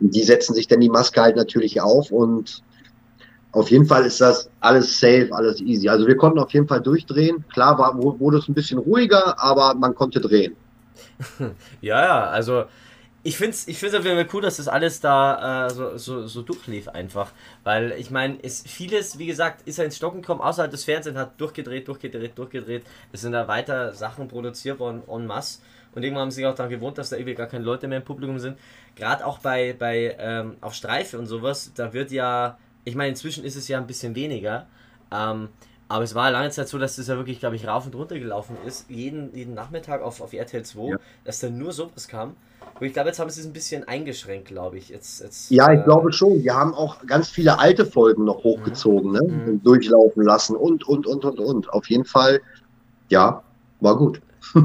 Und 0.01 0.15
die 0.15 0.23
setzen 0.23 0.55
sich 0.55 0.69
dann 0.69 0.81
die 0.81 0.89
Maske 0.89 1.21
halt 1.21 1.37
natürlich 1.37 1.81
auf 1.81 2.11
und 2.13 2.63
auf 3.59 3.71
jeden 3.71 3.87
Fall 3.87 4.05
ist 4.05 4.21
das 4.21 4.51
alles 4.61 4.99
safe, 4.99 5.29
alles 5.33 5.61
easy. 5.61 5.89
Also 5.89 6.07
wir 6.07 6.17
konnten 6.17 6.39
auf 6.39 6.53
jeden 6.53 6.69
Fall 6.69 6.81
durchdrehen. 6.81 7.45
Klar 7.53 7.79
war, 7.79 7.97
wurde 7.97 8.39
es 8.39 8.49
ein 8.49 8.55
bisschen 8.55 8.79
ruhiger, 8.79 9.41
aber 9.43 9.75
man 9.75 9.95
konnte 9.95 10.21
drehen. 10.21 10.57
Ja, 11.81 12.03
ja, 12.03 12.25
also 12.27 12.65
ich 13.25 13.37
finde 13.37 13.51
es 13.51 13.67
ich 13.69 13.79
find's 13.79 13.95
auf 13.95 14.05
jeden 14.05 14.17
Fall 14.17 14.29
cool, 14.33 14.43
dass 14.43 14.57
das 14.59 14.69
alles 14.69 15.01
da 15.01 15.67
äh, 15.67 15.71
so, 15.71 15.97
so, 15.97 16.27
so 16.27 16.43
durchlief 16.43 16.89
einfach. 16.89 17.33
Weil 17.65 17.93
ich 17.99 18.11
meine, 18.11 18.39
vieles, 18.67 19.19
wie 19.19 19.27
gesagt, 19.27 19.67
ist 19.67 19.79
ja 19.79 19.85
ins 19.85 19.97
Stocken 19.97 20.23
gekommen, 20.23 20.41
außerhalb 20.41 20.71
des 20.71 20.85
Fernsehens 20.85 21.19
hat 21.19 21.41
durchgedreht, 21.41 21.89
durchgedreht, 21.89 22.39
durchgedreht. 22.39 22.85
Es 23.13 23.23
sind 23.23 23.33
da 23.33 23.49
weiter 23.49 23.93
Sachen 23.95 24.29
produziert 24.29 24.79
worden 24.79 25.03
en 25.09 25.27
masse. 25.27 25.59
Und 25.95 26.05
irgendwann 26.05 26.23
haben 26.23 26.31
sie 26.31 26.37
sich 26.37 26.47
auch 26.47 26.55
daran 26.55 26.71
gewohnt, 26.71 26.99
dass 26.99 27.11
da 27.11 27.17
irgendwie 27.17 27.35
gar 27.35 27.49
keine 27.49 27.65
Leute 27.65 27.89
mehr 27.89 27.99
im 27.99 28.05
Publikum 28.05 28.39
sind. 28.39 28.59
Gerade 28.95 29.27
auch 29.27 29.39
bei, 29.39 29.75
bei 29.77 30.17
ähm, 30.19 30.57
auf 30.61 30.75
Streife 30.75 31.19
und 31.19 31.27
sowas, 31.27 31.73
da 31.75 31.93
wird 31.93 32.11
ja, 32.13 32.59
ich 32.89 32.95
meine, 32.97 33.11
inzwischen 33.11 33.45
ist 33.45 33.57
es 33.57 33.69
ja 33.69 33.79
ein 33.79 33.87
bisschen 33.87 34.15
weniger. 34.15 34.67
Ähm, 35.13 35.49
aber 35.89 36.05
es 36.05 36.15
war 36.15 36.31
lange 36.31 36.51
Zeit 36.51 36.69
so, 36.69 36.79
dass 36.79 36.97
das 36.97 37.07
ja 37.09 37.17
wirklich, 37.17 37.41
glaube 37.41 37.57
ich, 37.57 37.67
rauf 37.67 37.87
und 37.87 37.95
runter 37.95 38.19
gelaufen 38.19 38.57
ist. 38.67 38.91
Jeden, 38.91 39.35
jeden 39.35 39.55
Nachmittag 39.55 40.03
auf, 40.03 40.21
auf 40.21 40.33
RTL 40.33 40.65
2, 40.65 40.91
Ja. 40.91 40.97
dass 41.25 41.41
da 41.41 41.49
nur 41.49 41.73
sowas 41.73 42.09
kam. 42.09 42.37
Und 42.79 42.87
ich 42.87 42.93
glaube, 42.93 43.09
jetzt 43.09 43.19
haben 43.19 43.31
sie 43.31 43.41
es 43.41 43.47
ein 43.47 43.53
bisschen 43.53 43.89
eingeschränkt, 43.89 44.49
glaube 44.49 44.79
ich. 44.79 44.91
Jetzt, 44.91 45.21
jetzt, 45.21 45.51
Ja, 45.51 45.73
ich 45.73 45.81
äh, 45.81 45.85
glaube 45.85 46.13
schon. 46.13 46.43
Wir 46.43 46.55
haben 46.55 46.75
auch 46.75 47.05
ganz 47.07 47.29
viele 47.31 47.59
alte 47.59 47.87
Folgen 47.87 48.25
noch 48.25 48.45
hochgezogen, 48.45 49.13
ne? 49.13 49.21
Mhm. 49.23 49.63
Durchlaufen 49.63 50.23
lassen 50.23 50.57
und, 50.57 50.87
und, 50.87 51.07
und, 51.07 51.25
und, 51.25 51.41
und. 51.41 51.73
Auf 51.73 51.89
jeden 51.89 52.05
Fall, 52.05 52.41
ja, 53.09 53.43
war 53.81 53.97
gut. 53.97 54.21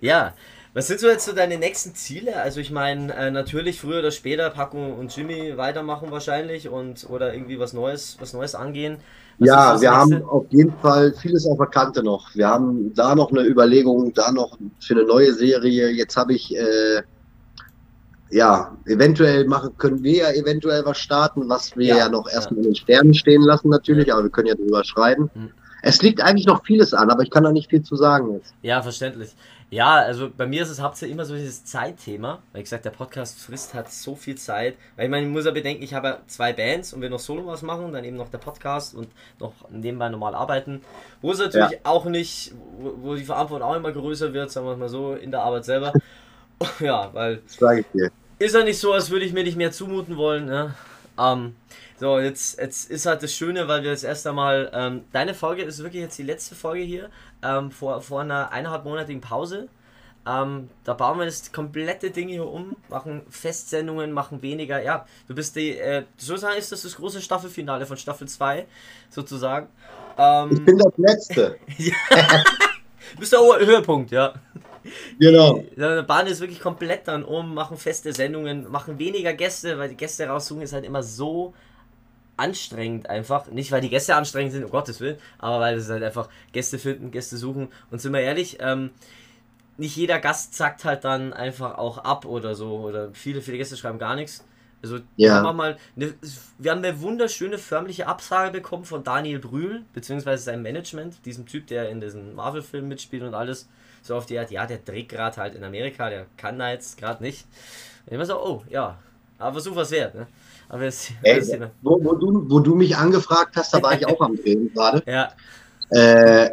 Ja, 0.00 0.34
was 0.78 0.86
sind 0.86 1.00
so 1.00 1.08
jetzt 1.08 1.24
so 1.24 1.32
deine 1.32 1.58
nächsten 1.58 1.94
Ziele? 1.96 2.40
Also 2.40 2.60
ich 2.60 2.70
meine, 2.70 3.12
äh, 3.12 3.32
natürlich 3.32 3.80
früher 3.80 3.98
oder 3.98 4.12
später 4.12 4.48
Paco 4.50 4.78
und 4.94 5.14
Jimmy 5.16 5.56
weitermachen 5.56 6.12
wahrscheinlich 6.12 6.68
und 6.68 7.04
oder 7.10 7.34
irgendwie 7.34 7.58
was 7.58 7.72
Neues, 7.72 8.16
was 8.20 8.32
Neues 8.32 8.54
angehen. 8.54 8.98
Was 9.40 9.48
Ja, 9.48 9.80
wir 9.80 9.90
haben 9.92 10.10
nächste? 10.10 10.28
auf 10.28 10.46
jeden 10.50 10.76
Fall 10.78 11.12
vieles 11.14 11.46
auf 11.46 11.58
der 11.58 11.66
Kante 11.68 12.02
noch. 12.02 12.34
Wir 12.34 12.48
haben 12.48 12.92
da 12.94 13.14
noch 13.14 13.30
eine 13.32 13.42
Überlegung, 13.44 14.12
da 14.14 14.30
noch 14.32 14.58
für 14.80 14.94
eine 14.94 15.04
neue 15.04 15.32
Serie. 15.34 15.90
Jetzt 15.90 16.16
habe 16.16 16.34
ich, 16.34 16.54
äh, 16.56 17.02
ja, 18.30 18.76
eventuell 18.86 19.46
machen, 19.46 19.76
können 19.78 20.02
wir 20.02 20.16
ja 20.16 20.30
eventuell 20.32 20.84
was 20.84 20.98
starten, 20.98 21.48
was 21.48 21.76
wir 21.76 21.94
Ja, 21.94 21.96
ja, 21.96 22.08
noch 22.08 22.28
erstmal 22.28 22.58
in 22.58 22.64
den 22.64 22.74
Sternen 22.76 23.14
stehen 23.14 23.42
lassen 23.42 23.68
natürlich, 23.70 24.12
aber 24.12 24.24
wir 24.24 24.30
können 24.30 24.48
ja 24.48 24.54
drüber 24.54 24.84
schreiben. 24.84 25.30
Mhm. 25.34 25.50
Es 25.82 26.02
liegt 26.02 26.20
eigentlich 26.20 26.46
noch 26.46 26.64
vieles 26.64 26.92
an, 26.94 27.10
aber 27.10 27.22
ich 27.22 27.30
kann 27.30 27.44
da 27.44 27.52
nicht 27.52 27.70
viel 27.70 27.82
zu 27.82 27.96
sagen 27.96 28.32
jetzt. 28.34 28.54
Ja, 28.62 28.82
verständlich. 28.82 29.34
Ja, 29.70 29.96
also 29.96 30.30
bei 30.34 30.46
mir 30.46 30.62
ist 30.62 30.70
es 30.70 30.80
hauptsächlich 30.80 31.12
immer 31.14 31.26
so 31.26 31.34
dieses 31.34 31.64
Zeitthema. 31.64 32.42
Weil 32.52 32.62
ich 32.62 32.64
gesagt, 32.64 32.86
der 32.86 32.90
Podcast 32.90 33.38
frisst 33.38 33.74
hat 33.74 33.92
so 33.92 34.14
viel 34.14 34.36
Zeit. 34.36 34.76
Weil 34.96 35.04
ich 35.06 35.10
meine, 35.10 35.26
ich 35.26 35.32
muss 35.32 35.44
ja 35.44 35.50
bedenken, 35.50 35.82
ich 35.82 35.92
habe 35.92 36.08
ja 36.08 36.18
zwei 36.26 36.54
Bands 36.54 36.94
und 36.94 37.02
will 37.02 37.10
noch 37.10 37.18
Solo 37.18 37.46
was 37.46 37.60
machen, 37.62 37.92
dann 37.92 38.04
eben 38.04 38.16
noch 38.16 38.30
der 38.30 38.38
Podcast 38.38 38.94
und 38.94 39.08
noch 39.38 39.52
nebenbei 39.70 40.08
normal 40.08 40.34
arbeiten. 40.34 40.80
Wo 41.20 41.32
es 41.32 41.38
natürlich 41.38 41.84
auch 41.84 42.06
nicht, 42.06 42.54
wo, 42.78 42.94
wo 43.02 43.14
die 43.14 43.24
Verantwortung 43.24 43.68
auch 43.68 43.76
immer 43.76 43.92
größer 43.92 44.32
wird, 44.32 44.50
sagen 44.50 44.66
wir 44.66 44.72
es 44.72 44.78
mal 44.78 44.88
so, 44.88 45.12
in 45.14 45.30
der 45.30 45.42
Arbeit 45.42 45.66
selber. 45.66 45.92
ja, 46.80 47.10
weil 47.12 47.36
Das 47.46 47.56
sage 47.56 47.80
ich 47.80 47.86
dir. 47.92 48.10
ist 48.38 48.54
ja 48.54 48.64
nicht 48.64 48.78
so, 48.78 48.92
als 48.92 49.10
würde 49.10 49.26
ich 49.26 49.34
mir 49.34 49.44
nicht 49.44 49.56
mehr 49.56 49.70
zumuten 49.70 50.16
wollen. 50.16 50.46
Ne? 50.46 50.74
Ähm, 51.18 51.56
so, 51.98 52.18
jetzt, 52.20 52.58
jetzt 52.58 52.90
ist 52.90 53.06
halt 53.06 53.22
das 53.22 53.34
Schöne, 53.34 53.66
weil 53.66 53.82
wir 53.82 53.90
jetzt 53.90 54.04
erst 54.04 54.26
einmal, 54.26 54.70
ähm, 54.72 55.04
deine 55.12 55.34
Folge 55.34 55.62
ist 55.62 55.82
wirklich 55.82 56.02
jetzt 56.02 56.18
die 56.18 56.22
letzte 56.22 56.54
Folge 56.54 56.84
hier, 56.84 57.10
ähm, 57.42 57.70
vor, 57.70 58.00
vor 58.02 58.20
einer 58.20 58.52
eineinhalbmonatigen 58.52 59.20
Pause. 59.20 59.68
Ähm, 60.26 60.68
da 60.84 60.94
bauen 60.94 61.18
wir 61.18 61.24
das 61.24 61.52
komplette 61.52 62.10
Ding 62.10 62.28
hier 62.28 62.46
um, 62.46 62.76
machen 62.88 63.22
Festsendungen, 63.30 64.12
machen 64.12 64.42
weniger. 64.42 64.82
Ja, 64.82 65.06
du 65.26 65.34
bist 65.34 65.56
die, 65.56 65.76
äh, 65.76 66.04
sozusagen 66.16 66.56
ist 66.58 66.70
das 66.70 66.82
das 66.82 66.96
große 66.96 67.20
Staffelfinale 67.20 67.86
von 67.86 67.96
Staffel 67.96 68.28
2, 68.28 68.66
sozusagen. 69.10 69.68
Ich 70.16 70.24
Ähm, 70.24 70.64
bin 70.64 70.78
das 70.78 70.92
Letzte. 70.98 71.58
du 71.78 73.18
bist 73.18 73.32
der 73.32 73.40
Höhepunkt, 73.40 74.10
ja. 74.10 74.34
Genau. 75.18 75.64
Der 75.76 76.02
Bahn 76.02 76.26
ist 76.26 76.40
wirklich 76.40 76.60
komplett 76.60 77.08
dann 77.08 77.24
um, 77.24 77.54
machen 77.54 77.76
feste 77.76 78.12
Sendungen, 78.12 78.70
machen 78.70 78.98
weniger 78.98 79.32
Gäste, 79.32 79.78
weil 79.78 79.88
die 79.88 79.96
Gäste 79.96 80.26
raussuchen 80.26 80.62
ist 80.62 80.72
halt 80.72 80.84
immer 80.84 81.02
so 81.02 81.54
anstrengend 82.38 83.08
einfach. 83.10 83.48
Nicht, 83.48 83.72
weil 83.72 83.80
die 83.80 83.90
Gäste 83.90 84.14
anstrengend 84.14 84.52
sind, 84.52 84.64
um 84.64 84.70
Gottes 84.70 85.00
Willen, 85.00 85.18
aber 85.38 85.60
weil 85.60 85.76
es 85.76 85.88
halt 85.88 86.02
einfach 86.02 86.28
Gäste 86.52 86.78
finden, 86.78 87.10
Gäste 87.10 87.36
suchen. 87.36 87.68
Und 87.90 88.00
sind 88.00 88.12
wir 88.12 88.20
ehrlich, 88.20 88.58
ähm, 88.60 88.90
nicht 89.76 89.96
jeder 89.96 90.18
Gast 90.18 90.54
zackt 90.54 90.84
halt 90.84 91.04
dann 91.04 91.32
einfach 91.32 91.78
auch 91.78 91.98
ab 91.98 92.24
oder 92.24 92.54
so. 92.54 92.78
Oder 92.78 93.10
viele, 93.12 93.40
viele 93.40 93.58
Gäste 93.58 93.76
schreiben 93.76 93.98
gar 93.98 94.16
nichts. 94.16 94.44
Also 94.82 94.96
Ja. 95.16 95.42
wir 95.42 95.48
haben 95.48 95.56
mal 95.56 95.76
eine, 95.96 96.14
wir 96.58 96.70
haben 96.70 96.84
eine 96.84 97.00
wunderschöne 97.00 97.58
förmliche 97.58 98.06
Absage 98.06 98.52
bekommen 98.52 98.84
von 98.84 99.02
Daniel 99.02 99.38
Brühl, 99.40 99.84
beziehungsweise 99.92 100.44
sein 100.44 100.62
Management, 100.62 101.24
diesem 101.24 101.46
Typ, 101.46 101.66
der 101.66 101.88
in 101.90 102.00
diesen 102.00 102.34
Marvel-Filmen 102.34 102.88
mitspielt 102.88 103.22
und 103.22 103.34
alles. 103.34 103.68
So 104.02 104.14
auf 104.14 104.26
die 104.26 104.38
Art, 104.38 104.50
ja, 104.50 104.66
der 104.66 104.78
dreht 104.78 105.08
gerade 105.08 105.36
halt 105.36 105.54
in 105.56 105.64
Amerika, 105.64 106.08
der 106.08 106.26
kann 106.36 106.58
da 106.58 106.70
jetzt 106.70 106.96
gerade 106.98 107.22
nicht. 107.22 107.44
Und 108.06 108.12
immer 108.14 108.24
so, 108.24 108.40
oh, 108.40 108.64
ja, 108.68 108.96
aber 109.38 109.52
Versuch 109.54 109.76
was 109.76 109.90
wert, 109.90 110.14
ne? 110.14 110.26
Aber 110.68 110.84
jetzt, 110.84 111.12
Ey, 111.22 111.36
das 111.38 111.50
wo, 111.82 111.98
wo, 112.02 112.14
du, 112.14 112.44
wo 112.48 112.60
du 112.60 112.74
mich 112.74 112.96
angefragt 112.96 113.56
hast, 113.56 113.72
da 113.72 113.82
war 113.82 113.94
ich 113.94 114.06
auch 114.06 114.20
am 114.20 114.36
Drehen 114.36 114.70
gerade. 114.74 115.02
Ja, 115.06 115.32
Äh, 115.90 116.50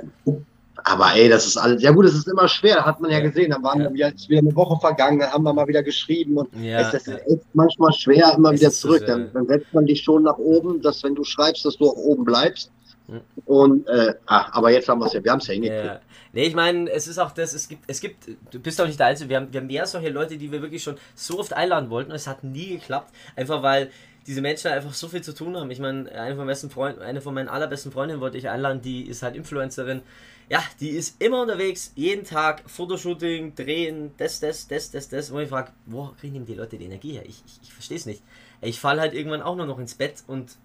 aber 0.87 1.15
ey, 1.15 1.27
das 1.27 1.45
ist 1.47 1.57
alles. 1.57 1.81
Ja 1.81 1.91
gut, 1.91 2.05
es 2.05 2.13
ist 2.13 2.27
immer 2.27 2.47
schwer, 2.47 2.85
hat 2.85 3.01
man 3.01 3.09
ja 3.11 3.19
gesehen. 3.19 3.49
Dann 3.51 3.63
waren 3.63 3.79
Ja. 3.81 3.89
wir 3.89 3.93
wieder, 3.93 4.13
ist 4.13 4.29
wieder 4.29 4.39
eine 4.39 4.55
Woche 4.55 4.79
vergangen, 4.79 5.19
dann 5.19 5.31
haben 5.31 5.43
wir 5.43 5.51
mal 5.53 5.67
wieder 5.67 5.83
geschrieben 5.83 6.37
und 6.37 6.47
Ja, 6.63 6.81
es, 6.81 6.93
es 6.93 7.05
ja. 7.07 7.15
ist 7.15 7.27
echt 7.27 7.45
manchmal 7.53 7.91
schwer, 7.91 8.33
immer 8.37 8.51
Es 8.53 8.61
wieder 8.61 8.71
zurück. 8.71 9.03
Dann, 9.05 9.31
dann 9.33 9.47
setzt 9.47 9.73
man 9.73 9.85
dich 9.85 10.01
schon 10.01 10.23
nach 10.23 10.37
oben, 10.37 10.81
dass 10.81 11.03
wenn 11.03 11.15
du 11.15 11.23
schreibst, 11.23 11.65
dass 11.65 11.75
du 11.77 11.89
auch 11.89 11.95
oben 11.97 12.23
bleibst. 12.23 12.71
Und 13.45 13.87
äh, 13.87 14.15
ah, 14.25 14.47
aber 14.51 14.71
jetzt 14.71 14.89
haben 14.89 14.99
wir 14.99 15.05
es 15.05 15.13
ja, 15.13 15.23
wir 15.23 15.31
haben 15.31 15.39
es 15.39 15.47
ja 15.47 15.53
hingekriegt. 15.53 15.85
Ja. 15.85 15.99
Nee, 16.33 16.45
ich 16.45 16.55
meine, 16.55 16.89
es 16.89 17.07
ist 17.07 17.19
auch 17.19 17.31
das, 17.31 17.53
es 17.53 17.67
gibt, 17.67 17.83
es 17.87 18.01
gibt, 18.01 18.27
du 18.51 18.59
bist 18.59 18.81
auch 18.81 18.87
nicht 18.87 18.99
der 18.99 19.07
Einzige, 19.07 19.29
wir 19.29 19.37
haben, 19.37 19.53
wir 19.53 19.61
haben 19.61 19.67
mehr 19.67 19.85
solche 19.85 20.09
Leute, 20.09 20.37
die 20.37 20.51
wir 20.51 20.61
wirklich 20.61 20.83
schon 20.83 20.97
so 21.13 21.39
oft 21.39 21.53
einladen 21.53 21.89
wollten 21.89 22.11
und 22.11 22.15
es 22.15 22.27
hat 22.27 22.43
nie 22.43 22.77
geklappt, 22.77 23.13
einfach 23.35 23.61
weil 23.61 23.91
diese 24.27 24.41
Menschen 24.41 24.71
einfach 24.71 24.93
so 24.93 25.07
viel 25.07 25.21
zu 25.21 25.33
tun 25.33 25.55
haben. 25.55 25.69
Ich 25.69 25.79
meine, 25.79 26.11
eine 26.11 26.31
von, 26.31 26.37
meinen 26.37 26.47
besten 26.47 26.69
Freunden, 26.69 27.01
eine 27.01 27.21
von 27.21 27.33
meinen 27.33 27.47
allerbesten 27.47 27.91
Freundinnen 27.91 28.21
wollte 28.21 28.37
ich 28.37 28.49
einladen, 28.49 28.81
die 28.81 29.03
ist 29.03 29.21
halt 29.21 29.35
Influencerin. 29.35 30.01
Ja, 30.49 30.63
die 30.79 30.89
ist 30.89 31.21
immer 31.21 31.41
unterwegs, 31.41 31.91
jeden 31.95 32.23
Tag 32.23 32.63
Fotoshooting, 32.67 33.55
drehen, 33.55 34.11
das, 34.17 34.39
das, 34.39 34.67
das, 34.67 34.91
das, 34.91 35.09
das. 35.09 35.31
Wo 35.31 35.39
ich 35.39 35.49
frage, 35.49 35.71
wo 35.85 36.11
kriegen 36.19 36.45
die 36.45 36.55
Leute 36.55 36.77
die 36.77 36.85
Energie 36.85 37.13
her? 37.13 37.23
Ich, 37.25 37.43
ich, 37.45 37.59
ich 37.63 37.73
verstehe 37.73 37.97
es 37.97 38.05
nicht. 38.05 38.23
Ich 38.61 38.79
falle 38.79 39.01
halt 39.01 39.13
irgendwann 39.13 39.41
auch 39.41 39.55
nur 39.55 39.65
noch 39.65 39.79
ins 39.79 39.95
Bett 39.95 40.23
und 40.27 40.57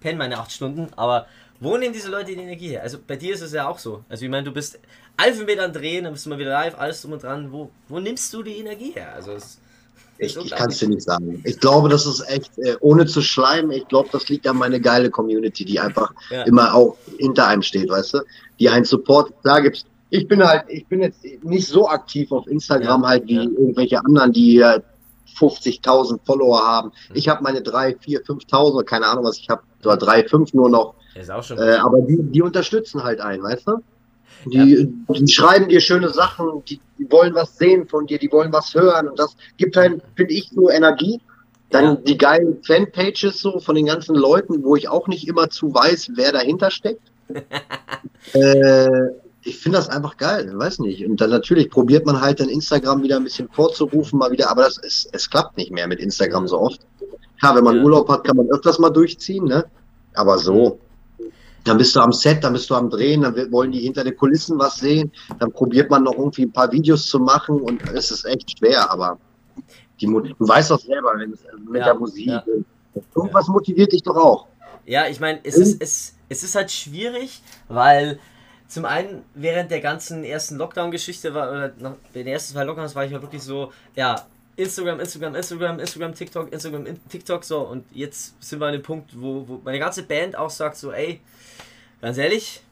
penne 0.00 0.18
meine 0.18 0.38
acht 0.38 0.52
Stunden, 0.52 0.88
aber 0.96 1.26
wo 1.62 1.76
nehmen 1.76 1.92
diese 1.94 2.10
Leute 2.10 2.34
die 2.34 2.40
Energie 2.40 2.68
her? 2.70 2.82
Also 2.82 2.98
bei 3.06 3.16
dir 3.16 3.34
ist 3.34 3.40
es 3.42 3.52
ja 3.52 3.68
auch 3.68 3.78
so. 3.78 4.04
Also 4.08 4.24
ich 4.24 4.30
meine, 4.30 4.44
du 4.44 4.52
bist 4.52 4.80
Elfenmeter 5.16 5.64
am 5.64 5.72
Drehen, 5.72 6.04
dann 6.04 6.12
bist 6.12 6.26
du 6.26 6.30
mal 6.30 6.38
wieder 6.38 6.50
live, 6.52 6.78
alles 6.78 7.02
drum 7.02 7.12
und 7.12 7.22
dran. 7.22 7.52
Wo, 7.52 7.70
wo 7.88 8.00
nimmst 8.00 8.32
du 8.34 8.42
die 8.42 8.58
Energie 8.58 8.92
her? 8.92 9.14
Also 9.14 9.32
es 9.32 9.62
Ich, 10.18 10.36
ich 10.36 10.54
kann 10.54 10.70
es 10.70 10.78
dir 10.78 10.88
nicht 10.88 11.02
sagen. 11.02 11.40
Ich 11.44 11.58
glaube, 11.58 11.88
das 11.88 12.06
ist 12.06 12.20
echt, 12.28 12.56
äh, 12.58 12.76
ohne 12.80 13.06
zu 13.06 13.22
schleimen, 13.22 13.72
ich 13.72 13.88
glaube, 13.88 14.08
das 14.12 14.28
liegt 14.28 14.46
an 14.46 14.56
meine 14.56 14.80
geile 14.80 15.10
Community, 15.10 15.64
die 15.64 15.80
einfach 15.80 16.12
Ja. 16.30 16.42
immer 16.44 16.74
auch 16.74 16.98
hinter 17.18 17.46
einem 17.48 17.62
steht, 17.62 17.88
weißt 17.90 18.14
du? 18.14 18.18
Die 18.58 18.68
einen 18.68 18.84
Support, 18.84 19.32
da 19.42 19.60
gibt's. 19.60 19.84
Ich 20.10 20.28
bin 20.28 20.42
halt, 20.46 20.64
ich 20.68 20.86
bin 20.88 21.00
jetzt 21.00 21.24
nicht 21.42 21.66
so 21.68 21.88
aktiv 21.88 22.30
auf 22.32 22.46
Instagram 22.46 23.02
Ja, 23.02 23.08
halt 23.08 23.26
wie 23.26 23.36
ja. 23.36 23.42
irgendwelche 23.44 23.98
anderen, 24.04 24.32
die 24.32 24.58
äh, 24.58 24.80
50.000 25.36 26.20
Follower 26.24 26.60
haben. 26.60 26.92
Mhm. 27.08 27.16
Ich 27.16 27.28
habe 27.28 27.42
meine 27.42 27.62
3, 27.62 27.96
4, 28.00 28.22
5.000, 28.24 28.84
keine 28.84 29.06
Ahnung 29.06 29.24
was 29.24 29.38
ich 29.38 29.48
habe, 29.48 29.62
oder 29.84 29.96
3, 29.96 30.28
5 30.28 30.54
nur 30.54 30.70
noch. 30.70 30.94
ist 31.14 31.30
auch 31.30 31.42
schon. 31.42 31.58
Äh, 31.58 31.76
aber 31.76 32.00
die, 32.02 32.18
die 32.20 32.42
unterstützen 32.42 33.02
halt 33.02 33.20
einen, 33.20 33.42
weißt 33.42 33.68
du? 33.68 33.78
Die, 34.46 34.92
die 35.08 35.32
schreiben 35.32 35.68
dir 35.68 35.80
schöne 35.80 36.08
Sachen, 36.08 36.64
die, 36.68 36.80
die 36.98 37.10
wollen 37.12 37.34
was 37.34 37.56
sehen 37.58 37.86
von 37.86 38.06
dir, 38.06 38.18
die 38.18 38.30
wollen 38.32 38.52
was 38.52 38.74
hören 38.74 39.08
und 39.08 39.18
das 39.18 39.36
gibt 39.56 39.76
halt, 39.76 40.02
finde 40.16 40.34
ich, 40.34 40.50
so 40.50 40.68
Energie. 40.68 41.20
Dann 41.70 41.84
Ja. 41.84 41.94
die 41.94 42.18
geilen 42.18 42.62
Fanpages 42.62 43.38
so 43.40 43.60
von 43.60 43.74
den 43.76 43.86
ganzen 43.86 44.14
Leuten, 44.14 44.62
wo 44.62 44.76
ich 44.76 44.88
auch 44.88 45.06
nicht 45.06 45.26
immer 45.28 45.48
zu 45.48 45.72
weiß, 45.72 46.10
wer 46.16 46.32
dahinter 46.32 46.70
steckt. 46.70 47.10
äh, 48.34 49.08
ich 49.44 49.58
finde 49.58 49.78
das 49.78 49.88
einfach 49.88 50.16
geil, 50.16 50.50
weiß 50.54 50.78
nicht. 50.80 51.04
Und 51.06 51.20
dann 51.20 51.30
natürlich 51.30 51.70
probiert 51.70 52.06
man 52.06 52.20
halt 52.20 52.40
dann 52.40 52.48
Instagram 52.48 53.02
wieder 53.02 53.16
ein 53.16 53.24
bisschen 53.24 53.48
vorzurufen, 53.48 54.18
mal 54.18 54.30
wieder, 54.30 54.50
aber 54.50 54.62
das 54.62 54.78
ist, 54.78 55.08
es 55.12 55.28
klappt 55.28 55.56
nicht 55.56 55.72
mehr 55.72 55.88
mit 55.88 56.00
Instagram 56.00 56.46
so 56.46 56.60
oft. 56.60 56.80
Klar, 57.40 57.56
wenn 57.56 57.64
man 57.64 57.76
Ja. 57.76 57.82
Urlaub 57.82 58.08
hat, 58.08 58.24
kann 58.24 58.36
man 58.36 58.48
öfters 58.50 58.78
mal 58.78 58.90
durchziehen, 58.90 59.44
ne? 59.44 59.64
Aber 60.14 60.38
so. 60.38 60.78
Dann 61.64 61.78
bist 61.78 61.94
du 61.94 62.00
am 62.00 62.12
Set, 62.12 62.42
dann 62.42 62.54
bist 62.54 62.68
du 62.70 62.74
am 62.74 62.90
Drehen, 62.90 63.22
dann 63.22 63.34
wollen 63.52 63.70
die 63.70 63.80
hinter 63.80 64.02
den 64.02 64.16
Kulissen 64.16 64.58
was 64.58 64.76
sehen, 64.78 65.12
dann 65.38 65.52
probiert 65.52 65.90
man 65.90 66.02
noch 66.02 66.14
irgendwie 66.18 66.42
ein 66.42 66.52
paar 66.52 66.70
Videos 66.72 67.06
zu 67.06 67.20
machen 67.20 67.60
und 67.60 67.80
es 67.94 68.10
ist 68.10 68.24
echt 68.24 68.58
schwer, 68.58 68.90
aber 68.90 69.16
die, 70.00 70.06
du 70.06 70.34
weißt 70.38 70.72
doch 70.72 70.80
selber, 70.80 71.12
wenn 71.16 71.32
es 71.32 71.40
mit 71.68 71.78
Ja, 71.80 71.84
der 71.84 71.94
Musik, 71.94 72.26
ja. 72.26 72.42
irgendwas 73.14 73.46
motiviert 73.46 73.92
dich 73.92 74.02
doch 74.02 74.16
auch. 74.16 74.46
Ja, 74.86 75.06
ich 75.06 75.20
meine, 75.20 75.38
es 75.44 75.56
ist, 75.56 75.80
es, 75.80 76.14
es 76.28 76.42
ist 76.42 76.56
halt 76.56 76.72
schwierig, 76.72 77.40
weil 77.68 78.18
zum 78.72 78.86
einen 78.86 79.22
während 79.34 79.70
der 79.70 79.80
ganzen 79.80 80.24
ersten 80.24 80.56
Lockdown-Geschichte 80.56 81.34
war, 81.34 81.50
oder 81.50 81.72
nach 81.78 81.94
den 82.14 82.26
ersten 82.26 82.54
zwei 82.54 82.64
Lockdowns 82.64 82.94
war 82.94 83.04
ich 83.04 83.12
halt 83.12 83.22
wirklich 83.22 83.42
so, 83.42 83.70
ja, 83.94 84.26
Instagram, 84.56 84.98
Instagram, 85.00 85.34
Instagram, 85.34 85.78
Instagram, 85.78 86.14
TikTok, 86.14 86.52
Instagram, 86.52 86.86
in- 86.86 87.08
TikTok, 87.08 87.44
so 87.44 87.60
und 87.60 87.84
jetzt 87.92 88.34
sind 88.42 88.60
wir 88.60 88.66
an 88.66 88.72
dem 88.72 88.82
Punkt, 88.82 89.10
wo, 89.14 89.46
wo 89.46 89.60
meine 89.64 89.78
ganze 89.78 90.02
Band 90.04 90.36
auch 90.36 90.50
sagt 90.50 90.76
so, 90.76 90.90
ey, 90.92 91.20
ganz 92.00 92.16
ehrlich, 92.16 92.62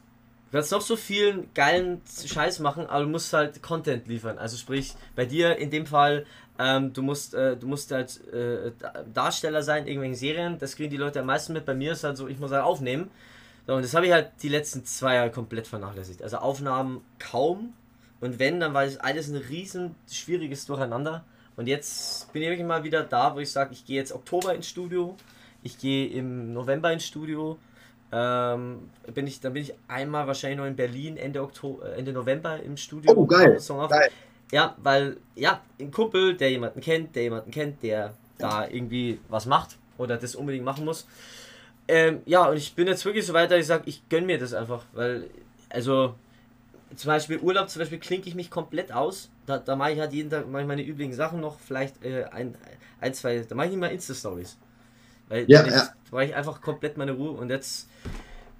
du 0.49 0.57
kannst 0.57 0.71
noch 0.71 0.81
so 0.81 0.95
vielen 0.95 1.53
geilen 1.53 2.01
Scheiß 2.25 2.59
machen, 2.59 2.87
aber 2.87 3.03
du 3.03 3.09
musst 3.09 3.31
halt 3.33 3.61
Content 3.61 4.07
liefern. 4.07 4.37
Also 4.39 4.57
sprich, 4.57 4.93
bei 5.15 5.25
dir 5.25 5.57
in 5.57 5.69
dem 5.69 5.85
Fall, 5.85 6.25
ähm, 6.59 6.93
du 6.93 7.01
musst, 7.03 7.33
äh, 7.35 7.55
du 7.57 7.67
musst 7.67 7.91
halt 7.91 8.19
äh, 8.33 8.71
Da- 8.79 9.03
Darsteller 9.13 9.61
sein, 9.63 9.83
in 9.83 9.87
irgendwelchen 9.89 10.15
Serien, 10.19 10.57
das 10.57 10.75
kriegen 10.75 10.89
die 10.89 10.97
Leute 10.97 11.19
am 11.19 11.25
meisten 11.27 11.53
mit. 11.53 11.65
Bei 11.65 11.73
mir 11.75 11.91
ist 11.93 12.03
halt 12.03 12.17
so, 12.17 12.27
ich 12.27 12.39
muss 12.39 12.51
halt 12.51 12.63
aufnehmen. 12.63 13.09
So, 13.67 13.75
und 13.75 13.83
das 13.83 13.93
habe 13.93 14.07
ich 14.07 14.11
halt 14.11 14.31
die 14.41 14.49
letzten 14.49 14.85
zwei 14.85 15.15
Jahre 15.15 15.31
komplett 15.31 15.67
vernachlässigt. 15.67 16.23
Also 16.23 16.37
Aufnahmen 16.37 17.01
kaum. 17.19 17.73
Und 18.19 18.39
wenn, 18.39 18.59
dann 18.59 18.73
war 18.73 18.85
das 18.85 18.97
alles 18.97 19.29
ein 19.29 19.35
riesen 19.35 19.95
schwieriges 20.09 20.65
Durcheinander. 20.65 21.23
Und 21.55 21.67
jetzt 21.67 22.31
bin 22.33 22.41
ich 22.41 22.49
wirklich 22.49 22.67
mal 22.67 22.83
wieder 22.83 23.03
da, 23.03 23.35
wo 23.35 23.39
ich 23.39 23.51
sage, 23.51 23.73
ich 23.73 23.85
gehe 23.85 23.97
jetzt 23.97 24.13
Oktober 24.13 24.55
ins 24.55 24.67
Studio, 24.67 25.15
ich 25.63 25.77
gehe 25.77 26.07
im 26.07 26.53
November 26.53 26.91
ins 26.91 27.05
Studio. 27.05 27.57
Ähm, 28.11 28.89
bin 29.13 29.25
ich, 29.27 29.39
dann 29.39 29.53
bin 29.53 29.63
ich 29.63 29.73
einmal 29.87 30.27
wahrscheinlich 30.27 30.57
noch 30.57 30.65
in 30.65 30.75
Berlin 30.75 31.17
Ende 31.17 31.41
Oktober, 31.41 31.95
Ende 31.95 32.11
November 32.11 32.61
im 32.61 32.77
Studio. 32.77 33.13
Oh, 33.15 33.25
geil, 33.25 33.57
geil. 33.89 34.09
Ja, 34.51 34.75
weil, 34.83 35.17
ja, 35.35 35.61
ein 35.79 35.91
Kumpel, 35.91 36.35
der 36.35 36.51
jemanden 36.51 36.81
kennt, 36.81 37.15
der 37.15 37.23
jemanden 37.23 37.51
kennt, 37.51 37.81
der 37.83 38.13
da 38.37 38.67
irgendwie 38.67 39.19
was 39.29 39.45
macht 39.45 39.77
oder 39.97 40.17
das 40.17 40.35
unbedingt 40.35 40.65
machen 40.65 40.83
muss. 40.83 41.07
Ähm, 41.91 42.21
ja, 42.25 42.45
und 42.49 42.55
ich 42.55 42.73
bin 42.73 42.87
jetzt 42.87 43.03
wirklich 43.03 43.25
so 43.25 43.33
weit, 43.33 43.51
dass 43.51 43.59
ich 43.59 43.67
sage, 43.67 43.83
ich 43.85 44.07
gönn 44.07 44.25
mir 44.25 44.37
das 44.39 44.53
einfach, 44.53 44.83
weil, 44.93 45.29
also, 45.69 46.15
zum 46.95 47.07
Beispiel 47.09 47.37
Urlaub, 47.39 47.69
zum 47.69 47.81
Beispiel 47.81 47.99
klinke 47.99 48.29
ich 48.29 48.35
mich 48.35 48.49
komplett 48.49 48.93
aus. 48.93 49.29
Da, 49.45 49.57
da 49.57 49.75
mache 49.75 49.91
ich 49.91 49.99
halt 49.99 50.13
jeden 50.13 50.29
Tag 50.29 50.45
ich 50.45 50.65
meine 50.65 50.81
üblichen 50.85 51.13
Sachen 51.13 51.41
noch, 51.41 51.59
vielleicht 51.59 52.01
äh, 52.05 52.23
ein, 52.31 52.55
ein, 53.01 53.13
zwei, 53.13 53.39
da 53.39 53.55
mache 53.55 53.67
ich 53.67 53.75
mal 53.75 53.87
Insta-Stories. 53.87 54.55
Weil 55.27 55.45
Ja, 55.49 55.63
da 55.63 55.67
ich, 55.67 55.73
ja. 55.73 55.83
da 55.83 56.15
mache 56.15 56.25
ich 56.25 56.35
einfach 56.35 56.61
komplett 56.61 56.97
meine 56.97 57.11
Ruhe 57.11 57.31
und 57.31 57.49
jetzt 57.49 57.89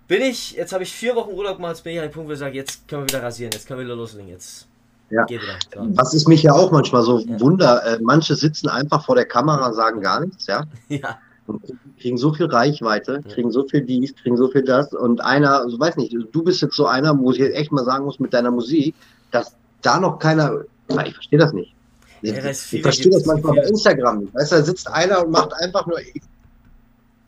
bin 0.10 0.22
ich, 0.22 0.52
jetzt 0.52 0.74
habe 0.74 0.84
ich 0.84 0.92
vier 0.92 1.16
Wochen 1.16 1.32
Urlaub 1.32 1.56
gemacht, 1.56 1.76
jetzt 1.76 1.84
bin 1.86 1.94
ich 1.94 2.00
an 2.00 2.08
dem 2.10 2.12
Punkt, 2.12 2.28
wo 2.28 2.34
ich 2.34 2.40
sage, 2.40 2.56
jetzt 2.56 2.86
können 2.90 3.04
wir 3.04 3.08
wieder 3.08 3.24
rasieren, 3.24 3.52
jetzt 3.54 3.66
können 3.66 3.80
wir 3.80 3.86
wieder 3.86 3.96
loslegen, 3.96 4.30
jetzt 4.30 4.68
Ja. 5.10 5.24
geht 5.24 5.42
wieder. 5.42 5.56
So. 5.74 5.88
Was 5.98 6.14
ist 6.14 6.28
mich 6.28 6.44
ja 6.44 6.52
auch 6.52 6.70
manchmal 6.72 7.02
so 7.04 7.20
Ja. 7.20 7.40
Wunder, 7.40 7.86
äh, 7.86 8.00
manche 8.02 8.36
sitzen 8.36 8.68
einfach 8.68 9.06
vor 9.06 9.16
der 9.16 9.26
Kamera 9.26 9.68
und 9.68 9.74
sagen 9.74 10.02
gar 10.02 10.20
nichts, 10.20 10.48
ja. 10.48 10.66
Ja, 10.90 11.18
und 11.48 11.62
kriegen 12.02 12.18
so 12.18 12.34
viel 12.34 12.48
Reichweite, 12.48 13.22
kriegen 13.34 13.52
so 13.52 13.68
viel 13.68 13.82
dies, 13.82 14.16
kriegen 14.16 14.38
so 14.38 14.50
viel 14.50 14.64
das. 14.64 14.94
Und 14.94 15.22
einer, 15.22 15.60
also 15.62 15.80
weiß 15.80 15.98
nicht, 15.98 16.16
du 16.32 16.44
bist 16.44 16.62
jetzt 16.62 16.76
so 16.76 16.86
einer, 16.86 17.18
wo 17.18 17.32
ich 17.32 17.38
jetzt 17.38 17.56
echt 17.56 17.72
mal 17.72 17.86
sagen 17.86 18.06
muss, 18.06 18.20
mit 18.20 18.34
deiner 18.34 18.52
Musik, 18.52 18.96
dass 19.32 19.56
da 19.82 20.00
noch 20.00 20.20
keiner, 20.20 20.62
ich 21.06 21.14
verstehe 21.14 21.40
das 21.40 21.54
nicht. 21.54 21.74
Ich, 22.22 22.34
Ja, 22.34 22.42
das 22.42 22.72
ich 22.74 22.82
verstehe 22.82 23.12
das 23.12 23.26
manchmal 23.26 23.56
bei 23.56 23.64
Instagram 23.64 24.20
nicht. 24.20 24.34
Weißt 24.36 24.52
du, 24.52 24.56
da 24.58 24.64
sitzt 24.64 24.92
einer 24.92 25.26
und 25.26 25.32
macht 25.32 25.54
einfach 25.54 25.86
nur, 25.88 26.00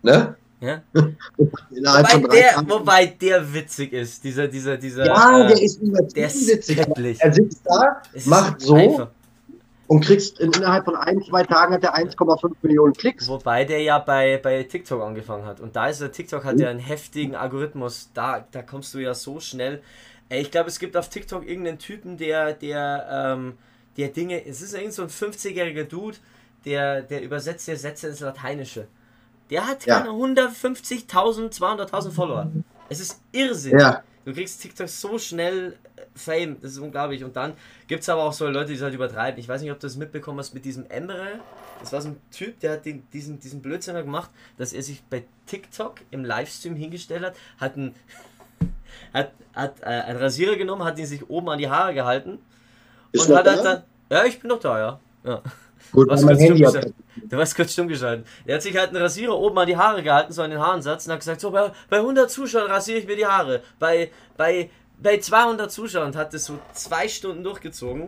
ne? 0.04 0.36
ja. 0.64 0.82
Wobei 1.38 2.28
der, 2.28 2.64
wobei 2.68 3.06
der 3.06 3.54
witzig 3.54 3.92
ist, 3.94 4.24
dieser, 4.24 4.48
dieser, 4.48 4.78
dieser. 4.78 5.06
ja, 5.06 5.42
äh, 5.42 5.48
der 5.48 5.62
ist 5.62 5.82
übertrieben 5.82 6.14
der 6.16 6.28
ist 6.28 6.48
witzig. 6.48 6.78
göttlich. 6.78 7.18
Er 7.20 7.34
sitzt 7.34 7.62
da, 7.66 8.02
es 8.14 8.26
macht 8.26 8.62
so 8.62 8.76
einfach. 8.76 9.10
Und 9.88 10.04
kriegst 10.06 10.40
in, 10.40 10.52
innerhalb 10.54 10.86
von 10.86 10.96
ein, 10.96 11.22
zwei 11.24 11.44
Tagen 11.44 11.74
hat 11.74 11.84
er 11.84 11.96
1,5 11.96 12.52
Millionen 12.62 12.94
Klicks. 12.94 13.28
Wobei 13.28 13.66
der 13.66 13.82
ja 13.82 14.00
bei, 14.00 14.38
bei 14.38 14.64
TikTok 14.64 15.02
angefangen 15.02 15.46
hat. 15.46 15.60
Und 15.60 15.76
da 15.76 15.88
ist 15.88 16.02
der 16.02 16.12
TikTok 16.12 16.44
Mhm. 16.44 16.48
hat 16.48 16.60
ja 16.60 16.70
einen 16.70 16.80
heftigen 16.80 17.36
Algorithmus. 17.36 18.10
Da, 18.14 18.46
da 18.52 18.62
kommst 18.62 18.94
du 18.94 19.00
ja 19.00 19.14
so 19.14 19.40
schnell. 19.40 19.82
Ey, 20.30 20.42
ich 20.42 20.52
glaube, 20.52 20.70
es 20.70 20.80
gibt 20.80 20.96
auf 20.98 21.10
TikTok 21.10 21.46
irgendeinen 21.48 21.80
Typen, 21.80 22.18
der, 22.18 22.54
der, 22.54 23.08
ähm, 23.36 23.58
der 23.98 24.08
Dinge. 24.10 24.46
Es 24.46 24.62
ist 24.62 24.74
irgend 24.74 24.94
so 24.94 25.04
ein 25.04 25.10
50-jähriger 25.10 25.84
Dude, 25.84 26.18
der, 26.66 27.02
der 27.02 27.22
übersetzt 27.22 27.68
ja 27.68 27.76
Sätze 27.76 28.08
ins 28.08 28.22
Lateinische. 28.22 28.88
Der 29.50 29.68
hat 29.68 29.86
Ja. 29.86 30.00
keine 30.00 30.12
150.000, 30.12 31.52
200.000 31.54 32.12
Follower. 32.12 32.50
Es 32.90 33.00
ist 33.00 33.22
Irrsinn. 33.32 33.78
Ja, 33.78 34.02
Du 34.26 34.34
kriegst 34.34 34.62
TikTok 34.62 34.88
so 34.88 35.18
schnell 35.20 35.76
äh, 35.96 36.02
Fame, 36.16 36.58
das 36.62 36.74
ist 36.74 36.78
unglaublich. 36.80 37.24
Und 37.24 37.36
dann 37.36 37.54
gibt 37.88 38.04
es 38.04 38.10
aber 38.10 38.24
auch 38.24 38.34
so 38.34 38.48
Leute, 38.48 38.68
die 38.68 38.76
es 38.76 38.82
halt 38.82 38.94
übertreiben. 38.94 39.40
Ich 39.40 39.48
weiß 39.48 39.62
nicht, 39.62 39.72
ob 39.72 39.80
du 39.80 39.88
das 39.88 39.98
mitbekommen 39.98 40.40
hast 40.40 40.54
mit 40.54 40.66
diesem 40.66 40.86
Emre. 40.90 41.40
Das 41.80 41.92
war 41.92 42.02
so 42.02 42.10
ein 42.10 42.22
Typ, 42.32 42.60
der 42.62 42.74
hat 42.74 42.86
den, 42.86 43.08
diesen, 43.12 43.40
diesen 43.40 43.62
Blödsinn 43.62 43.96
gemacht, 43.96 44.30
dass 44.58 44.72
er 44.72 44.82
sich 44.82 45.04
bei 45.04 45.24
TikTok 45.48 45.96
im 46.12 46.24
Livestream 46.24 46.76
hingestellt 46.76 47.24
hat, 47.24 47.36
hat, 47.58 47.76
ein, 47.76 47.96
hat, 49.14 49.32
hat 49.54 49.82
äh, 49.82 49.86
einen 49.86 50.20
Rasierer 50.20 50.56
genommen, 50.56 50.84
hat 50.84 50.98
ihn 50.98 51.06
sich 51.06 51.30
oben 51.30 51.50
an 51.50 51.60
die 51.60 51.70
Haare 51.70 51.94
gehalten 51.94 52.40
Ist 53.12 53.30
und 53.30 53.36
hat 53.36 53.48
halt 53.48 53.60
da? 53.60 53.64
dann. 53.64 53.84
Ja, 54.10 54.26
ich 54.26 54.40
bin 54.40 54.50
noch 54.50 54.60
da, 54.60 54.80
ja. 54.80 55.00
ja. 55.26 55.42
Gut, 55.92 56.08
weil 56.10 56.18
mein 56.18 56.38
kurz 56.38 56.42
Handy 56.42 56.62
hat. 56.64 56.94
Du 57.30 57.38
warst 57.38 57.56
kurz 57.56 57.74
stumm 57.74 57.88
geschaltet. 57.88 58.28
Er 58.46 58.56
hat 58.56 58.62
sich 58.64 58.76
halt 58.76 58.90
einen 58.90 58.98
Rasierer 58.98 59.38
oben 59.38 59.58
an 59.58 59.68
die 59.68 59.78
Haare 59.78 60.02
gehalten, 60.04 60.34
so 60.34 60.42
an 60.42 60.50
den 60.50 60.60
Haarensatz, 60.60 61.06
und 61.06 61.14
hat 61.14 61.20
gesagt, 61.20 61.42
so 61.42 61.52
bei, 61.52 61.72
bei 61.90 61.98
100 61.98 62.30
Zuschauern 62.30 62.70
rasiere 62.72 63.00
ich 63.00 63.08
mir 63.08 63.16
die 63.16 63.26
Haare. 63.26 63.62
Bei, 63.80 64.12
bei, 64.38 64.70
bei 65.02 65.18
200 65.20 65.72
Zuschauern 65.72 66.08
und 66.08 66.16
hat 66.16 66.34
das 66.34 66.46
so 66.46 66.60
zwei 66.74 67.08
Stunden 67.08 67.44
durchgezogen. 67.44 68.08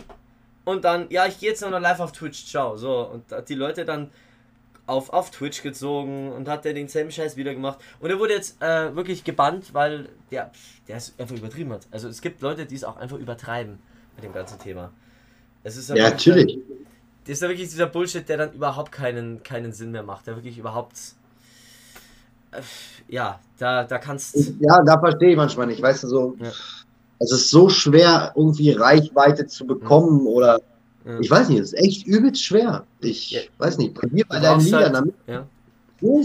Und 0.63 0.83
dann, 0.83 1.07
ja, 1.09 1.27
ich 1.27 1.39
gehe 1.39 1.49
jetzt 1.49 1.61
noch 1.61 1.69
live 1.79 1.99
auf 1.99 2.11
Twitch, 2.11 2.45
ciao. 2.47 2.75
So, 2.77 3.01
und 3.13 3.31
da- 3.31 3.41
die 3.41 3.53
Leute 3.55 3.85
dann 3.85 4.09
auf, 4.87 5.11
auf 5.11 5.31
Twitch 5.31 5.61
gezogen 5.63 6.31
und 6.31 6.47
hat 6.47 6.65
der 6.65 6.73
denselben 6.73 7.11
Scheiß 7.11 7.35
wieder 7.37 7.53
gemacht. 7.53 7.79
Und 7.99 8.09
er 8.09 8.19
wurde 8.19 8.33
jetzt 8.33 8.61
äh, 8.61 8.95
wirklich 8.95 9.23
gebannt, 9.23 9.73
weil 9.73 10.09
der, 10.31 10.51
der 10.87 10.97
es 10.97 11.13
einfach 11.17 11.35
übertrieben 11.35 11.71
hat. 11.73 11.81
Also 11.91 12.07
es 12.07 12.21
gibt 12.21 12.41
Leute, 12.41 12.65
die 12.65 12.75
es 12.75 12.83
auch 12.83 12.97
einfach 12.97 13.17
übertreiben 13.17 13.79
mit 14.15 14.23
dem 14.23 14.33
ganzen 14.33 14.59
Thema. 14.59 14.91
Es 15.63 15.77
ist 15.77 15.89
Ja, 15.89 16.09
natürlich. 16.09 16.53
Dann, 16.67 16.85
das 17.25 17.33
ist 17.33 17.41
ja 17.41 17.49
wirklich 17.49 17.69
dieser 17.69 17.87
Bullshit, 17.87 18.27
der 18.29 18.37
dann 18.37 18.53
überhaupt 18.53 18.91
keinen, 18.91 19.41
keinen 19.43 19.73
Sinn 19.73 19.91
mehr 19.91 20.03
macht. 20.03 20.27
Der 20.27 20.35
wirklich 20.35 20.57
überhaupt. 20.57 20.97
Äh, 22.51 22.61
ja, 23.07 23.39
da, 23.57 23.83
da 23.83 23.97
kannst. 23.97 24.35
Ja, 24.59 24.81
da 24.83 24.99
verstehe 24.99 25.31
ich 25.31 25.37
manchmal 25.37 25.67
nicht. 25.67 25.81
Weißt 25.81 26.03
du, 26.03 26.07
so. 26.07 26.35
Ja. 26.39 26.51
Es 27.19 27.31
ist 27.31 27.49
so 27.49 27.69
schwer, 27.69 28.33
irgendwie 28.35 28.71
Reichweite 28.71 29.47
zu 29.47 29.65
bekommen 29.65 30.25
oder. 30.27 30.59
Ja. 31.05 31.19
Ich 31.19 31.29
weiß 31.29 31.49
nicht, 31.49 31.59
es 31.59 31.73
ist 31.73 31.79
echt 31.83 32.07
übelst 32.07 32.43
schwer. 32.43 32.83
Ich 32.99 33.31
Ja. 33.31 33.41
weiß 33.57 33.77
nicht, 33.77 33.93
bei 33.93 34.07
mir 34.09 34.25
bei 34.27 34.39
deinen 34.39 34.59
Liedern, 34.61 34.81
halt- 34.83 34.95
damit 34.95 35.15
ja. 35.27 35.45
so 36.01 36.23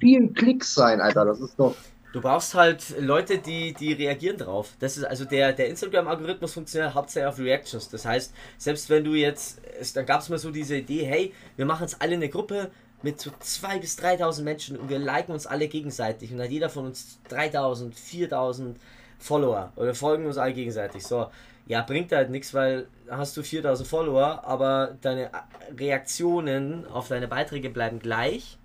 viel 0.00 0.28
Klicks 0.32 0.74
sein, 0.74 1.00
Alter. 1.00 1.24
Das 1.24 1.40
ist 1.40 1.54
doch. 1.58 1.74
Du 2.12 2.20
brauchst 2.20 2.54
halt 2.54 2.94
Leute, 3.00 3.38
die, 3.38 3.72
die 3.72 3.94
reagieren 3.94 4.36
drauf. 4.36 4.74
Das 4.80 4.98
ist 4.98 5.04
also 5.04 5.24
der, 5.24 5.54
der 5.54 5.68
Instagram-Algorithmus 5.68 6.52
funktioniert 6.52 6.94
hauptsächlich 6.94 7.28
auf 7.28 7.38
Reactions. 7.38 7.88
Das 7.88 8.04
heißt, 8.04 8.34
selbst 8.58 8.90
wenn 8.90 9.02
du 9.02 9.14
jetzt, 9.14 9.60
es, 9.80 9.94
dann 9.94 10.04
gab 10.04 10.20
es 10.20 10.28
mal 10.28 10.38
so 10.38 10.50
diese 10.50 10.76
Idee, 10.76 11.04
hey, 11.04 11.34
wir 11.56 11.64
machen 11.64 11.84
jetzt 11.84 12.02
alle 12.02 12.14
eine 12.14 12.28
Gruppe 12.28 12.70
mit 13.02 13.18
so 13.18 13.30
2.000 13.30 13.80
bis 13.80 13.98
3.000 13.98 14.42
Menschen 14.42 14.76
und 14.76 14.90
wir 14.90 14.98
liken 14.98 15.32
uns 15.32 15.46
alle 15.46 15.68
gegenseitig 15.68 16.32
und 16.32 16.40
hat 16.40 16.50
jeder 16.50 16.68
von 16.68 16.86
uns 16.86 17.18
3.000, 17.30 17.92
4.000 17.94 18.74
Follower 19.18 19.72
oder 19.76 19.94
folgen 19.94 20.26
uns 20.26 20.36
alle 20.36 20.52
gegenseitig. 20.52 21.04
So, 21.04 21.28
ja, 21.66 21.80
bringt 21.80 22.12
halt 22.12 22.28
nichts, 22.28 22.52
weil 22.52 22.88
hast 23.08 23.36
du 23.38 23.40
4.000 23.40 23.84
Follower, 23.84 24.42
aber 24.44 24.96
deine 25.00 25.30
Reaktionen 25.78 26.86
auf 26.86 27.08
deine 27.08 27.26
Beiträge 27.26 27.70
bleiben 27.70 28.00
gleich. 28.00 28.58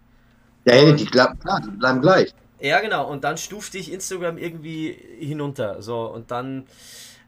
Ja, 0.65 0.83
die, 0.91 1.05
die 1.05 1.05
bleiben 1.05 2.01
gleich. 2.01 2.33
Ja, 2.59 2.79
genau. 2.79 3.09
Und 3.09 3.23
dann 3.23 3.37
stuft 3.37 3.73
dich 3.73 3.91
Instagram 3.91 4.37
irgendwie 4.37 4.93
hinunter. 5.19 5.81
So, 5.81 6.11
und 6.11 6.31
dann 6.31 6.65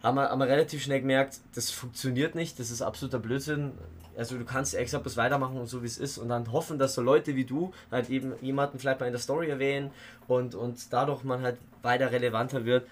haben 0.01 0.15
wir, 0.15 0.29
haben 0.29 0.39
wir 0.39 0.47
relativ 0.47 0.83
schnell 0.83 1.01
gemerkt, 1.01 1.39
das 1.55 1.71
funktioniert 1.71 2.35
nicht, 2.35 2.59
das 2.59 2.71
ist 2.71 2.81
absoluter 2.81 3.19
Blödsinn. 3.19 3.73
Also 4.17 4.37
du 4.37 4.43
kannst 4.43 4.75
extra 4.75 4.99
bis 4.99 5.17
weitermachen 5.17 5.57
und 5.57 5.67
so 5.67 5.81
wie 5.81 5.87
es 5.87 5.97
ist 5.97 6.17
und 6.17 6.29
dann 6.29 6.51
hoffen, 6.51 6.77
dass 6.77 6.93
so 6.93 7.01
Leute 7.01 7.35
wie 7.35 7.45
du 7.45 7.73
halt 7.89 8.09
eben 8.09 8.33
jemanden 8.41 8.79
vielleicht 8.79 8.99
mal 8.99 9.05
in 9.05 9.13
der 9.13 9.21
Story 9.21 9.49
erwähnen 9.49 9.91
und, 10.27 10.55
und 10.55 10.91
dadurch 10.91 11.23
man 11.23 11.41
halt 11.41 11.57
weiter 11.83 12.11
relevanter 12.11 12.65
wird. 12.65 12.85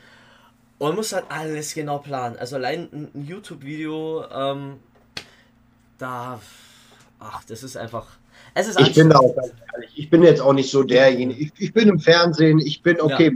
Und 0.77 0.89
man 0.89 0.95
muss 0.97 1.11
halt 1.11 1.25
alles 1.29 1.73
genau 1.73 1.97
planen. 1.97 2.37
Also 2.37 2.55
allein 2.55 2.87
ein, 2.93 3.11
ein 3.13 3.25
YouTube-Video, 3.25 4.25
ähm, 4.31 4.79
da, 5.97 6.39
ach, 7.19 7.43
das 7.45 7.63
ist 7.63 7.75
einfach, 7.75 8.07
es 8.57 8.67
ist 8.67 8.79
Ich 8.79 8.93
bin 8.93 9.09
da 9.09 9.17
auch 9.19 9.35
ganz 9.35 9.51
ehrlich. 9.73 9.91
Ich 9.95 10.09
bin 10.09 10.23
jetzt 10.23 10.41
auch 10.41 10.53
nicht 10.53 10.71
so 10.71 10.83
derjenige. 10.83 11.39
Ich, 11.39 11.51
ich 11.57 11.73
bin 11.73 11.89
im 11.89 11.99
Fernsehen, 11.99 12.59
ich 12.59 12.81
bin 12.81 12.99
okay. 12.99 13.31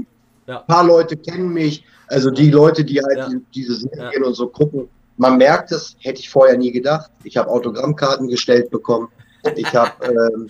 Ja. 0.48 0.62
Ein 0.62 0.68
paar 0.68 0.84
Leute 0.86 1.16
kennen 1.18 1.50
mich. 1.50 1.86
Also 2.08 2.32
die 2.32 2.50
Leute, 2.50 2.84
die 2.84 3.00
halt 3.02 3.18
Ja. 3.18 3.30
die, 3.30 3.40
diese 3.54 3.76
Serien 3.76 4.24
und 4.24 4.34
so 4.34 4.48
gucken. 4.48 4.90
Man 5.18 5.38
merkt 5.38 5.72
es, 5.72 5.96
hätte 6.00 6.20
ich 6.20 6.30
vorher 6.30 6.58
nie 6.58 6.72
gedacht. 6.72 7.12
Ich 7.24 7.38
habe 7.38 7.50
Autogrammkarten 7.50 8.28
gestellt 8.28 8.70
bekommen. 8.72 9.08
Ich 9.56 9.74
habe, 9.76 9.92
ähm, 10.34 10.50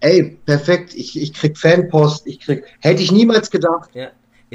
ey, 0.00 0.38
perfekt, 0.44 0.94
ich, 0.94 1.20
ich 1.20 1.32
krieg 1.32 1.56
Fanpost, 1.56 2.26
ich 2.26 2.40
krieg, 2.40 2.64
hätte 2.80 3.02
ich 3.02 3.12
niemals 3.12 3.50
gedacht. 3.50 3.90
Ja. 3.94 4.08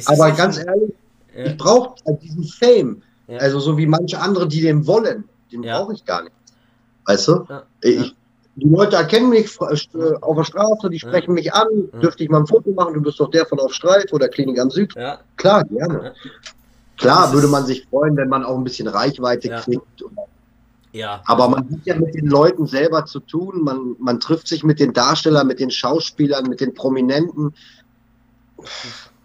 Aber 0.08 0.32
ganz 0.32 0.58
ehrlich, 0.58 0.94
ja. 1.36 1.46
ich 1.46 1.58
brauche 1.58 1.96
halt 2.06 2.22
diesen 2.22 2.44
Fame. 2.44 3.02
Ja. 3.28 3.38
Also 3.40 3.60
so 3.60 3.78
wie 3.78 3.88
manche 3.88 4.20
andere, 4.20 4.48
die 4.48 4.62
den 4.62 4.86
wollen, 4.86 5.24
den 5.52 5.64
Ja. 5.64 5.80
brauche 5.80 5.94
ich 5.94 6.06
gar 6.06 6.24
nicht. 6.24 6.36
Weißt 7.06 7.28
du? 7.28 7.46
Ja. 7.50 7.64
Ich, 7.82 8.16
die 8.56 8.70
Leute 8.70 8.96
erkennen 8.96 9.30
mich 9.30 9.58
äh, 9.60 10.14
auf 10.22 10.38
der 10.38 10.44
Straße, 10.44 10.90
die 10.90 11.00
sprechen 11.00 11.34
mich 11.34 11.54
an, 11.54 11.68
dürfte 12.02 12.24
ich 12.24 12.30
mal 12.30 12.40
ein 12.40 12.48
Foto 12.48 12.72
machen, 12.72 12.94
du 12.94 13.02
bist 13.02 13.20
doch 13.20 13.30
der 13.30 13.46
von 13.46 13.60
auf 13.60 13.74
Streif 13.74 14.12
oder 14.14 14.30
Klinik 14.30 14.60
am 14.60 14.70
Süd. 14.72 14.94
Ja, 14.96 15.20
Klar, 15.38 15.64
gerne. 15.66 16.14
Klar 16.98 17.34
würde 17.34 17.48
man 17.48 17.66
sich 17.66 17.86
freuen, 17.90 18.16
wenn 18.16 18.30
man 18.30 18.46
auch 18.46 18.58
ein 18.58 18.64
bisschen 18.64 18.88
Reichweite 18.88 19.50
Ja. 19.50 19.60
kriegt. 19.60 19.84
ja. 20.94 21.22
Aber 21.26 21.50
man 21.50 21.70
hat 21.70 21.80
ja 21.84 21.96
mit 21.96 22.16
den 22.16 22.28
Leuten 22.28 22.68
selber 22.68 23.06
zu 23.06 23.20
tun. 23.20 23.62
Man, 23.64 23.98
man 24.00 24.22
trifft 24.22 24.48
sich 24.48 24.64
mit 24.64 24.80
den 24.80 24.94
Darstellern, 24.94 25.48
mit 25.48 25.60
den 25.60 25.72
Schauspielern, 25.72 26.48
mit 26.48 26.62
den 26.62 26.74
Prominenten. 26.74 27.54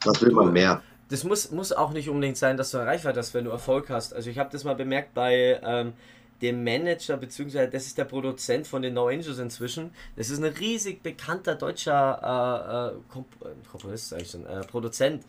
Was 0.04 0.20
will 0.20 0.32
man 0.32 0.52
mehr? 0.52 0.82
das 1.10 1.24
muss, 1.24 1.50
muss 1.50 1.72
auch 1.72 1.92
nicht 1.92 2.08
unbedingt 2.08 2.36
sein, 2.36 2.56
dass 2.56 2.70
du 2.70 2.78
Reichweite 2.78 3.18
hast, 3.18 3.34
wenn 3.34 3.44
du 3.44 3.50
Erfolg 3.50 3.90
hast. 3.90 4.14
Also 4.14 4.30
ich 4.30 4.38
habe 4.38 4.50
das 4.52 4.62
mal 4.64 4.74
bemerkt 4.76 5.12
bei 5.12 5.60
ähm, 5.62 5.92
dem 6.42 6.64
Manager, 6.64 7.16
beziehungsweise 7.16 7.70
das 7.70 7.86
ist 7.86 7.98
der 7.98 8.04
Produzent 8.04 8.66
von 8.66 8.82
den 8.82 8.94
No 8.94 9.08
Angels 9.08 9.38
inzwischen. 9.38 9.92
Das 10.16 10.30
ist 10.30 10.42
ein 10.42 10.52
riesig 10.52 11.02
bekannter 11.02 11.54
deutscher 11.54 12.92
äh, 12.92 12.96
äh, 12.96 13.12
Komp 13.12 13.26
äh, 13.42 13.48
Komponist, 13.70 14.08
sag 14.08 14.22
ich 14.22 14.30
schon, 14.30 14.46
äh, 14.46 14.60
Produzent 14.60 15.24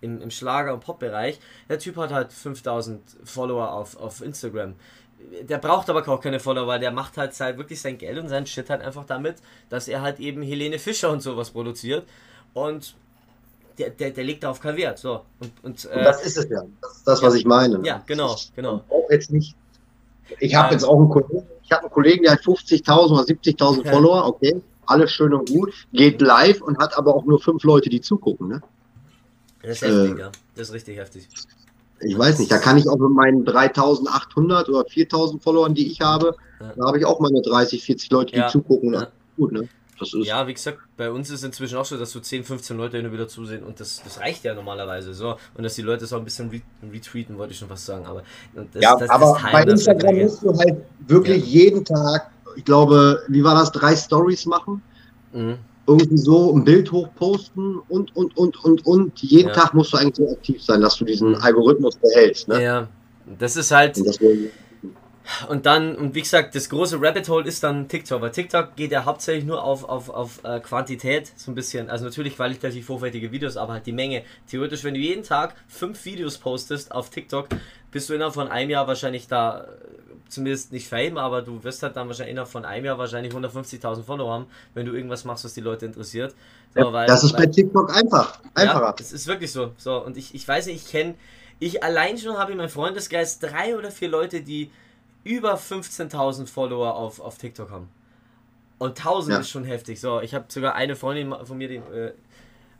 im, 0.00 0.20
im 0.20 0.30
Schlager- 0.30 0.74
und 0.74 0.80
Pop-Bereich. 0.80 1.38
Der 1.68 1.78
Typ 1.78 1.96
hat 1.96 2.12
halt 2.12 2.32
5000 2.32 3.00
Follower 3.24 3.72
auf, 3.72 3.96
auf 3.96 4.22
Instagram. 4.22 4.74
Der 5.42 5.58
braucht 5.58 5.88
aber 5.88 6.06
auch 6.06 6.20
keine 6.20 6.40
Follower, 6.40 6.66
weil 6.66 6.80
der 6.80 6.90
macht 6.90 7.16
halt 7.16 7.34
sein, 7.34 7.56
wirklich 7.56 7.80
sein 7.80 7.98
Geld 7.98 8.18
und 8.18 8.28
sein 8.28 8.46
Shit 8.46 8.68
halt 8.68 8.82
einfach 8.82 9.06
damit, 9.06 9.36
dass 9.70 9.88
er 9.88 10.02
halt 10.02 10.20
eben 10.20 10.42
Helene 10.42 10.78
Fischer 10.78 11.10
und 11.10 11.20
sowas 11.22 11.50
produziert. 11.50 12.06
Und 12.52 12.94
der, 13.78 13.90
der, 13.90 14.10
der 14.10 14.24
legt 14.24 14.42
darauf 14.42 14.60
keinen 14.60 14.76
Wert. 14.76 14.98
So. 14.98 15.22
Und, 15.40 15.52
und, 15.62 15.84
Und 15.84 15.90
äh, 15.90 16.04
das 16.04 16.22
ist 16.22 16.36
es 16.36 16.48
ja. 16.48 16.62
Das 16.80 16.96
ist 16.96 17.06
das, 17.06 17.22
was 17.22 17.34
ich 17.34 17.44
meine. 17.44 17.80
ja, 17.84 18.02
genau, 18.06 18.36
genau. 18.54 18.84
Auch 18.88 19.10
jetzt 19.10 19.30
nicht. 19.30 19.56
Ich 20.40 20.54
habe 20.54 20.72
jetzt 20.74 20.84
auch 20.84 20.98
einen 20.98 21.08
Kollegen, 21.08 21.46
ich 21.62 21.72
habe 21.72 21.82
einen 21.82 21.92
Kollegen, 21.92 22.22
der 22.24 22.32
hat 22.32 22.40
50.000 22.40 23.10
oder 23.12 23.22
70.000 23.22 23.84
Ja. 23.84 23.92
Follower, 23.92 24.26
okay, 24.26 24.60
alles 24.86 25.10
schön 25.12 25.32
und 25.34 25.48
gut, 25.48 25.72
geht 25.92 26.20
live 26.20 26.60
und 26.62 26.78
hat 26.78 26.96
aber 26.96 27.14
auch 27.14 27.24
nur 27.24 27.40
fünf 27.40 27.62
Leute, 27.64 27.88
die 27.90 28.00
zugucken. 28.00 28.48
Ne? 28.48 28.62
Das 29.62 29.82
ist 29.82 29.82
Äh. 29.82 29.86
heftig, 30.02 30.18
ja. 30.18 30.30
Das 30.54 30.68
ist 30.68 30.74
richtig 30.74 30.96
heftig. 30.98 31.28
Ich 32.00 32.18
weiß 32.18 32.38
nicht, 32.38 32.52
da 32.52 32.58
kann 32.58 32.76
ich 32.76 32.88
auch 32.88 32.98
mit 32.98 33.10
meinen 33.10 33.44
3.800 33.46 34.68
oder 34.68 34.84
4.000 34.86 35.42
Followern, 35.42 35.74
die 35.74 35.86
ich 35.90 36.00
habe, 36.02 36.36
Ja. 36.60 36.72
da 36.76 36.86
habe 36.86 36.98
ich 36.98 37.06
auch 37.06 37.20
meine 37.20 37.40
30, 37.42 37.82
40 37.84 38.10
Leute, 38.10 38.32
die 38.32 38.38
Ja. 38.38 38.48
zugucken. 38.48 38.92
Ja. 38.92 39.08
Gut, 39.36 39.52
ne? 39.52 39.68
Das 39.98 40.12
ist, 40.12 40.26
Ja, 40.26 40.46
wie 40.46 40.54
gesagt, 40.54 40.78
bei 40.96 41.10
uns 41.10 41.30
ist 41.30 41.42
inzwischen 41.44 41.76
auch 41.78 41.84
so, 41.84 41.96
dass 41.96 42.10
so 42.12 42.20
10, 42.20 42.44
15 42.44 42.76
Leute 42.76 42.98
und 42.98 43.12
wieder 43.12 43.28
zusehen 43.28 43.62
und 43.64 43.80
das, 43.80 44.02
das 44.04 44.20
reicht 44.20 44.44
ja 44.44 44.54
normalerweise 44.54 45.14
so. 45.14 45.36
Und 45.54 45.64
dass 45.64 45.74
die 45.74 45.82
Leute 45.82 46.04
es 46.04 46.12
auch 46.12 46.18
ein 46.18 46.24
bisschen 46.24 46.50
re 46.50 46.60
retweeten, 46.92 47.38
wollte 47.38 47.52
ich 47.52 47.58
schon 47.58 47.68
fast 47.68 47.86
sagen. 47.86 48.04
Aber 48.06 48.22
das, 48.72 48.82
ja, 48.82 48.96
das, 48.96 49.08
aber 49.08 49.38
bei 49.52 49.62
Instagram 49.62 50.16
musst 50.18 50.42
du 50.42 50.56
halt 50.58 50.76
wirklich 51.06 51.44
jeden 51.46 51.84
Tag, 51.84 52.30
ich 52.56 52.64
glaube, 52.64 53.22
wie 53.28 53.42
war 53.42 53.54
das, 53.54 53.72
drei 53.72 53.94
Stories 53.96 54.46
machen? 54.46 54.82
Mhm. 55.32 55.56
irgendwie 55.88 56.16
so 56.18 56.52
ein 56.56 56.64
Bild 56.64 56.90
hochposten 56.90 57.78
und, 57.88 58.14
und, 58.16 58.36
und, 58.36 58.56
und, 58.64 58.86
und. 58.86 59.18
Jeden 59.22 59.48
Ja. 59.48 59.54
Tag 59.54 59.74
musst 59.74 59.92
du 59.92 59.98
eigentlich 59.98 60.16
so 60.16 60.32
aktiv 60.32 60.62
sein, 60.62 60.80
dass 60.80 60.96
du 60.96 61.04
diesen 61.04 61.30
Mhm. 61.30 61.36
Algorithmus 61.42 61.96
behältst. 61.96 62.48
Ne? 62.48 62.62
Ja, 62.62 62.88
das 63.38 63.56
ist 63.56 63.70
halt. 63.70 63.96
Und 63.98 64.04
deswegen, 64.06 64.50
Und 65.48 65.66
dann, 65.66 65.96
und 65.96 66.14
wie 66.14 66.22
gesagt, 66.22 66.54
das 66.54 66.68
große 66.68 66.98
Rabbit 67.00 67.28
Hole 67.28 67.46
ist 67.46 67.62
dann 67.62 67.88
TikTok, 67.88 68.20
weil 68.22 68.30
TikTok 68.30 68.76
geht 68.76 68.92
ja 68.92 69.04
hauptsächlich 69.04 69.44
nur 69.44 69.62
auf, 69.62 69.84
auf, 69.84 70.08
auf 70.08 70.44
äh, 70.44 70.60
Quantität, 70.60 71.32
so 71.36 71.50
ein 71.50 71.54
bisschen. 71.54 71.90
Also 71.90 72.04
natürlich 72.04 72.36
qualitativ 72.36 72.88
hochwertige 72.88 73.32
Videos, 73.32 73.56
aber 73.56 73.74
halt 73.74 73.86
die 73.86 73.92
Menge. 73.92 74.22
Theoretisch, 74.48 74.84
wenn 74.84 74.94
du 74.94 75.00
jeden 75.00 75.24
Tag 75.24 75.54
fünf 75.68 76.04
Videos 76.04 76.38
postest 76.38 76.92
auf 76.92 77.10
TikTok, 77.10 77.48
bist 77.90 78.08
du 78.08 78.14
innerhalb 78.14 78.34
von 78.34 78.48
einem 78.48 78.70
Jahr 78.70 78.86
wahrscheinlich 78.86 79.26
da, 79.26 79.62
äh, 79.64 79.66
zumindest 80.28 80.72
nicht 80.72 80.88
Fame, 80.88 81.18
aber 81.18 81.42
du 81.42 81.62
wirst 81.64 81.82
halt 81.82 81.96
dann 81.96 82.06
wahrscheinlich 82.08 82.32
innerhalb 82.32 82.50
von 82.50 82.64
einem 82.64 82.84
Jahr 82.84 82.98
wahrscheinlich 82.98 83.32
150.000 83.32 84.02
Follower 84.04 84.32
haben, 84.32 84.46
wenn 84.74 84.86
du 84.86 84.92
irgendwas 84.92 85.24
machst, 85.24 85.44
was 85.44 85.54
die 85.54 85.60
Leute 85.60 85.86
interessiert. 85.86 86.34
So, 86.74 86.92
weil- 86.92 87.06
das 87.06 87.24
ist 87.24 87.36
bei 87.36 87.46
TikTok 87.46 87.94
einfach. 87.96 88.40
Einfacher. 88.54 88.80
ja, 88.86 88.94
es 89.00 89.12
ist 89.12 89.26
wirklich 89.26 89.50
so. 89.50 89.72
So, 89.76 90.04
und 90.04 90.16
ich, 90.16 90.34
ich 90.34 90.46
weiß 90.46 90.66
nicht, 90.66 90.84
ich 90.84 90.90
kenne, 90.90 91.14
ich 91.58 91.82
allein 91.82 92.18
schon 92.18 92.36
habe 92.36 92.52
in 92.52 92.58
meinem 92.58 92.68
Freundeskreis 92.68 93.38
drei 93.38 93.76
oder 93.76 93.90
vier 93.90 94.08
Leute, 94.08 94.42
die 94.42 94.70
über 95.26 95.54
15.000 95.56 96.46
Follower 96.46 96.94
auf, 96.94 97.20
auf 97.20 97.36
TikTok 97.38 97.70
haben. 97.70 97.88
Und 98.78 98.98
1000 98.98 99.32
Ja. 99.34 99.40
ist 99.40 99.50
schon 99.50 99.64
heftig. 99.64 100.00
So, 100.00 100.20
ich 100.20 100.34
habe 100.34 100.44
sogar 100.48 100.74
eine 100.74 100.96
Freundin 100.96 101.34
von 101.44 101.56
mir, 101.58 101.68
die, 101.68 101.76
äh, 101.76 102.12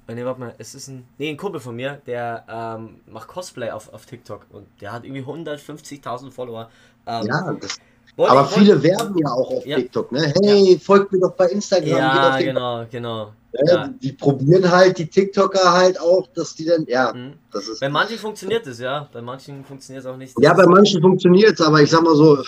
nee, 0.09 0.25
warte 0.25 0.41
mal, 0.41 0.55
es 0.59 0.75
ist 0.75 0.89
ein, 0.89 1.07
nee, 1.19 1.31
ein 1.31 1.37
Kumpel 1.37 1.61
von 1.61 1.75
mir, 1.75 2.01
der 2.07 2.45
ähm, 2.49 3.01
macht 3.07 3.29
Cosplay 3.29 3.71
auf, 3.71 3.93
auf 3.93 4.07
TikTok 4.07 4.47
und 4.51 4.67
der 4.81 4.93
hat 4.93 5.05
irgendwie 5.05 5.23
150.000 5.23 6.31
Follower. 6.31 6.69
Ähm, 7.07 7.27
ja, 7.27 7.53
das, 7.61 7.79
wollte- 8.17 8.33
aber 8.33 8.41
wollte- 8.43 8.55
viele 8.61 8.83
werben 8.83 9.17
ja 9.19 9.29
auch 9.31 9.51
auf 9.51 9.67
Ja. 9.67 9.77
TikTok. 9.77 10.13
Ne? 10.13 10.33
Hey, 10.43 10.79
folgt 10.79 11.13
mir 11.13 11.21
doch 11.21 11.33
bei 11.33 11.47
Instagram. 11.49 11.89
Ja, 11.89 12.39
genau, 12.39 12.85
genau. 12.91 13.33
Ne? 13.65 13.71
Ja. 13.73 13.89
Die 14.03 14.13
probieren 14.13 14.71
halt, 14.71 14.99
die 14.99 15.07
TikToker 15.09 15.73
halt 15.73 16.01
auch, 16.01 16.27
dass 16.35 16.55
die 16.55 16.65
dann, 16.67 16.85
ja, 16.87 17.13
Mhm. 17.13 17.35
das 17.53 17.69
ist. 17.69 17.81
Bei 17.81 17.89
manchen 17.89 18.19
funktioniert 18.19 18.67
es, 18.67 18.79
ja. 18.79 19.09
Bei 19.13 19.23
manchen 19.23 19.65
funktioniert 19.65 20.05
es 20.05 20.11
auch 20.11 20.17
nicht. 20.17 20.35
Ja, 20.41 20.55
bei 20.55 20.67
manchen 20.67 21.01
funktioniert 21.01 21.59
es, 21.59 21.67
aber 21.67 21.81
ich 21.83 21.91
sag 21.91 22.03
mal 22.03 22.15
so, 22.17 22.39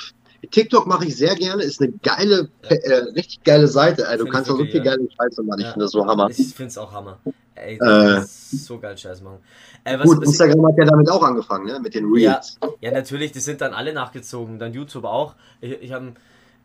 TikTok 0.50 0.86
mache 0.86 1.04
ich 1.06 1.16
sehr 1.16 1.34
gerne, 1.34 1.62
ist 1.64 1.80
eine 1.82 1.92
geile, 2.02 2.48
Ja. 2.62 2.68
äh, 2.76 2.94
richtig 3.14 3.42
geile 3.42 3.66
Seite. 3.66 4.06
Also, 4.06 4.24
du 4.24 4.30
kannst 4.30 4.48
da 4.48 4.54
so 4.54 4.64
viel 4.64 4.76
ja. 4.76 4.82
geile 4.84 5.08
Scheiße 5.10 5.42
machen. 5.42 5.58
Ich 5.60 5.64
Ja. 5.66 5.72
finde 5.72 5.84
das 5.84 5.90
so 5.92 6.06
Hammer. 6.06 6.30
Ich 6.30 6.54
finde 6.54 6.68
es 6.70 6.78
auch 6.78 6.92
Hammer. 6.92 7.18
Ey, 7.56 7.76
Äh. 7.76 8.22
so 8.24 8.78
geil 8.78 8.96
Scheiß 8.96 9.20
machen. 9.20 9.38
Äh, 9.82 9.98
Gut, 9.98 10.22
Instagram 10.24 10.64
hat 10.68 10.78
ja 10.78 10.84
damit 10.84 11.10
auch 11.10 11.22
angefangen, 11.24 11.66
ne? 11.66 11.80
mit 11.80 11.94
den 11.94 12.04
Reels. 12.12 12.56
ja, 12.80 12.92
natürlich, 12.92 13.32
die 13.32 13.40
sind 13.40 13.60
dann 13.60 13.72
alle 13.74 13.92
nachgezogen, 13.92 14.60
dann 14.60 14.72
YouTube 14.72 15.04
auch. 15.04 15.34
Ich, 15.60 15.72
ich 15.82 15.92
habe 15.92 16.12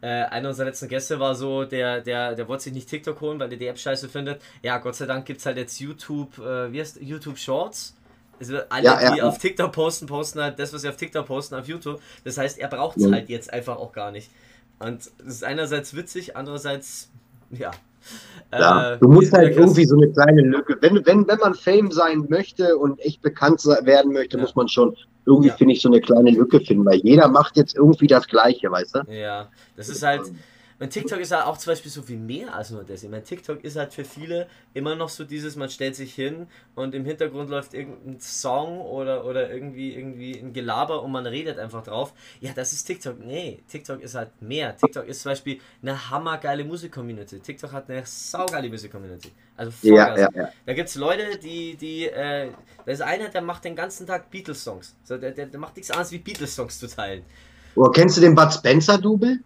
äh, 0.04 0.26
einer 0.26 0.49
unserer 0.49 0.66
letzten 0.68 0.89
Gäste 0.89 1.18
war 1.20 1.34
so, 1.34 1.64
der, 1.64 2.01
der, 2.01 2.36
der 2.36 2.47
wollte 2.49 2.66
sich 2.66 2.74
nicht 2.74 2.89
TikTok 2.89 3.22
holen, 3.22 3.39
weil 3.39 3.49
er 3.51 3.58
die 3.58 3.68
App 3.68 3.80
scheiße 3.80 4.10
findet. 4.10 4.41
Ja, 4.62 4.78
Gott 4.78 4.95
sei 4.95 5.06
Dank 5.06 5.26
gibt 5.26 5.39
es 5.39 5.45
halt 5.45 5.56
jetzt 5.58 5.80
YouTube, 5.80 6.38
äh, 6.39 6.72
wie 6.74 6.82
heißt 6.82 6.99
YouTube 7.01 7.38
Shorts. 7.38 7.95
Also 8.39 8.58
alle, 8.70 8.84
Ja, 8.84 9.01
ja, 9.01 9.12
die 9.14 9.18
ja. 9.20 9.24
auf 9.30 9.38
TikTok 9.38 9.72
posten, 9.72 10.06
posten 10.06 10.41
halt 10.41 10.60
das, 10.60 10.74
was 10.74 10.82
sie 10.82 10.89
auf 10.89 10.97
TikTok 10.97 11.26
posten, 11.26 11.56
auf 11.56 11.68
YouTube. 11.68 12.01
Das 12.26 12.38
heißt, 12.38 12.60
er 12.60 12.68
braucht 12.68 12.97
es 12.97 13.04
Ja. 13.06 13.12
halt 13.12 13.30
jetzt 13.30 13.54
einfach 13.54 13.78
auch 13.78 13.93
gar 13.93 14.12
nicht. 14.12 14.30
Und 14.80 15.10
das 15.20 15.36
ist 15.36 15.43
einerseits 15.45 15.95
witzig, 15.95 16.36
andererseits, 16.36 17.10
ja. 17.51 17.72
Ja, 18.51 18.93
Äh, 18.93 18.97
du 18.99 19.08
musst 19.08 19.34
halt 19.34 19.56
wie- 19.56 19.60
irgendwie 19.60 19.86
so 19.86 19.95
eine 19.97 20.10
kleine 20.12 20.41
Lücke. 20.43 20.78
Wenn, 20.80 21.04
wenn, 21.06 21.28
wenn 21.28 21.39
man 21.39 21.56
Fame 21.56 21.91
sein 21.91 22.26
möchte 22.30 22.78
und 22.78 22.99
echt 22.99 23.22
bekannt 23.24 23.66
werden 23.66 24.14
möchte, 24.14 24.38
Ja. 24.38 24.43
muss 24.43 24.56
man 24.56 24.68
schon 24.68 24.95
irgendwie, 25.26 25.47
Ja. 25.49 25.56
finde 25.56 25.74
ich, 25.74 25.82
so 25.82 25.89
eine 25.89 26.01
kleine 26.01 26.30
Lücke 26.32 26.60
finden, 26.60 26.86
weil 26.86 26.97
jeder 26.99 27.28
macht 27.30 27.58
jetzt 27.58 27.76
irgendwie 27.76 28.06
das 28.08 28.28
Gleiche, 28.28 28.70
weißt 28.70 28.95
du? 28.95 28.99
Ja, 29.12 29.47
das 29.76 29.89
ist 29.89 30.04
halt. 30.04 30.22
Mein 30.80 30.89
TikTok 30.89 31.19
ist 31.19 31.32
halt 31.32 31.45
auch 31.45 31.57
zum 31.57 31.71
Beispiel 31.71 31.91
so 31.91 32.01
viel 32.01 32.17
mehr 32.17 32.53
als 32.53 32.71
nur 32.71 32.84
das. 32.84 33.03
Ich 33.03 33.09
mein 33.09 33.24
TikTok 33.24 33.63
ist 33.63 33.76
halt 33.76 33.93
für 33.93 34.03
viele 34.03 34.47
immer 34.74 34.95
noch 34.95 35.09
so 35.09 35.24
dieses, 35.24 35.55
man 35.55 35.69
stellt 35.69 35.95
sich 35.95 36.13
hin 36.13 36.47
und 36.76 36.95
im 36.95 37.05
Hintergrund 37.05 37.49
läuft 37.49 37.74
irgendein 37.74 38.19
Song 38.19 38.82
oder, 38.82 39.26
oder 39.26 39.51
irgendwie, 39.51 39.93
irgendwie 39.95 40.39
ein 40.39 40.53
Gelaber 40.53 41.03
und 41.03 41.11
man 41.11 41.26
redet 41.26 41.59
einfach 41.59 41.84
drauf. 41.84 42.13
Ja, 42.41 42.51
das 42.53 42.74
ist 42.74 42.86
TikTok. 42.86 43.19
Nee, 43.19 43.61
TikTok 43.67 44.01
ist 44.01 44.15
halt 44.15 44.30
mehr. 44.41 44.76
TikTok 44.76 45.07
ist 45.07 45.21
zum 45.21 45.32
Beispiel 45.32 45.59
eine 45.82 46.09
hammergeile 46.09 46.63
Musik-Community. 46.63 47.39
TikTok 47.39 47.71
hat 47.71 47.89
eine 47.89 48.05
saugeile 48.05 48.69
Musik-Community. 48.69 49.32
Also 49.55 49.71
Ja, 49.84 50.07
Vollgas. 50.07 50.19
ja, 50.36 50.41
ja. 50.43 50.49
Da 50.65 50.74
gibt 50.74 50.89
es 50.89 50.95
Leute, 50.95 51.38
die, 51.38 51.76
die, 51.76 52.07
äh, 52.07 52.49
da 52.86 52.91
ist 52.91 53.01
einer, 53.01 53.30
der 53.30 53.41
macht 53.41 53.63
den 53.65 53.76
ganzen 53.76 54.07
Tag 54.07 54.30
Beatles-Songs. 54.32 54.95
So, 55.03 55.17
der, 55.17 55.32
der, 55.32 55.45
der 55.45 55.59
macht 55.59 55.76
nichts 55.76 55.91
anderes 55.91 56.11
wie 56.11 56.17
Beatles-Songs 56.17 56.80
zu 56.80 56.88
teilen. 56.88 57.24
Oder 57.76 57.91
kennst 57.91 58.17
du 58.17 58.21
den 58.21 58.36
Bud 58.36 58.53
Spencer-Double? 58.53 59.39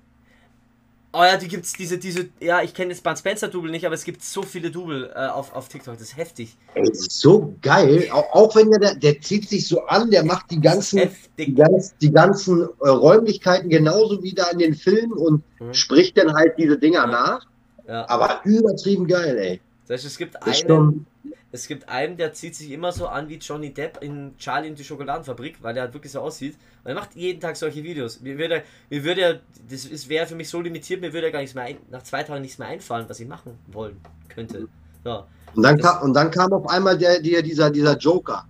Oh 1.14 1.24
ja, 1.24 1.38
die 1.38 1.47
gibt's 1.47 1.74
diese, 1.74 1.97
diese, 1.97 2.30
ja, 2.39 2.62
ich 2.62 2.74
kenne 2.74 2.91
jetzt 2.91 3.01
Bud 3.03 3.18
Spencer 3.18 3.47
Double 3.47 3.72
nicht, 3.72 3.86
aber 3.86 3.95
es 3.95 4.03
gibt 4.03 4.24
so 4.24 4.43
viele 4.43 4.70
Double 4.70 5.10
äh, 5.16 5.28
auf, 5.28 5.53
auf 5.55 5.70
TikTok, 5.70 5.93
das 5.93 6.10
ist 6.10 6.18
heftig. 6.18 6.58
Ey, 6.76 6.84
das 6.84 6.99
ist 6.99 7.20
so 7.22 7.55
geil. 7.62 8.10
Auch, 8.12 8.32
auch 8.34 8.55
wenn 8.55 8.70
der, 8.72 8.95
der 8.95 9.22
zieht 9.22 9.47
sich 9.49 9.68
so 9.68 9.86
an, 9.86 10.12
der 10.12 10.24
macht 10.26 10.51
die 10.51 10.60
ganzen, 10.60 10.99
Das 10.99 11.14
die, 11.39 11.55
ganz, 11.55 11.97
die 11.97 12.12
ganzen 12.12 12.68
äh, 12.82 12.89
Räumlichkeiten 12.89 13.70
genauso 13.70 14.22
wie 14.22 14.34
da 14.34 14.49
in 14.49 14.60
den 14.60 14.74
Filmen 14.76 15.14
und 15.14 15.43
Mhm. 15.60 15.74
spricht 15.74 16.18
dann 16.18 16.34
halt 16.36 16.53
diese 16.58 16.78
Dinger 16.78 17.05
Ja. 17.05 17.08
nach. 17.08 17.45
Ja. 17.88 18.08
Aber 18.10 18.41
übertrieben 18.43 19.08
geil, 19.08 19.38
ey. 19.38 19.62
Das 19.88 19.95
heißt, 19.99 20.05
es 20.08 20.18
gibt 20.18 20.36
Das 20.36 20.62
einen, 20.64 21.08
es 21.51 21.67
gibt 21.67 21.88
einen, 21.89 22.17
der 22.17 22.34
zieht 22.34 22.55
sich 22.55 22.71
immer 22.71 22.91
so 22.91 23.07
an 23.07 23.30
wie 23.30 23.36
Johnny 23.36 23.73
Depp 23.73 23.99
in 24.01 24.36
Charlie 24.38 24.69
und 24.69 24.78
die 24.80 24.84
Schokoladenfabrik, 24.84 25.57
weil 25.61 25.73
der 25.73 25.84
halt 25.84 25.93
wirklich 25.93 26.11
so 26.11 26.19
aussieht. 26.21 26.55
Und 26.84 26.89
er 26.89 26.95
macht 26.95 27.15
jeden 27.15 27.39
Tag 27.39 27.55
solche 27.57 27.84
Videos. 27.84 28.19
Mir 28.21 28.38
würde, 28.38 28.63
mir 28.89 29.03
würde 29.03 29.41
das 29.69 30.09
wäre 30.09 30.25
für 30.28 30.36
mich 30.36 30.49
so 30.49 30.61
limitiert, 30.61 31.01
mir 31.01 31.11
würde 31.13 31.28
ja 31.28 31.34
gar 31.34 31.39
nichts 31.39 31.55
mehr 31.55 31.65
ein, 31.65 31.78
nach 31.89 32.03
zwei 32.03 32.23
Tagen 32.23 32.41
nichts 32.41 32.57
mehr 32.57 32.67
einfallen, 32.67 33.05
was 33.07 33.19
ich 33.19 33.28
machen 33.28 33.57
wollen 33.67 33.97
könnte. 34.30 34.67
So. 35.03 35.23
und, 35.55 35.63
dann 35.63 35.78
das- 35.78 35.86
kam, 35.93 36.03
und 36.03 36.13
dann 36.13 36.32
kam 36.32 36.53
auf 36.53 36.67
einmal 36.69 36.97
der, 36.97 37.19
der, 37.21 37.41
dieser, 37.41 37.69
dieser 37.69 37.97
Joker. 37.97 38.45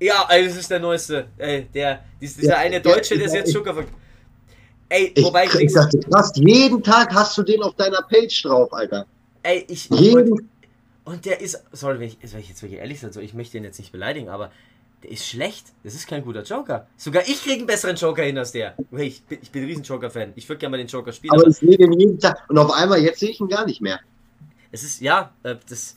Ja, 0.00 0.26
ey, 0.30 0.46
das 0.46 0.56
ist 0.56 0.70
der 0.70 0.80
neueste. 0.80 1.26
Ey, 1.38 1.66
der, 1.72 2.02
dies- 2.20 2.36
dieser 2.36 2.52
Ja, 2.52 2.58
eine 2.58 2.80
Deutsche, 2.80 3.16
der 3.16 3.26
ist 3.26 3.34
jetzt 3.34 3.52
Joker. 3.54 3.74
ver- 3.74 3.84
Ey, 4.88 5.12
Ich, 5.14 5.24
wobei 5.24 5.44
ich 5.44 5.54
ich 5.54 5.60
nichts. 5.60 5.74
dachte, 5.74 6.00
krass, 6.00 6.32
jeden 6.34 6.82
Tag 6.82 7.14
hast 7.14 7.38
du 7.38 7.42
den 7.42 7.62
auf 7.62 7.74
deiner 7.76 8.02
Page 8.02 8.42
drauf, 8.42 8.72
Alter. 8.72 9.06
Ey, 9.42 9.64
ich. 9.68 9.88
Jeden, 9.90 10.50
Und 11.04 11.24
der 11.24 11.40
ist, 11.40 11.62
sorry, 11.72 11.98
wenn 11.98 12.08
ich, 12.08 12.18
wenn 12.22 12.40
ich 12.40 12.48
jetzt 12.48 12.62
wirklich 12.62 12.80
ehrlich 12.80 13.00
sein 13.00 13.12
soll, 13.12 13.24
ich 13.24 13.34
möchte 13.34 13.56
ihn 13.58 13.64
jetzt 13.64 13.78
nicht 13.78 13.92
beleidigen, 13.92 14.28
aber 14.28 14.52
der 15.02 15.10
ist 15.10 15.26
schlecht. 15.26 15.66
Das 15.82 15.94
ist 15.94 16.06
kein 16.06 16.24
guter 16.24 16.42
Joker. 16.42 16.86
Sogar 16.96 17.22
ich 17.24 17.42
kriege 17.42 17.56
einen 17.58 17.66
besseren 17.66 17.96
Joker 17.96 18.22
hin 18.22 18.38
als 18.38 18.52
der. 18.52 18.76
Ich 18.96 19.24
bin, 19.24 19.38
ich 19.42 19.50
bin 19.50 19.62
ein 19.62 19.68
riesen 19.68 19.82
Joker-Fan. 19.82 20.32
Ich 20.36 20.48
würde 20.48 20.58
gerne 20.60 20.70
mal 20.72 20.78
den 20.78 20.86
Joker 20.86 21.12
spielen, 21.12 21.32
aber 21.32 21.42
aber 21.42 21.50
ich 21.50 21.56
sehe 21.56 21.76
den 21.76 21.92
jeden 21.98 22.18
Tag. 22.20 22.38
Und 22.48 22.56
auf 22.58 22.70
einmal, 22.72 23.00
jetzt 23.00 23.18
sehe 23.18 23.30
ich 23.30 23.40
ihn 23.40 23.48
gar 23.48 23.66
nicht 23.66 23.80
mehr. 23.80 23.98
es 24.70 24.84
ist, 24.84 25.00
ja, 25.00 25.32
äh, 25.42 25.56
das. 25.68 25.94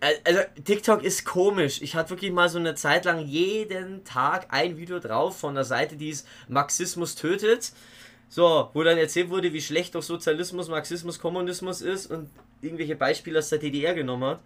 äh, 0.00 0.14
Also, 0.24 0.40
TikTok 0.64 1.04
ist 1.04 1.24
komisch. 1.24 1.80
Ich 1.82 1.94
hatte 1.94 2.10
wirklich 2.10 2.32
mal 2.32 2.48
so 2.48 2.58
eine 2.58 2.74
Zeit 2.74 3.04
lang 3.04 3.20
jeden 3.20 4.02
Tag 4.04 4.48
ein 4.50 4.76
Video 4.76 4.98
drauf 4.98 5.38
von 5.38 5.54
der 5.54 5.64
Seite, 5.64 5.96
die 5.96 6.10
ist 6.10 6.26
Marxismus 6.48 7.14
tötet. 7.14 7.72
So, 8.28 8.70
wo 8.74 8.82
dann 8.82 8.98
erzählt 8.98 9.30
wurde, 9.30 9.52
wie 9.52 9.60
schlecht 9.60 9.94
doch 9.94 10.02
Sozialismus, 10.02 10.68
Marxismus, 10.68 11.18
Kommunismus 11.18 11.80
ist 11.80 12.10
und 12.10 12.28
irgendwelche 12.60 12.96
Beispiele 12.96 13.38
aus 13.38 13.48
der 13.48 13.58
DDR 13.58 13.94
genommen 13.94 14.24
hat. 14.24 14.40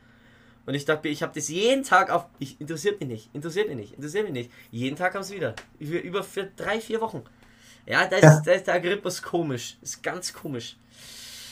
Und 0.66 0.74
ich 0.74 0.84
dachte, 0.84 1.08
ich 1.08 1.22
habe 1.22 1.32
das 1.34 1.48
jeden 1.48 1.82
Tag 1.84 2.10
auf. 2.10 2.26
Ich, 2.38 2.60
interessiert 2.60 3.00
mich 3.00 3.08
nicht, 3.08 3.30
interessiert 3.34 3.68
mich 3.68 3.76
nicht, 3.76 3.94
interessiert 3.94 4.24
mich 4.24 4.32
nicht. 4.32 4.50
Jeden 4.70 4.96
Tag 4.96 5.12
kam 5.12 5.22
es 5.22 5.30
wieder. 5.32 5.54
Über, 5.78 6.00
über 6.02 6.22
für 6.22 6.48
drei, 6.56 6.80
vier 6.80 7.00
Wochen. 7.00 7.22
Ja, 7.86 8.06
da 8.06 8.16
ist, 8.16 8.22
Ja. 8.22 8.42
da 8.44 8.52
ist 8.52 8.66
der 8.66 8.74
Algorithmus 8.74 9.22
komisch. 9.22 9.78
Ist 9.82 10.02
ganz 10.02 10.32
komisch. 10.32 10.76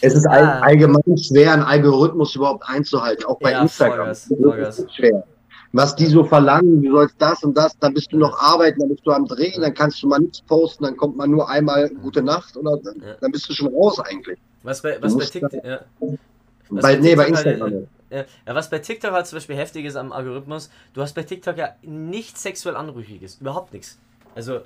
Es 0.01 0.15
ist 0.15 0.27
Ah. 0.29 0.61
allgemein 0.61 1.03
schwer, 1.19 1.55
einen 1.55 1.63
Algorithmus 1.63 2.37
überhaupt 2.37 2.63
einzuhalten, 2.69 3.25
auch 3.25 3.41
bei 3.41 3.53
Ja, 3.53 3.63
Instagram. 3.63 4.15
Vollgas, 4.15 4.29
Das 4.29 4.39
Vollgas. 4.39 4.95
schwer. 4.95 5.27
Was 5.73 5.95
die 5.95 6.07
so 6.07 6.25
verlangen, 6.25 6.83
du 6.83 6.91
sollst 6.93 7.17
das 7.19 7.45
und 7.45 7.55
das, 7.57 7.77
dann 7.79 7.93
bist 7.93 8.11
du 8.13 8.17
noch 8.17 8.39
arbeiten, 8.39 8.81
dann 8.81 8.89
bist 8.89 9.07
du 9.07 9.11
am 9.13 9.27
Drehen, 9.27 9.61
dann 9.61 9.75
kannst 9.75 10.03
du 10.03 10.09
mal 10.09 10.19
nichts 10.19 10.41
posten, 10.41 10.85
dann 10.85 10.97
kommt 10.97 11.17
man 11.17 11.31
nur 11.31 11.49
einmal 11.49 11.91
gute 11.91 12.23
Nacht 12.23 12.57
oder 12.57 12.79
Ja. 12.85 13.15
dann 13.21 13.31
bist 13.33 13.49
du 13.51 13.53
schon 13.53 13.75
raus 13.75 14.01
eigentlich. 14.01 14.39
Was 14.63 14.81
bei, 14.81 14.97
was 15.03 15.17
bei 15.17 15.25
TikTok. 15.27 15.65
Ja. 15.65 15.81
Was 16.01 16.83
Bei, 16.83 16.97
bei 16.97 17.01
nee, 17.01 17.15
bei 17.15 17.25
TikTok 17.27 17.37
halt- 17.45 17.47
Instagram. 17.47 17.87
Ja, 18.11 18.25
ja, 18.47 18.55
was 18.55 18.71
bei 18.71 18.79
TikTok 18.79 19.11
halt 19.13 19.27
zum 19.27 19.37
Beispiel 19.37 19.57
heftig 19.57 19.85
ist 19.85 19.97
am 19.97 20.13
Algorithmus, 20.13 20.71
du 20.95 21.03
hast 21.03 21.15
bei 21.15 21.23
TikTok 21.23 21.59
ja 21.59 21.75
nichts 21.83 22.43
sexuell 22.43 22.75
Anrüchiges, 22.75 23.37
überhaupt 23.39 23.75
nichts. 23.75 23.99
Also 24.35 24.61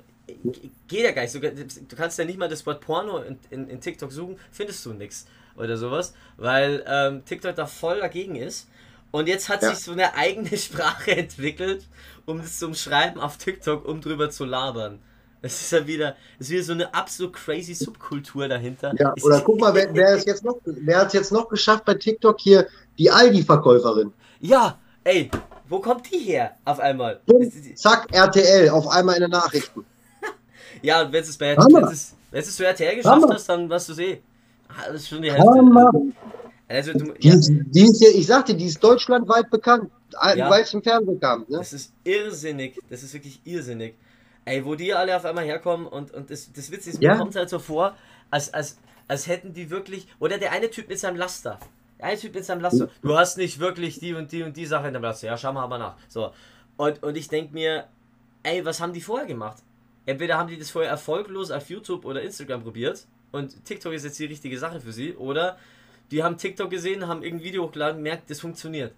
geht 0.87 1.03
ja 1.03 1.11
gar 1.11 1.23
nicht. 1.23 1.35
Du 1.35 1.95
kannst 1.97 2.17
ja 2.17 2.23
nicht 2.23 2.39
mal 2.39 2.47
das 2.47 2.65
Wort 2.65 2.79
Porno 2.79 3.17
in, 3.17 3.37
in, 3.49 3.67
in 3.67 3.81
TikTok 3.81 4.11
suchen, 4.13 4.37
findest 4.51 4.85
du 4.85 4.93
nichts 4.93 5.25
oder 5.57 5.75
sowas, 5.75 6.13
weil 6.37 6.83
ähm, 6.87 7.25
TikTok 7.25 7.55
da 7.55 7.65
voll 7.65 7.99
dagegen 7.99 8.35
ist. 8.37 8.69
Und 9.13 9.27
jetzt 9.27 9.47
hat 9.47 9.61
Ja. 9.61 9.69
sich 9.69 9.79
so 9.85 9.91
eine 9.91 10.15
eigene 10.15 10.57
Sprache 10.57 11.15
entwickelt, 11.15 11.85
um 12.25 12.39
das 12.41 12.57
zum 12.57 12.73
Schreiben 12.73 13.19
auf 13.19 13.37
TikTok, 13.37 13.85
um 13.87 14.01
drüber 14.01 14.29
zu 14.31 14.43
labern. 14.43 14.99
Das 15.43 15.61
ist 15.61 15.71
ja 15.71 15.85
wieder, 15.85 16.15
ist 16.39 16.49
wieder 16.49 16.63
so 16.63 16.71
eine 16.73 16.93
absolut 16.93 17.33
crazy 17.33 17.73
Subkultur 17.75 18.47
dahinter. 18.47 18.91
Ja, 18.97 19.13
Es 19.15 19.23
oder 19.23 19.39
guck 19.41 19.59
mal, 19.59 19.73
wer, 19.75 19.93
wer 19.93 20.15
es 20.15 20.25
jetzt 20.25 20.43
noch, 20.43 20.57
wer 20.65 20.99
hat 20.99 21.07
es 21.07 21.13
jetzt 21.13 21.31
noch 21.31 21.47
geschafft 21.47 21.85
bei 21.85 21.93
TikTok 21.93 22.39
hier, 22.39 22.65
die 22.97 23.11
Aldi-Verkäuferin. 23.11 24.11
Ja, 24.39 24.79
ey, 25.03 25.29
wo 25.69 25.79
kommt 25.79 26.09
die 26.11 26.17
her 26.19 26.55
auf 26.65 26.79
einmal? 26.79 27.19
Die- 27.27 27.75
Zack, 27.75 28.07
RTL, 28.11 28.69
auf 28.69 28.87
einmal 28.87 29.15
in 29.15 29.21
den 29.21 29.31
Nachrichten. 29.31 29.85
Ja, 30.81 31.01
und 31.03 31.13
wenn 31.13 31.23
es 31.23 31.37
bei 31.37 31.51
es 31.55 32.15
wenn 32.31 32.39
es 32.41 32.55
zu 32.55 32.65
RTL 32.65 32.95
geschafft 32.97 33.21
Hammer. 33.21 33.35
hast, 33.35 33.47
dann 33.47 33.69
was 33.69 33.85
du 33.87 33.93
eh. 34.01 34.21
Ah, 34.67 34.87
das 34.87 34.95
ist 35.03 35.07
schon 35.09 35.21
die 35.21 35.31
Hälfte. 35.31 35.49
Hammer. 35.49 35.91
Also 36.67 36.93
du, 36.93 37.13
Die, 37.13 37.27
ja, 37.27 37.35
ist, 37.35 37.51
die 37.51 37.83
ist 37.83 38.01
ja, 38.01 38.09
ich 38.09 38.25
sagte, 38.25 38.55
die 38.55 38.65
ist 38.65 38.83
deutschlandweit 38.83 39.49
bekannt, 39.49 39.91
Ja. 40.35 40.49
weil 40.49 40.63
es 40.63 40.73
im 40.73 40.81
Fernsehen 40.81 41.19
kam. 41.19 41.41
Ne? 41.49 41.57
das 41.57 41.73
ist 41.73 41.93
irrsinnig. 42.03 42.79
Das 42.89 43.03
ist 43.03 43.13
wirklich 43.13 43.41
irrsinnig. 43.43 43.95
Ey, 44.45 44.63
wo 44.65 44.75
die 44.75 44.93
alle 44.93 45.15
auf 45.15 45.25
einmal 45.25 45.45
herkommen 45.45 45.87
und, 45.87 46.11
und 46.13 46.29
das, 46.29 46.51
das 46.51 46.71
Witzige 46.71 46.95
ist, 46.97 47.01
Ja. 47.03 47.13
mir 47.13 47.19
kommt 47.19 47.35
halt 47.35 47.49
so 47.49 47.59
vor, 47.59 47.95
als, 48.31 48.53
als, 48.53 48.77
als 49.07 49.27
hätten 49.27 49.53
die 49.53 49.69
wirklich. 49.69 50.07
Oder 50.19 50.37
der 50.37 50.51
eine 50.51 50.69
Typ 50.69 50.89
mit 50.89 50.99
seinem 50.99 51.17
Laster. 51.17 51.59
Der 51.99 52.07
eine 52.07 52.17
Typ 52.17 52.33
mit 52.33 52.43
seinem 52.45 52.61
Laster. 52.61 52.89
Du 53.01 53.17
hast 53.17 53.37
nicht 53.37 53.59
wirklich 53.59 53.99
die 53.99 54.13
und 54.13 54.31
die 54.31 54.43
und 54.43 54.57
die 54.57 54.65
Sache 54.65 54.87
in 54.87 54.93
deinem 54.93 55.03
Laster. 55.03 55.27
Ja, 55.27 55.37
schau 55.37 55.53
mal 55.53 55.63
aber 55.63 55.77
nach. 55.77 55.95
So. 56.07 56.31
Und, 56.77 57.03
und 57.03 57.15
ich 57.17 57.27
denke 57.27 57.53
mir, 57.53 57.85
ey, 58.43 58.65
was 58.65 58.81
haben 58.81 58.93
die 58.93 59.01
vorher 59.01 59.27
gemacht? 59.27 59.57
Entweder 60.05 60.37
haben 60.37 60.49
die 60.49 60.57
das 60.57 60.69
vorher 60.71 60.89
erfolglos 60.91 61.51
auf 61.51 61.69
YouTube 61.69 62.03
oder 62.03 62.21
Instagram 62.21 62.63
probiert 62.63 63.05
und 63.31 63.63
TikTok 63.63 63.93
ist 63.93 64.03
jetzt 64.03 64.19
die 64.19 64.25
richtige 64.25 64.59
Sache 64.59 64.81
für 64.81 64.91
sie, 64.91 65.13
oder 65.13 65.57
die 66.11 66.23
haben 66.23 66.37
TikTok 66.37 66.69
gesehen, 66.69 67.07
haben 67.07 67.23
irgendein 67.23 67.45
Video 67.45 67.63
hochgeladen, 67.63 68.01
merkt, 68.01 68.29
das 68.29 68.39
funktioniert. 68.39 68.93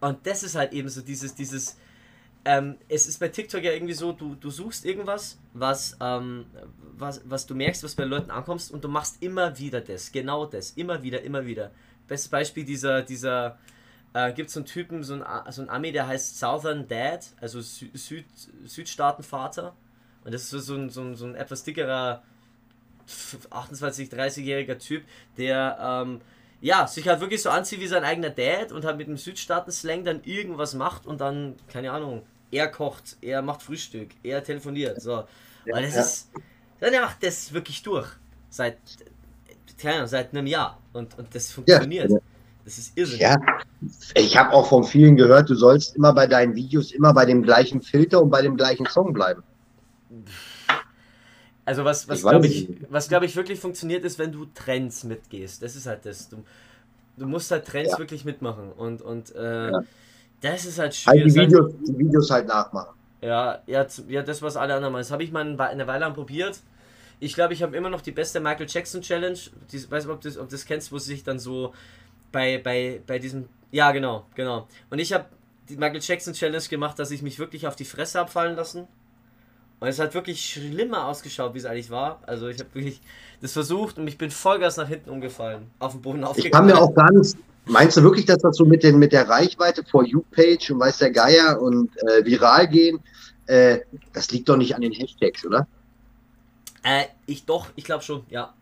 Und 0.00 0.26
das 0.26 0.42
ist 0.42 0.54
halt 0.54 0.72
eben 0.72 0.88
so 0.88 1.00
dieses, 1.00 1.34
dieses, 1.34 1.78
ähm, 2.44 2.76
es 2.88 3.06
ist 3.06 3.18
bei 3.20 3.28
TikTok 3.28 3.62
ja 3.62 3.72
irgendwie 3.72 3.94
so, 3.94 4.12
du, 4.12 4.34
du 4.34 4.50
suchst 4.50 4.84
irgendwas, 4.84 5.38
was, 5.54 5.96
ähm, 6.00 6.46
was, 6.98 7.22
was 7.24 7.46
du 7.46 7.54
merkst, 7.54 7.82
was 7.82 7.94
bei 7.94 8.04
Leuten 8.04 8.30
ankommst 8.30 8.70
und 8.70 8.84
du 8.84 8.88
machst 8.88 9.22
immer 9.22 9.58
wieder 9.58 9.80
das, 9.80 10.12
genau 10.12 10.44
das, 10.44 10.72
immer 10.72 11.02
wieder, 11.02 11.22
immer 11.22 11.46
wieder. 11.46 11.70
Bestes 12.06 12.28
Beispiel 12.28 12.64
dieser, 12.64 13.00
dieser, 13.02 13.58
äh, 14.12 14.32
gibt 14.34 14.50
so 14.50 14.60
einen 14.60 14.66
Typen, 14.66 15.02
so 15.02 15.14
ein, 15.14 15.22
A- 15.22 15.50
so 15.50 15.62
ein 15.62 15.70
Ami, 15.70 15.90
der 15.90 16.06
heißt 16.06 16.38
Southern 16.38 16.86
Dad, 16.86 17.26
also 17.40 17.62
Sü 17.62 17.88
Süd, 17.94 18.26
Südstaatenvater. 18.66 19.74
Und 20.24 20.32
das 20.34 20.52
ist 20.52 20.66
so, 20.66 20.74
ein, 20.74 20.90
so, 20.90 21.00
ein, 21.00 21.16
so 21.16 21.24
ein 21.26 21.34
etwas 21.34 21.64
dickerer 21.64 22.22
28, 23.50 24.08
30-jähriger 24.08 24.78
Typ, 24.78 25.04
der 25.36 25.78
ähm, 25.80 26.20
ja, 26.60 26.86
sich 26.86 27.06
halt 27.08 27.20
wirklich 27.20 27.42
so 27.42 27.50
anzieht 27.50 27.80
wie 27.80 27.86
sein 27.86 28.04
eigener 28.04 28.30
Dad 28.30 28.72
und 28.72 28.84
halt 28.84 28.96
mit 28.96 29.06
dem 29.06 29.16
Südstaaten-Slang 29.16 30.04
dann 30.04 30.22
irgendwas 30.24 30.74
macht 30.74 31.06
und 31.06 31.20
dann, 31.20 31.56
keine 31.68 31.92
Ahnung, 31.92 32.22
er 32.50 32.68
kocht, 32.68 33.16
er 33.20 33.42
macht 33.42 33.62
Frühstück, 33.62 34.10
er 34.22 34.42
telefoniert, 34.42 35.02
so. 35.02 35.24
Weil 35.70 35.82
das 35.82 35.94
ja. 35.94 36.00
ist, 36.00 36.30
dann 36.80 36.92
er 36.92 37.02
macht 37.02 37.22
das 37.22 37.52
wirklich 37.52 37.82
durch. 37.82 38.08
Seit, 38.50 38.78
keine 39.78 39.96
Ahnung, 39.96 40.08
seit 40.08 40.32
einem 40.32 40.46
Jahr. 40.46 40.78
Und, 40.92 41.18
und 41.18 41.34
das 41.34 41.50
funktioniert. 41.50 42.10
ja. 42.10 42.18
Das 42.64 42.78
ist 42.78 42.96
irrsinnig. 42.96 43.20
Ja, 43.20 43.36
ich 44.14 44.36
habe 44.38 44.52
auch 44.52 44.66
von 44.66 44.84
vielen 44.84 45.16
gehört, 45.16 45.50
du 45.50 45.54
sollst 45.54 45.96
immer 45.96 46.14
bei 46.14 46.26
deinen 46.26 46.54
Videos 46.54 46.92
immer 46.92 47.12
bei 47.12 47.26
dem 47.26 47.42
gleichen 47.42 47.82
Filter 47.82 48.22
und 48.22 48.30
bei 48.30 48.40
dem 48.40 48.56
gleichen 48.56 48.86
Song 48.86 49.12
bleiben. 49.12 49.42
Also 51.64 51.84
was, 51.84 52.08
was 52.08 52.18
Ich 52.18 52.24
glaube 52.28 52.46
ich, 52.46 52.68
was 52.90 53.08
glaube 53.08 53.26
ich 53.26 53.36
wirklich 53.36 53.58
funktioniert, 53.58 54.04
ist, 54.04 54.18
wenn 54.18 54.32
du 54.32 54.46
Trends 54.54 55.04
mitgehst. 55.04 55.62
Das 55.62 55.76
ist 55.76 55.86
halt 55.86 56.04
das. 56.04 56.28
Du, 56.28 56.44
du 57.16 57.26
musst 57.26 57.50
halt 57.50 57.66
Trends 57.66 57.92
Ja. 57.92 57.98
wirklich 57.98 58.24
mitmachen. 58.24 58.70
Und, 58.72 59.00
und 59.02 59.34
äh, 59.34 59.70
Ja. 59.70 59.80
das 60.40 60.64
ist 60.66 60.78
halt 60.78 60.92
Halt 61.06 61.16
schwierig. 61.18 61.32
die 61.32 61.40
Videos, 61.40 61.72
die 61.86 61.98
Videos 61.98 62.30
halt 62.30 62.48
nachmachen. 62.48 62.94
Ja, 63.22 63.62
ja, 63.66 63.86
ja, 64.08 64.22
das, 64.22 64.42
was 64.42 64.56
alle 64.56 64.74
anderen 64.74 64.92
machen. 64.92 65.00
Das 65.00 65.10
habe 65.10 65.22
ich 65.24 65.32
mal 65.32 65.40
eine 65.40 65.58
Wei- 65.58 65.68
eine 65.68 65.86
Weile 65.86 66.00
lang 66.00 66.12
probiert. 66.14 66.60
Ich 67.20 67.34
glaube, 67.34 67.54
ich 67.54 67.62
habe 67.62 67.74
immer 67.74 67.88
noch 67.88 68.02
die 68.02 68.12
beste 68.12 68.40
Michael 68.40 68.66
Jackson 68.68 69.00
Challenge. 69.00 69.38
Die, 69.72 69.90
weiß 69.90 70.04
nicht, 70.04 70.12
ob 70.14 70.20
du 70.20 70.28
das, 70.28 70.36
ob 70.36 70.48
das 70.50 70.66
kennst, 70.66 70.92
wo 70.92 70.98
sie 70.98 71.12
sich 71.14 71.24
dann 71.24 71.38
so 71.38 71.72
bei, 72.32 72.58
bei, 72.58 73.00
bei 73.06 73.18
diesem. 73.18 73.48
Ja, 73.70 73.92
genau, 73.92 74.26
genau. 74.34 74.68
Und 74.90 74.98
ich 74.98 75.14
habe 75.14 75.24
die 75.70 75.76
Michael 75.78 76.00
Jackson 76.02 76.34
Challenge 76.34 76.62
gemacht, 76.68 76.98
dass 76.98 77.10
ich 77.10 77.22
mich 77.22 77.38
wirklich 77.38 77.66
auf 77.66 77.76
die 77.76 77.86
Fresse 77.86 78.18
habe 78.18 78.30
fallen 78.30 78.56
lassen. 78.56 78.86
Und 79.80 79.88
es 79.88 79.98
hat 79.98 80.14
wirklich 80.14 80.44
schlimmer 80.44 81.06
ausgeschaut, 81.06 81.54
wie 81.54 81.58
es 81.58 81.66
eigentlich 81.66 81.90
war. 81.90 82.20
Also 82.26 82.48
ich 82.48 82.58
habe 82.58 82.74
wirklich 82.74 83.00
das 83.40 83.52
versucht 83.52 83.98
und 83.98 84.08
ich 84.08 84.16
bin 84.16 84.30
Vollgas 84.30 84.76
nach 84.76 84.88
hinten 84.88 85.10
umgefallen. 85.10 85.70
Auf 85.78 85.92
dem 85.92 86.02
Boden 86.02 86.24
Ich 86.36 86.50
kann 86.50 86.66
mir 86.66 86.78
auch 86.78 86.94
gar 86.94 87.12
nicht. 87.12 87.36
Meinst 87.66 87.96
du 87.96 88.02
wirklich, 88.02 88.26
dass 88.26 88.38
das 88.38 88.56
so 88.56 88.64
mit, 88.64 88.82
den, 88.82 88.98
mit 88.98 89.12
der 89.12 89.28
Reichweite 89.28 89.84
For 89.84 90.04
You-Page 90.04 90.70
und 90.70 90.80
weiß 90.80 90.98
der 90.98 91.10
Geier 91.10 91.60
und 91.60 91.90
äh, 92.02 92.24
viral 92.24 92.68
gehen, 92.68 93.00
äh, 93.46 93.80
das 94.12 94.30
liegt 94.30 94.48
doch 94.48 94.56
nicht 94.56 94.74
an 94.74 94.82
den 94.82 94.92
Hashtags, 94.92 95.44
oder? 95.46 95.66
Äh, 96.82 97.04
ich 97.26 97.46
doch, 97.46 97.68
ich 97.76 97.84
glaube 97.84 98.02
schon, 98.02 98.24
ja. 98.28 98.52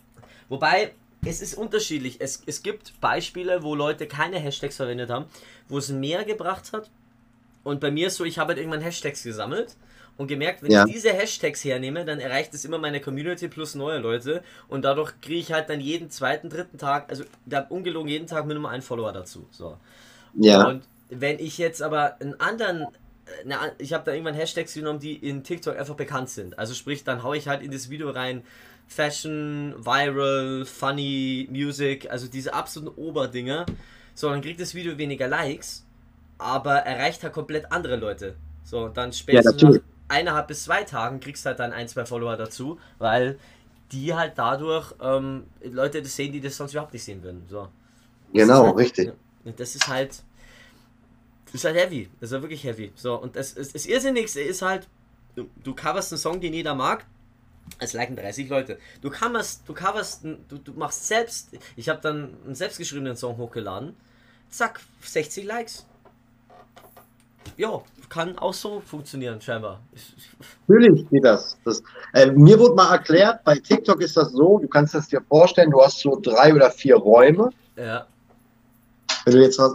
Wobei, 0.48 0.92
es 1.24 1.42
ist 1.42 1.54
unterschiedlich. 1.54 2.16
Es, 2.20 2.42
es 2.46 2.62
gibt 2.62 3.00
Beispiele, 3.00 3.62
wo 3.62 3.74
Leute 3.74 4.06
keine 4.06 4.38
Hashtags 4.38 4.76
verwendet 4.76 5.10
haben, 5.10 5.26
wo 5.68 5.78
es 5.78 5.88
mehr 5.88 6.24
gebracht 6.24 6.72
hat. 6.72 6.90
Und 7.64 7.80
bei 7.80 7.90
mir 7.90 8.08
ist 8.08 8.16
so, 8.16 8.24
ich 8.24 8.38
habe 8.38 8.48
halt 8.48 8.58
irgendwann 8.58 8.80
Hashtags 8.80 9.22
gesammelt 9.22 9.76
und 10.18 10.26
gemerkt, 10.28 10.62
wenn 10.62 10.70
Ja. 10.70 10.84
ich 10.86 10.92
diese 10.92 11.12
Hashtags 11.12 11.64
hernehme, 11.64 12.04
dann 12.04 12.20
erreicht 12.20 12.52
es 12.54 12.64
immer 12.64 12.78
meine 12.78 13.00
Community 13.00 13.48
plus 13.48 13.74
neue 13.74 13.98
Leute 13.98 14.42
und 14.68 14.84
dadurch 14.84 15.12
kriege 15.20 15.40
ich 15.40 15.52
halt 15.52 15.68
dann 15.68 15.80
jeden 15.80 16.10
zweiten, 16.10 16.48
dritten 16.50 16.78
Tag, 16.78 17.08
also 17.10 17.24
da 17.46 17.60
ungelogen 17.68 18.08
jeden 18.08 18.26
Tag 18.26 18.46
Minimum 18.46 18.66
einen 18.70 18.82
Follower 18.82 19.12
dazu. 19.12 19.46
So. 19.50 19.76
Ja. 20.34 20.68
Und 20.68 20.82
wenn 21.10 21.38
ich 21.38 21.58
jetzt 21.58 21.82
aber 21.82 22.16
einen 22.20 22.38
anderen, 22.40 22.82
äh, 22.82 23.44
eine, 23.44 23.58
an- 23.58 23.70
ich 23.78 23.92
habe 23.92 24.04
da 24.04 24.12
irgendwann 24.12 24.34
Hashtags 24.34 24.74
genommen, 24.74 24.98
die 25.00 25.14
in 25.16 25.42
TikTok 25.44 25.76
einfach 25.78 25.96
bekannt 25.96 26.30
sind. 26.30 26.58
Also 26.58 26.74
sprich, 26.74 27.04
dann 27.04 27.22
haue 27.22 27.36
ich 27.36 27.48
halt 27.48 27.62
in 27.62 27.70
das 27.70 27.90
Video 27.90 28.10
rein 28.10 28.42
Fashion, 28.88 29.74
Viral, 29.78 30.64
Funny, 30.66 31.48
Music, 31.50 32.10
also 32.10 32.26
diese 32.28 32.52
absoluten 32.52 32.94
Oberdinger. 33.00 33.64
So, 34.14 34.28
dann 34.28 34.42
kriegt 34.42 34.60
das 34.60 34.74
Video 34.74 34.98
weniger 34.98 35.28
Likes, 35.28 35.86
aber 36.36 36.76
erreicht 36.80 37.22
halt 37.22 37.32
komplett 37.32 37.72
andere 37.72 37.96
Leute. 37.96 38.34
So, 38.64 38.88
dann 38.88 39.12
spätestens 39.12 39.54
nach 39.54 39.62
natürlich. 39.62 39.82
Eineinhalb 40.08 40.48
bis 40.48 40.64
zwei 40.64 40.84
Tagen 40.84 41.20
kriegst 41.20 41.44
du 41.44 41.48
halt 41.48 41.58
dann 41.58 41.72
ein, 41.72 41.88
zwei 41.88 42.04
Follower 42.04 42.36
dazu, 42.36 42.78
weil 42.98 43.38
die 43.92 44.14
halt 44.14 44.32
dadurch 44.36 44.94
ähm, 45.00 45.44
Leute 45.62 46.02
das 46.02 46.16
sehen, 46.16 46.32
die 46.32 46.40
das 46.40 46.56
sonst 46.56 46.72
überhaupt 46.72 46.92
nicht 46.92 47.04
sehen 47.04 47.22
würden. 47.22 47.44
So. 47.48 47.68
Genau, 48.32 48.66
halt, 48.66 48.76
richtig. 48.76 49.08
Ja, 49.08 49.12
und 49.44 49.60
das 49.60 49.74
ist 49.74 49.88
halt. 49.88 50.22
Das 51.46 51.54
ist 51.56 51.64
halt 51.64 51.76
heavy. 51.76 52.08
Das 52.18 52.30
ist 52.30 52.32
halt 52.32 52.42
wirklich 52.42 52.64
heavy. 52.64 52.92
So, 52.94 53.14
und 53.20 53.36
das, 53.36 53.54
das, 53.54 53.72
das 53.72 53.84
Irrsinnigste 53.84 54.40
ist 54.40 54.62
halt, 54.62 54.88
du, 55.36 55.50
du 55.62 55.74
coverst 55.74 56.12
einen 56.12 56.18
Song, 56.18 56.40
den 56.40 56.54
jeder 56.54 56.74
mag. 56.74 57.04
Es 57.78 57.92
liken 57.92 58.16
30 58.16 58.48
Leute. 58.48 58.78
Du 59.02 59.10
coverst, 59.10 59.68
du 59.68 59.74
coverst, 59.74 60.24
du, 60.24 60.58
du 60.58 60.72
machst 60.72 61.06
selbst. 61.06 61.50
Ich 61.76 61.90
habe 61.90 62.00
dann 62.00 62.36
einen 62.44 62.54
selbstgeschriebenen 62.54 63.16
Song 63.16 63.36
hochgeladen. 63.36 63.94
Zack, 64.48 64.80
60 65.02 65.44
Likes. 65.44 65.86
Ja, 67.56 67.80
kann 68.08 68.36
auch 68.38 68.54
so 68.54 68.80
funktionieren, 68.80 69.40
scheinbar. 69.40 69.80
Ich- 69.94 70.14
ich- 70.16 70.30
Natürlich 70.68 71.08
geht 71.10 71.24
das. 71.24 71.56
das 71.64 71.82
äh, 72.14 72.30
mir 72.30 72.58
wurde 72.58 72.74
mal 72.74 72.92
erklärt, 72.92 73.42
bei 73.44 73.56
TikTok 73.58 74.00
ist 74.02 74.16
das 74.16 74.32
so, 74.32 74.58
du 74.58 74.68
kannst 74.68 74.94
das 74.94 75.08
dir 75.08 75.20
vorstellen, 75.28 75.70
du 75.70 75.80
hast 75.82 76.00
so 76.00 76.18
drei 76.20 76.54
oder 76.54 76.70
vier 76.70 76.96
Räume. 76.96 77.50
Ja, 77.76 78.06
Wenn 79.24 79.34
du 79.34 79.40
jetzt 79.42 79.58
was, 79.58 79.72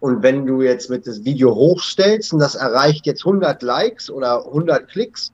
und 0.00 0.22
wenn 0.22 0.46
du 0.46 0.62
jetzt 0.62 0.88
mit 0.90 1.06
das 1.06 1.24
Video 1.24 1.54
hochstellst 1.54 2.32
und 2.32 2.38
das 2.40 2.54
erreicht 2.54 3.06
jetzt 3.06 3.24
100 3.24 3.62
Likes 3.62 4.10
oder 4.10 4.44
100 4.46 4.88
Klicks, 4.88 5.32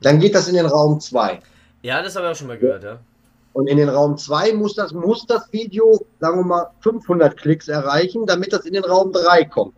dann 0.00 0.18
geht 0.18 0.34
das 0.34 0.48
in 0.48 0.54
den 0.54 0.66
Raum 0.66 1.00
2. 1.00 1.40
ja 1.82 2.02
das 2.02 2.14
habe 2.16 2.26
ich 2.26 2.32
auch 2.32 2.36
schon 2.36 2.48
mal 2.48 2.58
gehört, 2.58 2.84
ja. 2.84 2.98
Und 3.54 3.66
in 3.68 3.76
den 3.76 3.88
Raum 3.90 4.16
2 4.16 4.54
muss 4.54 4.74
das, 4.74 4.92
muss 4.92 5.26
das 5.26 5.52
Video, 5.52 6.00
sagen 6.20 6.38
wir 6.38 6.44
mal, 6.44 6.66
500 6.80 7.36
Klicks 7.36 7.68
erreichen, 7.68 8.24
damit 8.26 8.52
das 8.52 8.64
in 8.64 8.72
den 8.72 8.84
Raum 8.84 9.12
3 9.12 9.44
kommt. 9.44 9.74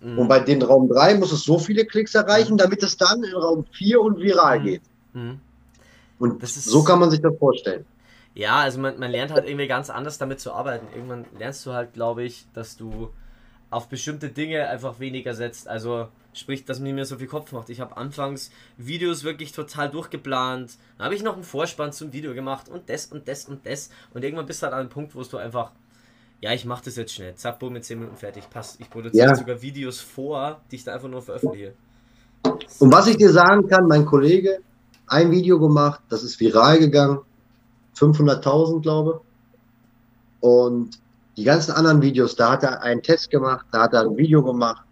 Mhm. 0.00 0.18
Und 0.18 0.28
bei 0.28 0.40
den 0.40 0.62
Raum 0.62 0.88
3 0.88 1.14
muss 1.16 1.32
es 1.32 1.44
so 1.44 1.58
viele 1.58 1.84
Klicks 1.84 2.14
erreichen, 2.14 2.56
damit 2.56 2.82
es 2.82 2.96
dann 2.96 3.22
in 3.22 3.34
Raum 3.34 3.64
4 3.72 4.00
und 4.00 4.18
viral 4.18 4.60
Mhm. 4.60 4.64
geht. 4.64 4.82
Mhm. 5.12 5.40
Und 6.18 6.42
Das 6.42 6.56
ist- 6.56 6.66
so 6.66 6.82
kann 6.84 6.98
man 6.98 7.10
sich 7.10 7.20
das 7.20 7.36
vorstellen. 7.38 7.84
Ja, 8.34 8.56
also 8.60 8.78
man, 8.78 8.98
man 8.98 9.10
lernt 9.10 9.32
halt 9.32 9.46
irgendwie 9.46 9.66
ganz 9.66 9.90
anders 9.90 10.18
damit 10.18 10.38
zu 10.40 10.52
arbeiten. 10.52 10.86
Irgendwann 10.94 11.24
lernst 11.38 11.66
du 11.66 11.72
halt, 11.72 11.92
glaube 11.94 12.22
ich, 12.22 12.46
dass 12.54 12.76
du 12.76 13.10
auf 13.70 13.88
bestimmte 13.88 14.28
Dinge 14.28 14.68
einfach 14.68 15.00
weniger 15.00 15.34
setzt. 15.34 15.66
Also 15.68 16.08
sprich, 16.32 16.64
dass 16.64 16.78
man 16.78 16.84
nicht 16.84 16.94
mehr 16.94 17.04
so 17.04 17.16
viel 17.16 17.26
Kopf 17.26 17.50
macht. 17.52 17.70
Ich 17.70 17.80
habe 17.80 17.96
anfangs 17.96 18.50
Videos 18.76 19.24
wirklich 19.24 19.52
total 19.52 19.90
durchgeplant. 19.90 20.76
Dann 20.96 21.04
habe 21.06 21.14
ich 21.14 21.22
noch 21.22 21.34
einen 21.34 21.42
Vorspann 21.42 21.92
zum 21.92 22.12
Video 22.12 22.34
gemacht 22.34 22.68
und 22.68 22.88
das 22.88 23.06
und 23.06 23.26
das 23.28 23.46
und 23.46 23.66
das. 23.66 23.90
Und 24.14 24.24
irgendwann 24.24 24.46
bist 24.46 24.62
du 24.62 24.64
halt 24.66 24.74
an 24.74 24.80
einem 24.80 24.88
Punkt, 24.90 25.14
wo 25.14 25.22
du 25.22 25.36
einfach, 25.36 25.72
ja, 26.40 26.52
ich 26.52 26.64
mache 26.64 26.84
das 26.84 26.96
jetzt 26.96 27.12
schnell. 27.12 27.34
Zack, 27.34 27.58
boom, 27.58 27.76
in 27.76 27.82
10 27.82 27.98
Minuten 27.98 28.16
fertig. 28.16 28.48
Passt. 28.48 28.80
Ich 28.80 28.88
produziere 28.88 29.28
Ja. 29.28 29.34
sogar 29.34 29.60
Videos 29.60 30.00
vor, 30.00 30.60
die 30.70 30.76
ich 30.76 30.84
da 30.84 30.94
einfach 30.94 31.08
nur 31.08 31.22
veröffentliche. 31.22 31.74
Und 32.78 32.92
was 32.92 33.06
ich 33.06 33.16
dir 33.18 33.30
sagen 33.30 33.68
kann, 33.68 33.86
mein 33.86 34.06
Kollege, 34.06 34.60
ein 35.06 35.30
Video 35.30 35.58
gemacht, 35.58 36.00
das 36.08 36.22
ist 36.22 36.40
viral 36.40 36.78
gegangen, 36.78 37.18
500.000, 37.94 38.80
glaube 38.80 39.20
Und 40.40 40.98
die 41.36 41.44
ganzen 41.44 41.72
anderen 41.72 42.00
Videos, 42.00 42.34
da 42.36 42.52
hat 42.52 42.62
er 42.62 42.82
einen 42.82 43.02
Test 43.02 43.30
gemacht, 43.30 43.66
da 43.72 43.82
hat 43.82 43.92
er 43.92 44.02
ein 44.02 44.16
Video 44.16 44.42
gemacht, 44.42 44.82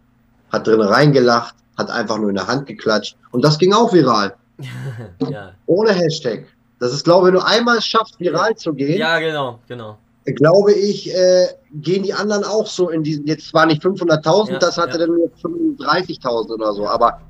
hat 0.52 0.66
drin 0.66 0.80
reingelacht, 0.82 1.54
hat 1.78 1.88
einfach 1.90 2.18
nur 2.18 2.28
in 2.28 2.34
der 2.34 2.46
Hand 2.46 2.66
geklatscht. 2.66 3.16
Und 3.30 3.42
das 3.44 3.58
ging 3.58 3.72
auch 3.72 3.92
viral, 3.92 4.36
ja. 5.30 5.52
ohne 5.66 5.92
Hashtag. 5.92 6.46
Das 6.78 6.92
ist, 6.92 7.04
glaube 7.04 7.28
ich, 7.28 7.32
wenn 7.34 7.40
du 7.40 7.46
einmal 7.46 7.78
es 7.78 7.86
schaffst, 7.86 8.20
viral 8.20 8.54
zu 8.56 8.74
gehen, 8.74 8.98
ja, 8.98 9.18
genau, 9.18 9.60
genau. 9.66 9.96
Glaube 10.32 10.72
ich, 10.72 11.14
äh, 11.14 11.48
gehen 11.72 12.02
die 12.02 12.14
anderen 12.14 12.44
auch 12.44 12.66
so 12.66 12.88
in 12.90 13.02
diesen, 13.02 13.26
jetzt 13.26 13.48
zwar 13.48 13.66
nicht 13.66 13.82
500.000, 13.82 14.52
Ja, 14.52 14.58
das 14.58 14.76
hatte 14.78 14.98
ja. 14.98 15.06
dann 15.06 15.16
nur 15.16 15.30
35.000 15.42 16.52
oder 16.54 16.72
so, 16.72 16.86
aber 16.86 17.20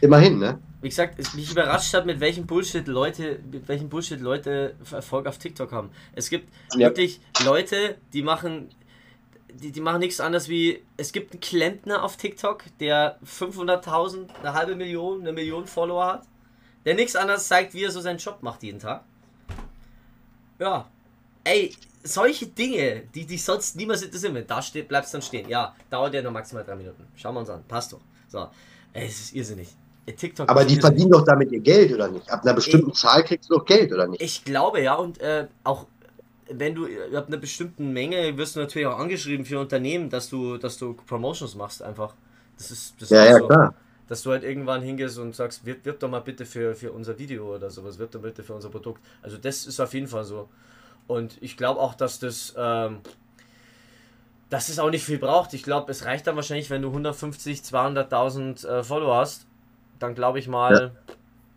immerhin, 0.00 0.38
ne? 0.38 0.58
Wie 0.82 0.88
gesagt, 0.88 1.18
es 1.18 1.34
mich 1.34 1.50
überrascht 1.50 1.92
hat, 1.94 2.06
mit 2.06 2.20
welchem 2.20 2.46
Bullshit 2.46 2.86
Leute, 2.86 3.40
mit 3.50 3.66
welchem 3.66 3.88
Bullshit 3.88 4.20
Leute 4.20 4.74
Erfolg 4.92 5.26
auf 5.26 5.38
TikTok 5.38 5.72
haben. 5.72 5.90
Es 6.14 6.30
gibt 6.30 6.48
Ja. 6.74 6.88
wirklich 6.88 7.20
Leute, 7.44 7.96
die 8.12 8.22
machen, 8.22 8.68
die, 9.52 9.72
die 9.72 9.80
machen 9.80 10.00
nichts 10.00 10.20
anderes 10.20 10.48
wie, 10.48 10.82
es 10.96 11.12
gibt 11.12 11.32
einen 11.32 11.40
Klempner 11.40 12.04
auf 12.04 12.16
TikTok, 12.16 12.64
der 12.78 13.18
500.000, 13.24 14.28
eine 14.42 14.52
halbe 14.52 14.76
Million, 14.76 15.22
eine 15.22 15.32
Million 15.32 15.66
Follower 15.66 16.06
hat, 16.06 16.22
der 16.84 16.94
nichts 16.94 17.16
anderes 17.16 17.48
zeigt, 17.48 17.74
wie 17.74 17.84
er 17.84 17.90
so 17.90 18.00
seinen 18.00 18.18
Job 18.18 18.38
macht 18.42 18.62
jeden 18.62 18.78
Tag. 18.78 19.02
Ja, 20.60 20.86
ey, 21.46 21.74
solche 22.02 22.46
Dinge, 22.46 23.04
die 23.14 23.26
dich 23.26 23.42
sonst 23.44 23.76
niemals 23.76 24.02
interessieren, 24.02 24.34
wenn 24.34 24.46
da 24.46 24.62
steht, 24.62 24.88
bleibst 24.88 25.14
dann 25.14 25.22
stehen. 25.22 25.48
Ja, 25.48 25.74
dauert 25.90 26.14
ja 26.14 26.22
nur 26.22 26.32
maximal 26.32 26.64
drei 26.64 26.76
Minuten. 26.76 27.06
Schauen 27.16 27.34
wir 27.34 27.40
uns 27.40 27.50
an, 27.50 27.64
passt 27.66 27.92
doch. 27.92 28.00
So, 28.28 28.48
ey, 28.92 29.06
es 29.06 29.20
ist 29.20 29.34
irrsinnig. 29.34 29.68
TikTok 30.16 30.48
Aber 30.48 30.64
die 30.64 30.80
verdienen 30.80 31.10
doch 31.10 31.24
damit 31.24 31.50
ihr 31.50 31.60
Geld, 31.60 31.92
oder 31.92 32.08
nicht? 32.08 32.30
Ab 32.30 32.42
einer 32.44 32.54
bestimmten 32.54 32.94
Zahl 32.94 33.24
kriegst 33.24 33.50
du 33.50 33.54
doch 33.58 33.64
Geld, 33.64 33.92
oder 33.92 34.06
nicht? 34.06 34.22
Ich 34.22 34.44
glaube 34.44 34.80
ja 34.80 34.94
und 34.94 35.20
äh, 35.20 35.48
auch 35.64 35.86
wenn 36.48 36.74
du 36.76 36.86
ab 37.16 37.26
einer 37.26 37.38
bestimmten 37.38 37.92
Menge 37.92 38.36
wirst 38.36 38.54
du 38.54 38.60
natürlich 38.60 38.86
auch 38.86 38.98
angeschrieben 38.98 39.44
für 39.44 39.58
Unternehmen, 39.58 40.10
dass 40.10 40.28
du, 40.28 40.58
dass 40.58 40.78
du 40.78 40.94
Promotions 40.94 41.56
machst 41.56 41.82
einfach. 41.82 42.14
Das 42.56 42.70
ist, 42.70 42.94
das 43.00 43.10
Ja, 43.10 43.24
ist 43.24 43.30
ja, 43.30 43.38
so. 43.40 43.46
klar. 43.46 43.74
Dass 44.08 44.22
du 44.22 44.30
halt 44.30 44.44
irgendwann 44.44 44.82
hingehst 44.82 45.18
und 45.18 45.34
sagst, 45.34 45.66
wirb, 45.66 45.84
wirb 45.84 45.98
doch 45.98 46.08
mal 46.08 46.20
bitte 46.20 46.46
für, 46.46 46.76
für 46.76 46.92
unser 46.92 47.18
Video 47.18 47.56
oder 47.56 47.70
sowas, 47.70 47.98
wirb 47.98 48.12
doch 48.12 48.22
bitte 48.22 48.44
für 48.44 48.54
unser 48.54 48.68
Produkt. 48.68 49.02
Also 49.20 49.36
das 49.36 49.66
ist 49.66 49.80
auf 49.80 49.92
jeden 49.94 50.06
Fall 50.06 50.22
so. 50.24 50.48
Und 51.06 51.38
ich 51.40 51.56
glaube 51.56 51.80
auch, 51.80 51.94
dass 51.94 52.18
das, 52.18 52.54
ähm, 52.56 53.00
dass 54.50 54.68
es 54.68 54.78
auch 54.78 54.90
nicht 54.90 55.04
viel 55.04 55.18
braucht. 55.18 55.54
Ich 55.54 55.62
glaube, 55.62 55.90
es 55.90 56.04
reicht 56.04 56.26
dann 56.26 56.36
wahrscheinlich, 56.36 56.70
wenn 56.70 56.82
du 56.82 56.88
150, 56.88 57.60
200.000 57.60 58.66
äh, 58.66 58.84
Follower 58.84 59.16
hast, 59.16 59.46
dann 59.98 60.14
glaube 60.14 60.38
ich 60.38 60.48
mal, 60.48 60.92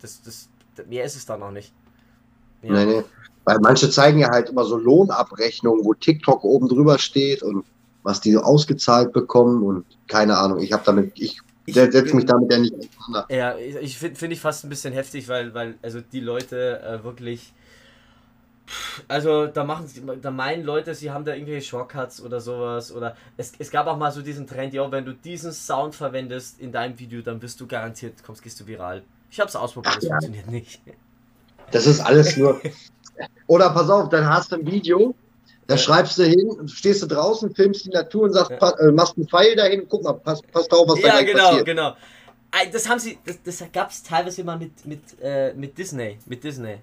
das, 0.00 0.22
das, 0.22 0.48
mehr 0.88 1.04
ist 1.04 1.16
es 1.16 1.26
dann 1.26 1.42
auch 1.42 1.50
nicht. 1.50 1.72
Ja. 2.62 2.72
Nee, 2.72 2.84
nee. 2.86 3.04
Weil 3.44 3.58
manche 3.60 3.90
zeigen 3.90 4.18
ja 4.18 4.30
halt 4.30 4.50
immer 4.50 4.64
so 4.64 4.76
Lohnabrechnungen, 4.76 5.84
wo 5.84 5.94
TikTok 5.94 6.44
oben 6.44 6.68
drüber 6.68 6.98
steht 6.98 7.42
und 7.42 7.64
was 8.02 8.20
die 8.20 8.36
ausgezahlt 8.36 9.12
bekommen 9.12 9.62
und 9.62 9.84
keine 10.06 10.36
Ahnung. 10.36 10.60
Ich 10.60 10.72
habe 10.72 10.82
damit, 10.84 11.12
ich 11.16 11.40
Ich 11.66 11.74
setze 11.74 12.14
mich 12.14 12.26
damit 12.26 12.52
ja 12.52 12.58
nicht 12.58 12.74
auseinander. 12.74 13.26
Ja, 13.34 13.56
ich, 13.56 13.76
ich 13.76 13.98
finde 13.98 14.16
find 14.16 14.32
ich 14.32 14.40
fast 14.40 14.64
ein 14.64 14.68
bisschen 14.68 14.92
heftig, 14.92 15.28
weil, 15.28 15.54
weil 15.54 15.74
also 15.82 16.00
die 16.00 16.20
Leute 16.20 16.80
äh, 16.82 17.04
wirklich. 17.04 17.52
Also 19.08 19.46
da 19.46 19.64
machen 19.64 19.86
sie, 19.86 20.02
da 20.20 20.30
meinen 20.30 20.64
Leute, 20.64 20.94
sie 20.94 21.10
haben 21.10 21.24
da 21.24 21.34
irgendwelche 21.34 21.66
Shortcuts 21.68 22.20
oder 22.22 22.40
sowas. 22.40 22.92
Oder 22.92 23.16
es, 23.36 23.52
es 23.58 23.70
gab 23.70 23.86
auch 23.86 23.96
mal 23.96 24.12
so 24.12 24.22
diesen 24.22 24.46
Trend, 24.46 24.74
ja, 24.74 24.90
wenn 24.90 25.04
du 25.04 25.12
diesen 25.12 25.52
Sound 25.52 25.94
verwendest 25.94 26.60
in 26.60 26.72
deinem 26.72 26.98
Video, 26.98 27.22
dann 27.22 27.40
wirst 27.42 27.60
du 27.60 27.66
garantiert, 27.66 28.22
kommst, 28.24 28.42
gehst 28.42 28.60
du 28.60 28.66
viral. 28.66 29.02
Ich 29.30 29.40
habe 29.40 29.48
es 29.48 29.56
ausprobiert, 29.56 29.96
es 29.98 30.04
ja. 30.04 30.10
funktioniert 30.10 30.48
nicht. 30.48 30.80
Das 31.70 31.86
ist 31.86 32.00
alles 32.00 32.36
nur. 32.36 32.60
Oder 33.46 33.70
pass 33.70 33.90
auf, 33.90 34.08
dann 34.08 34.28
hast 34.28 34.52
du 34.52 34.56
ein 34.56 34.66
Video, 34.66 35.14
da 35.66 35.74
Ja. 35.74 35.78
schreibst 35.78 36.18
du 36.18 36.24
hin, 36.24 36.68
stehst 36.68 37.02
du 37.02 37.06
draußen, 37.06 37.54
filmst 37.54 37.84
die 37.86 37.90
Natur 37.90 38.24
und 38.24 38.32
sagst, 38.32 38.50
Ja. 38.52 38.56
pa 38.56 38.70
äh, 38.78 38.90
machst 38.90 39.16
einen 39.16 39.28
Pfeil 39.28 39.54
dahin, 39.56 39.86
guck 39.88 40.02
mal, 40.02 40.14
passt 40.14 40.50
pass 40.52 40.68
auf, 40.70 40.88
was 40.88 41.00
da 41.00 41.08
Ja, 41.08 41.20
gleich 41.20 41.32
genau, 41.32 41.48
passiert. 41.48 41.66
genau. 41.66 41.96
Ey, 42.52 42.70
Das 42.72 42.88
haben 42.88 42.98
sie, 42.98 43.18
das, 43.24 43.42
das 43.44 43.72
gab 43.72 43.90
es 43.90 44.02
teilweise 44.02 44.42
mal 44.42 44.58
mit, 44.58 44.84
mit, 44.84 45.00
äh, 45.22 45.54
mit 45.54 45.78
Disney, 45.78 46.18
mit 46.26 46.42
Disney. 46.42 46.78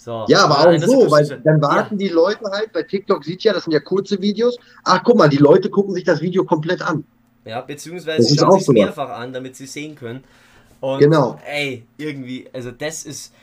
So. 0.00 0.24
Ja, 0.28 0.44
aber 0.44 0.70
Nein, 0.70 0.82
auch 0.82 0.86
so, 0.86 1.10
weil 1.10 1.26
dann 1.44 1.60
warten 1.60 1.98
die 1.98 2.08
Leute 2.08 2.44
halt, 2.50 2.72
bei 2.72 2.82
TikTok 2.84 3.22
sieht 3.22 3.42
ja, 3.42 3.52
das 3.52 3.64
sind 3.64 3.74
ja 3.74 3.80
kurze 3.80 4.20
Videos. 4.22 4.56
Ach, 4.82 5.02
guck 5.04 5.18
mal, 5.18 5.28
die 5.28 5.36
Leute 5.36 5.68
gucken 5.68 5.92
sich 5.94 6.04
das 6.04 6.22
Video 6.22 6.42
komplett 6.44 6.80
an. 6.80 7.04
Ja, 7.44 7.60
beziehungsweise 7.60 8.26
Das 8.26 8.34
schauen 8.38 8.52
sich 8.52 8.64
so 8.64 8.72
was. 8.72 8.80
mehrfach 8.80 9.10
an, 9.10 9.34
damit 9.34 9.56
sie 9.56 9.66
sehen 9.66 9.94
können. 9.94 10.24
Und 10.80 11.00
Genau. 11.00 11.38
ey, 11.46 11.84
irgendwie, 11.98 12.48
also 12.50 12.70
das 12.70 13.04
ist, 13.04 13.34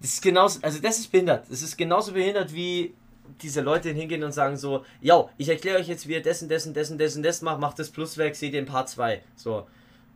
das 0.00 0.12
ist 0.14 0.22
genauso, 0.22 0.60
also 0.62 0.78
das 0.80 1.00
ist 1.00 1.10
behindert. 1.10 1.44
Das 1.50 1.60
ist 1.62 1.76
genauso 1.76 2.12
behindert 2.12 2.54
wie 2.54 2.94
diese 3.42 3.60
Leute 3.60 3.90
hingehen 3.90 4.22
und 4.22 4.30
sagen 4.30 4.56
so, 4.56 4.84
ja, 5.00 5.24
ich 5.38 5.48
erkläre 5.48 5.80
euch 5.80 5.88
jetzt, 5.88 6.06
wie 6.06 6.12
ihr 6.12 6.22
dessen, 6.22 6.48
dessen, 6.48 6.72
dessen, 6.72 6.98
dessen, 6.98 7.22
das 7.24 7.42
macht, 7.42 7.58
macht 7.58 7.80
das 7.80 7.90
Plus 7.90 8.16
weg, 8.16 8.36
seht 8.36 8.52
ihr 8.54 8.60
in 8.60 8.66
Part 8.66 8.88
2. 8.88 9.22
So. 9.34 9.66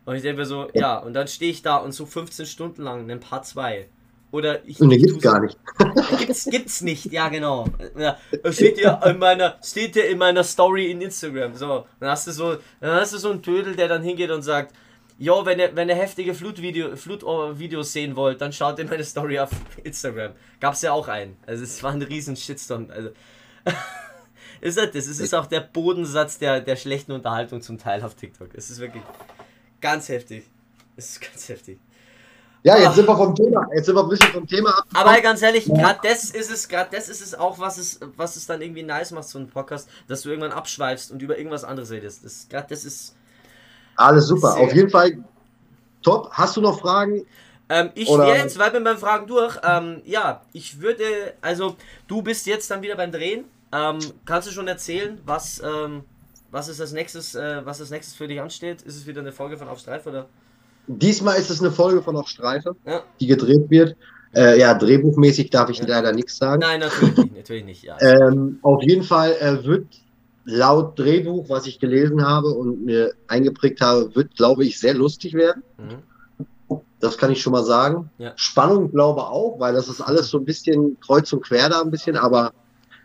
Und 0.04 0.14
ich 0.14 0.22
denke 0.22 0.38
mir 0.42 0.46
so, 0.46 0.68
ja, 0.72 0.98
und 0.98 1.14
dann 1.14 1.26
stehe 1.26 1.50
ich 1.50 1.62
da 1.62 1.78
und 1.78 1.90
so 1.92 2.06
15 2.06 2.46
Stunden 2.46 2.82
lang 2.82 3.10
in 3.10 3.18
Part 3.18 3.44
2. 3.46 3.86
Oder 4.32 4.64
ich. 4.64 4.80
Ich 4.80 4.88
gibt's 4.88 5.22
gar 5.22 5.40
nicht. 5.40 5.58
Gibt's, 6.18 6.44
gibt's 6.44 6.80
nicht, 6.82 7.06
ja 7.06 7.28
genau. 7.28 7.66
Ja, 7.98 8.16
steht 8.52 8.78
ja 8.78 8.94
in 9.06 9.18
meiner, 9.18 9.56
steht 9.62 9.96
ja 9.96 10.04
in 10.04 10.18
meiner 10.18 10.44
Story 10.44 10.90
in 10.90 11.00
Instagram. 11.00 11.56
So, 11.56 11.86
dann 11.98 12.10
hast 12.10 12.28
du 12.28 12.32
so, 12.32 12.56
dann 12.80 13.00
hast 13.00 13.12
du 13.12 13.18
so 13.18 13.30
einen 13.30 13.42
Tödel, 13.42 13.74
der 13.74 13.88
dann 13.88 14.02
hingeht 14.02 14.30
und 14.30 14.42
sagt, 14.42 14.72
Jo, 15.20 15.44
wenn 15.44 15.58
ihr, 15.58 15.76
wenn 15.76 15.86
ihr 15.90 15.96
heftige 15.96 16.32
Flutvideo, 16.32 16.96
Flutvideos 16.96 17.92
sehen 17.92 18.16
wollt, 18.16 18.40
dann 18.40 18.54
schaut 18.54 18.78
in 18.78 18.88
meine 18.88 19.04
Story 19.04 19.38
auf 19.38 19.50
Instagram. 19.84 20.32
Gab's 20.60 20.80
ja 20.80 20.92
auch 20.92 21.08
einen. 21.08 21.36
Also 21.44 21.62
es 21.62 21.82
war 21.82 21.92
ein 21.92 22.00
riesen 22.00 22.36
Shitstorm. 22.36 22.88
Also 22.90 23.10
ist 24.62 24.78
halt 24.78 24.94
das. 24.94 25.08
Es 25.08 25.20
ist 25.20 25.34
auch 25.34 25.44
der 25.44 25.60
Bodensatz 25.60 26.38
der, 26.38 26.62
der 26.62 26.74
schlechten 26.74 27.12
Unterhaltung 27.12 27.60
zum 27.60 27.76
Teil 27.76 28.02
auf 28.02 28.14
TikTok. 28.14 28.48
Es 28.54 28.70
ist 28.70 28.80
wirklich 28.80 29.02
ganz 29.82 30.08
heftig. 30.08 30.44
Es 30.96 31.10
ist 31.10 31.20
ganz 31.20 31.50
heftig. 31.50 31.78
Ja, 32.62 32.76
jetzt 32.76 32.88
Ach. 32.88 32.94
sind 32.94 33.08
wir 33.08 33.16
vom 33.16 33.34
Thema, 33.34 33.66
jetzt 33.74 33.86
sind 33.86 33.94
wir 33.94 34.02
ein 34.02 34.08
bisschen 34.08 34.32
vom 34.32 34.46
Thema 34.46 34.70
ab. 34.78 34.84
Aber 34.92 35.18
ganz 35.22 35.40
ehrlich, 35.40 35.64
gerade 35.64 35.98
das 36.02 36.24
ist 36.30 36.50
es, 36.50 36.68
gerade 36.68 36.94
das 36.94 37.08
ist 37.08 37.22
es 37.22 37.34
auch, 37.34 37.58
was 37.58 37.78
es, 37.78 38.00
was 38.16 38.36
es 38.36 38.46
dann 38.46 38.60
irgendwie 38.60 38.82
nice 38.82 39.12
macht, 39.12 39.28
so 39.28 39.38
ein 39.38 39.48
Podcast, 39.48 39.88
dass 40.08 40.22
du 40.22 40.28
irgendwann 40.28 40.52
abschweifst 40.52 41.10
und 41.10 41.22
über 41.22 41.38
irgendwas 41.38 41.64
anderes 41.64 41.90
redest. 41.90 42.24
Das, 42.24 42.48
gerade 42.50 42.66
das 42.68 42.84
ist. 42.84 43.16
Alles 43.96 44.26
super. 44.26 44.58
Auf 44.58 44.74
jeden 44.74 44.90
Fall 44.90 45.24
top. 46.02 46.30
Hast 46.32 46.56
du 46.56 46.60
noch 46.60 46.80
Fragen? 46.80 47.24
Ähm, 47.70 47.90
ich 47.94 48.08
wäre 48.08 48.36
jetzt 48.36 48.58
weit 48.58 48.74
mit 48.74 48.82
meinen 48.82 48.98
Fragen 48.98 49.26
durch. 49.26 49.56
Ähm, 49.62 50.02
ja, 50.04 50.42
ich 50.52 50.80
würde, 50.80 51.04
also 51.40 51.76
du 52.08 52.20
bist 52.20 52.46
jetzt 52.46 52.70
dann 52.70 52.82
wieder 52.82 52.96
beim 52.96 53.12
Drehen. 53.12 53.44
Ähm, 53.72 54.00
kannst 54.26 54.48
du 54.48 54.52
schon 54.52 54.68
erzählen, 54.68 55.20
was, 55.24 55.62
ähm, 55.64 56.02
was 56.50 56.68
ist 56.68 56.80
als 56.80 56.92
nächstes, 56.92 57.34
äh, 57.36 57.64
was 57.64 57.80
als 57.80 57.90
nächstes 57.90 58.16
für 58.16 58.26
dich 58.28 58.40
ansteht? 58.40 58.82
Ist 58.82 58.96
es 58.96 59.06
wieder 59.06 59.20
eine 59.20 59.32
Folge 59.32 59.56
von 59.56 59.68
Auf 59.68 59.78
Streif 59.78 60.06
oder? 60.06 60.26
Diesmal 60.98 61.38
ist 61.38 61.50
es 61.50 61.60
eine 61.60 61.70
Folge 61.70 62.02
von 62.02 62.16
Auf 62.16 62.28
Streife, 62.28 62.74
Ja. 62.86 63.02
die 63.20 63.26
gedreht 63.26 63.70
wird. 63.70 63.96
Äh, 64.34 64.58
ja, 64.60 64.74
drehbuchmäßig 64.74 65.50
darf 65.50 65.70
ich 65.70 65.78
Ja. 65.78 65.86
leider 65.86 66.12
nichts 66.12 66.36
sagen. 66.36 66.60
Nein, 66.60 66.80
natürlich 66.80 67.16
nicht, 67.16 67.36
natürlich 67.36 67.64
nicht. 67.64 67.82
Ja. 67.84 67.96
Ähm, 68.00 68.58
auf 68.62 68.82
jeden 68.82 69.02
Fall 69.02 69.32
äh, 69.40 69.64
wird 69.64 69.86
laut 70.44 70.98
Drehbuch, 70.98 71.48
was 71.48 71.66
ich 71.66 71.78
gelesen 71.78 72.24
habe 72.26 72.48
und 72.48 72.84
mir 72.84 73.12
eingeprägt 73.28 73.80
habe, 73.80 74.14
wird, 74.14 74.36
glaube 74.36 74.64
ich, 74.64 74.78
sehr 74.80 74.94
lustig 74.94 75.34
werden. 75.34 75.62
Mhm. 75.78 76.78
Das 77.00 77.16
kann 77.18 77.30
ich 77.30 77.40
schon 77.40 77.52
mal 77.52 77.64
sagen. 77.64 78.10
Ja. 78.18 78.32
Spannung 78.36 78.90
glaube 78.90 79.22
auch, 79.22 79.58
weil 79.58 79.72
das 79.74 79.88
ist 79.88 80.00
alles 80.00 80.28
so 80.28 80.38
ein 80.38 80.44
bisschen 80.44 80.98
kreuz 81.00 81.32
und 81.32 81.42
quer 81.42 81.68
da 81.68 81.80
ein 81.80 81.90
bisschen, 81.90 82.16
aber 82.16 82.52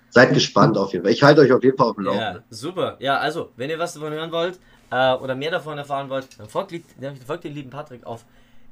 seid 0.10 0.34
gespannt 0.34 0.78
auf 0.78 0.92
jeden 0.94 1.06
Fall. 1.06 1.14
Ich 1.14 1.24
halte 1.24 1.42
euch 1.42 1.52
auf 1.54 1.64
jeden 1.64 1.78
Fall 1.78 1.88
auf 1.90 1.96
dem 1.96 2.06
Ja, 2.06 2.12
Laufenden. 2.14 2.44
super. 2.50 2.98
Ja, 3.00 3.18
also, 3.18 3.50
wenn 3.58 3.70
ihr 3.70 3.80
was 3.80 3.94
davon 3.94 4.12
hören 4.14 4.32
wollt 4.32 4.60
äh, 4.92 5.14
oder 5.14 5.36
mehr 5.36 5.52
davon 5.52 5.78
erfahren 5.78 6.10
wollt, 6.10 6.40
dann 6.40 6.50
folgt, 6.50 6.74
dann 7.00 7.16
folgt 7.18 7.44
den 7.44 7.54
lieben 7.54 7.70
Patrick 7.70 8.06
auf 8.06 8.26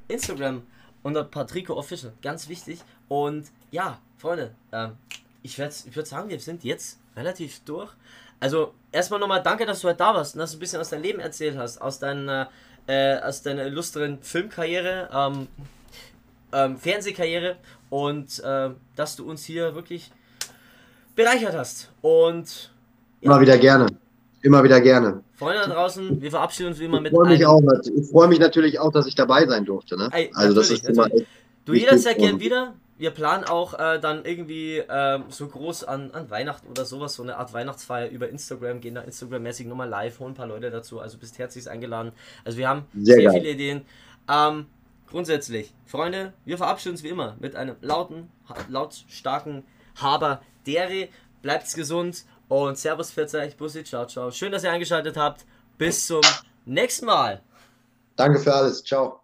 Instagram 0.08 0.62
unter 1.02 1.24
Patrico 1.24 1.74
Official. 1.74 2.12
Ganz 2.22 2.48
wichtig. 2.48 2.80
Und 3.08 3.46
ja, 3.70 3.98
Freunde, 4.18 4.54
ähm, 4.72 4.92
ich 5.42 5.58
würde 5.58 5.74
ich 5.86 5.94
würd 5.94 6.06
sagen, 6.06 6.28
wir 6.28 6.40
sind 6.40 6.64
jetzt 6.64 6.98
relativ 7.16 7.60
durch. 7.64 7.90
Also, 8.40 8.74
erstmal 8.90 9.20
nochmal 9.20 9.42
danke, 9.42 9.64
dass 9.64 9.80
du 9.80 9.88
heute 9.88 9.98
da 9.98 10.14
warst 10.14 10.34
und 10.34 10.40
dass 10.40 10.50
du 10.50 10.56
ein 10.56 10.60
bisschen 10.60 10.80
aus 10.80 10.90
deinem 10.90 11.02
Leben 11.02 11.20
erzählt 11.20 11.56
hast, 11.56 11.80
aus 11.80 11.98
deiner, 11.98 12.50
äh, 12.86 13.18
aus 13.18 13.42
deiner 13.42 13.64
illustren 13.66 14.20
Filmkarriere, 14.22 15.08
ähm, 15.12 15.48
ähm, 16.52 16.78
Fernsehkarriere 16.78 17.56
und 17.90 18.42
ähm, 18.44 18.76
dass 18.96 19.16
du 19.16 19.28
uns 19.28 19.44
hier 19.44 19.74
wirklich 19.74 20.10
bereichert 21.14 21.54
hast. 21.54 21.90
Und 22.02 22.70
Immer 23.20 23.40
wieder 23.40 23.56
gerne. 23.58 23.86
Immer 24.44 24.62
wieder 24.62 24.78
gerne. 24.82 25.22
Freunde 25.36 25.62
da 25.66 25.72
draußen, 25.72 26.20
wir 26.20 26.30
verabschieden 26.30 26.68
uns 26.68 26.78
wie 26.78 26.84
immer 26.84 26.98
Ich 26.98 27.04
mit 27.04 27.12
freue 27.14 27.28
mich, 27.28 27.46
einem. 27.46 27.66
auch, 27.66 27.80
ich 27.96 28.10
freue 28.10 28.28
mich 28.28 28.38
natürlich 28.38 28.78
auch, 28.78 28.92
dass 28.92 29.06
ich 29.06 29.14
dabei 29.14 29.46
sein 29.46 29.64
durfte. 29.64 29.96
Ne? 29.96 30.10
Ey, 30.12 30.30
Also 30.34 30.54
das 30.54 30.70
ist 30.70 30.86
immer 30.86 31.08
Du 31.64 31.72
Ich 31.72 31.80
jederzeit 31.80 32.18
gern 32.18 32.40
wieder. 32.40 32.74
Wir 32.98 33.10
planen 33.10 33.44
auch 33.44 33.72
äh, 33.72 33.98
dann 33.98 34.26
irgendwie 34.26 34.82
ähm, 34.86 35.24
so 35.30 35.48
groß 35.48 35.84
an, 35.84 36.10
an 36.12 36.30
Weihnachten 36.30 36.68
oder 36.68 36.84
sowas, 36.84 37.14
so 37.14 37.22
eine 37.22 37.38
Art 37.38 37.54
Weihnachtsfeier 37.54 38.10
über 38.10 38.28
Instagram, 38.28 38.80
gehen 38.82 38.94
da 38.94 39.00
Instagram-mäßig 39.00 39.66
nochmal 39.66 39.88
live, 39.88 40.20
holen 40.20 40.32
ein 40.32 40.36
paar 40.36 40.46
Leute 40.46 40.70
dazu. 40.70 41.00
Also 41.00 41.16
bist 41.16 41.38
herzlich 41.38 41.68
eingeladen. 41.70 42.12
Also 42.44 42.58
wir 42.58 42.68
haben 42.68 42.82
Sehr 42.94 43.16
sehr, 43.16 43.32
viele 43.32 43.50
Ideen. 43.50 43.82
Ähm, 44.30 44.66
grundsätzlich, 45.10 45.72
Freunde, 45.86 46.34
wir 46.44 46.58
verabschieden 46.58 46.92
uns 46.92 47.02
wie 47.02 47.08
immer 47.08 47.34
mit 47.40 47.56
einem 47.56 47.76
lauten, 47.80 48.28
lautstarken 48.68 49.64
Haber 49.96 50.42
Dere. 50.66 51.08
Bleibt's 51.40 51.74
gesund 51.74 52.24
und 52.48 52.78
Servus, 52.78 53.10
Pfiat 53.10 53.34
euch, 53.34 53.56
Bussi, 53.56 53.84
ciao, 53.84 54.06
ciao. 54.06 54.30
Schön, 54.30 54.52
dass 54.52 54.64
ihr 54.64 54.70
eingeschaltet 54.70 55.16
habt. 55.16 55.44
Bis 55.78 56.06
zum 56.06 56.22
nächsten 56.64 57.06
Mal. 57.06 57.42
danke 58.16 58.38
für 58.38 58.54
alles. 58.54 58.82
Ciao. 58.84 59.23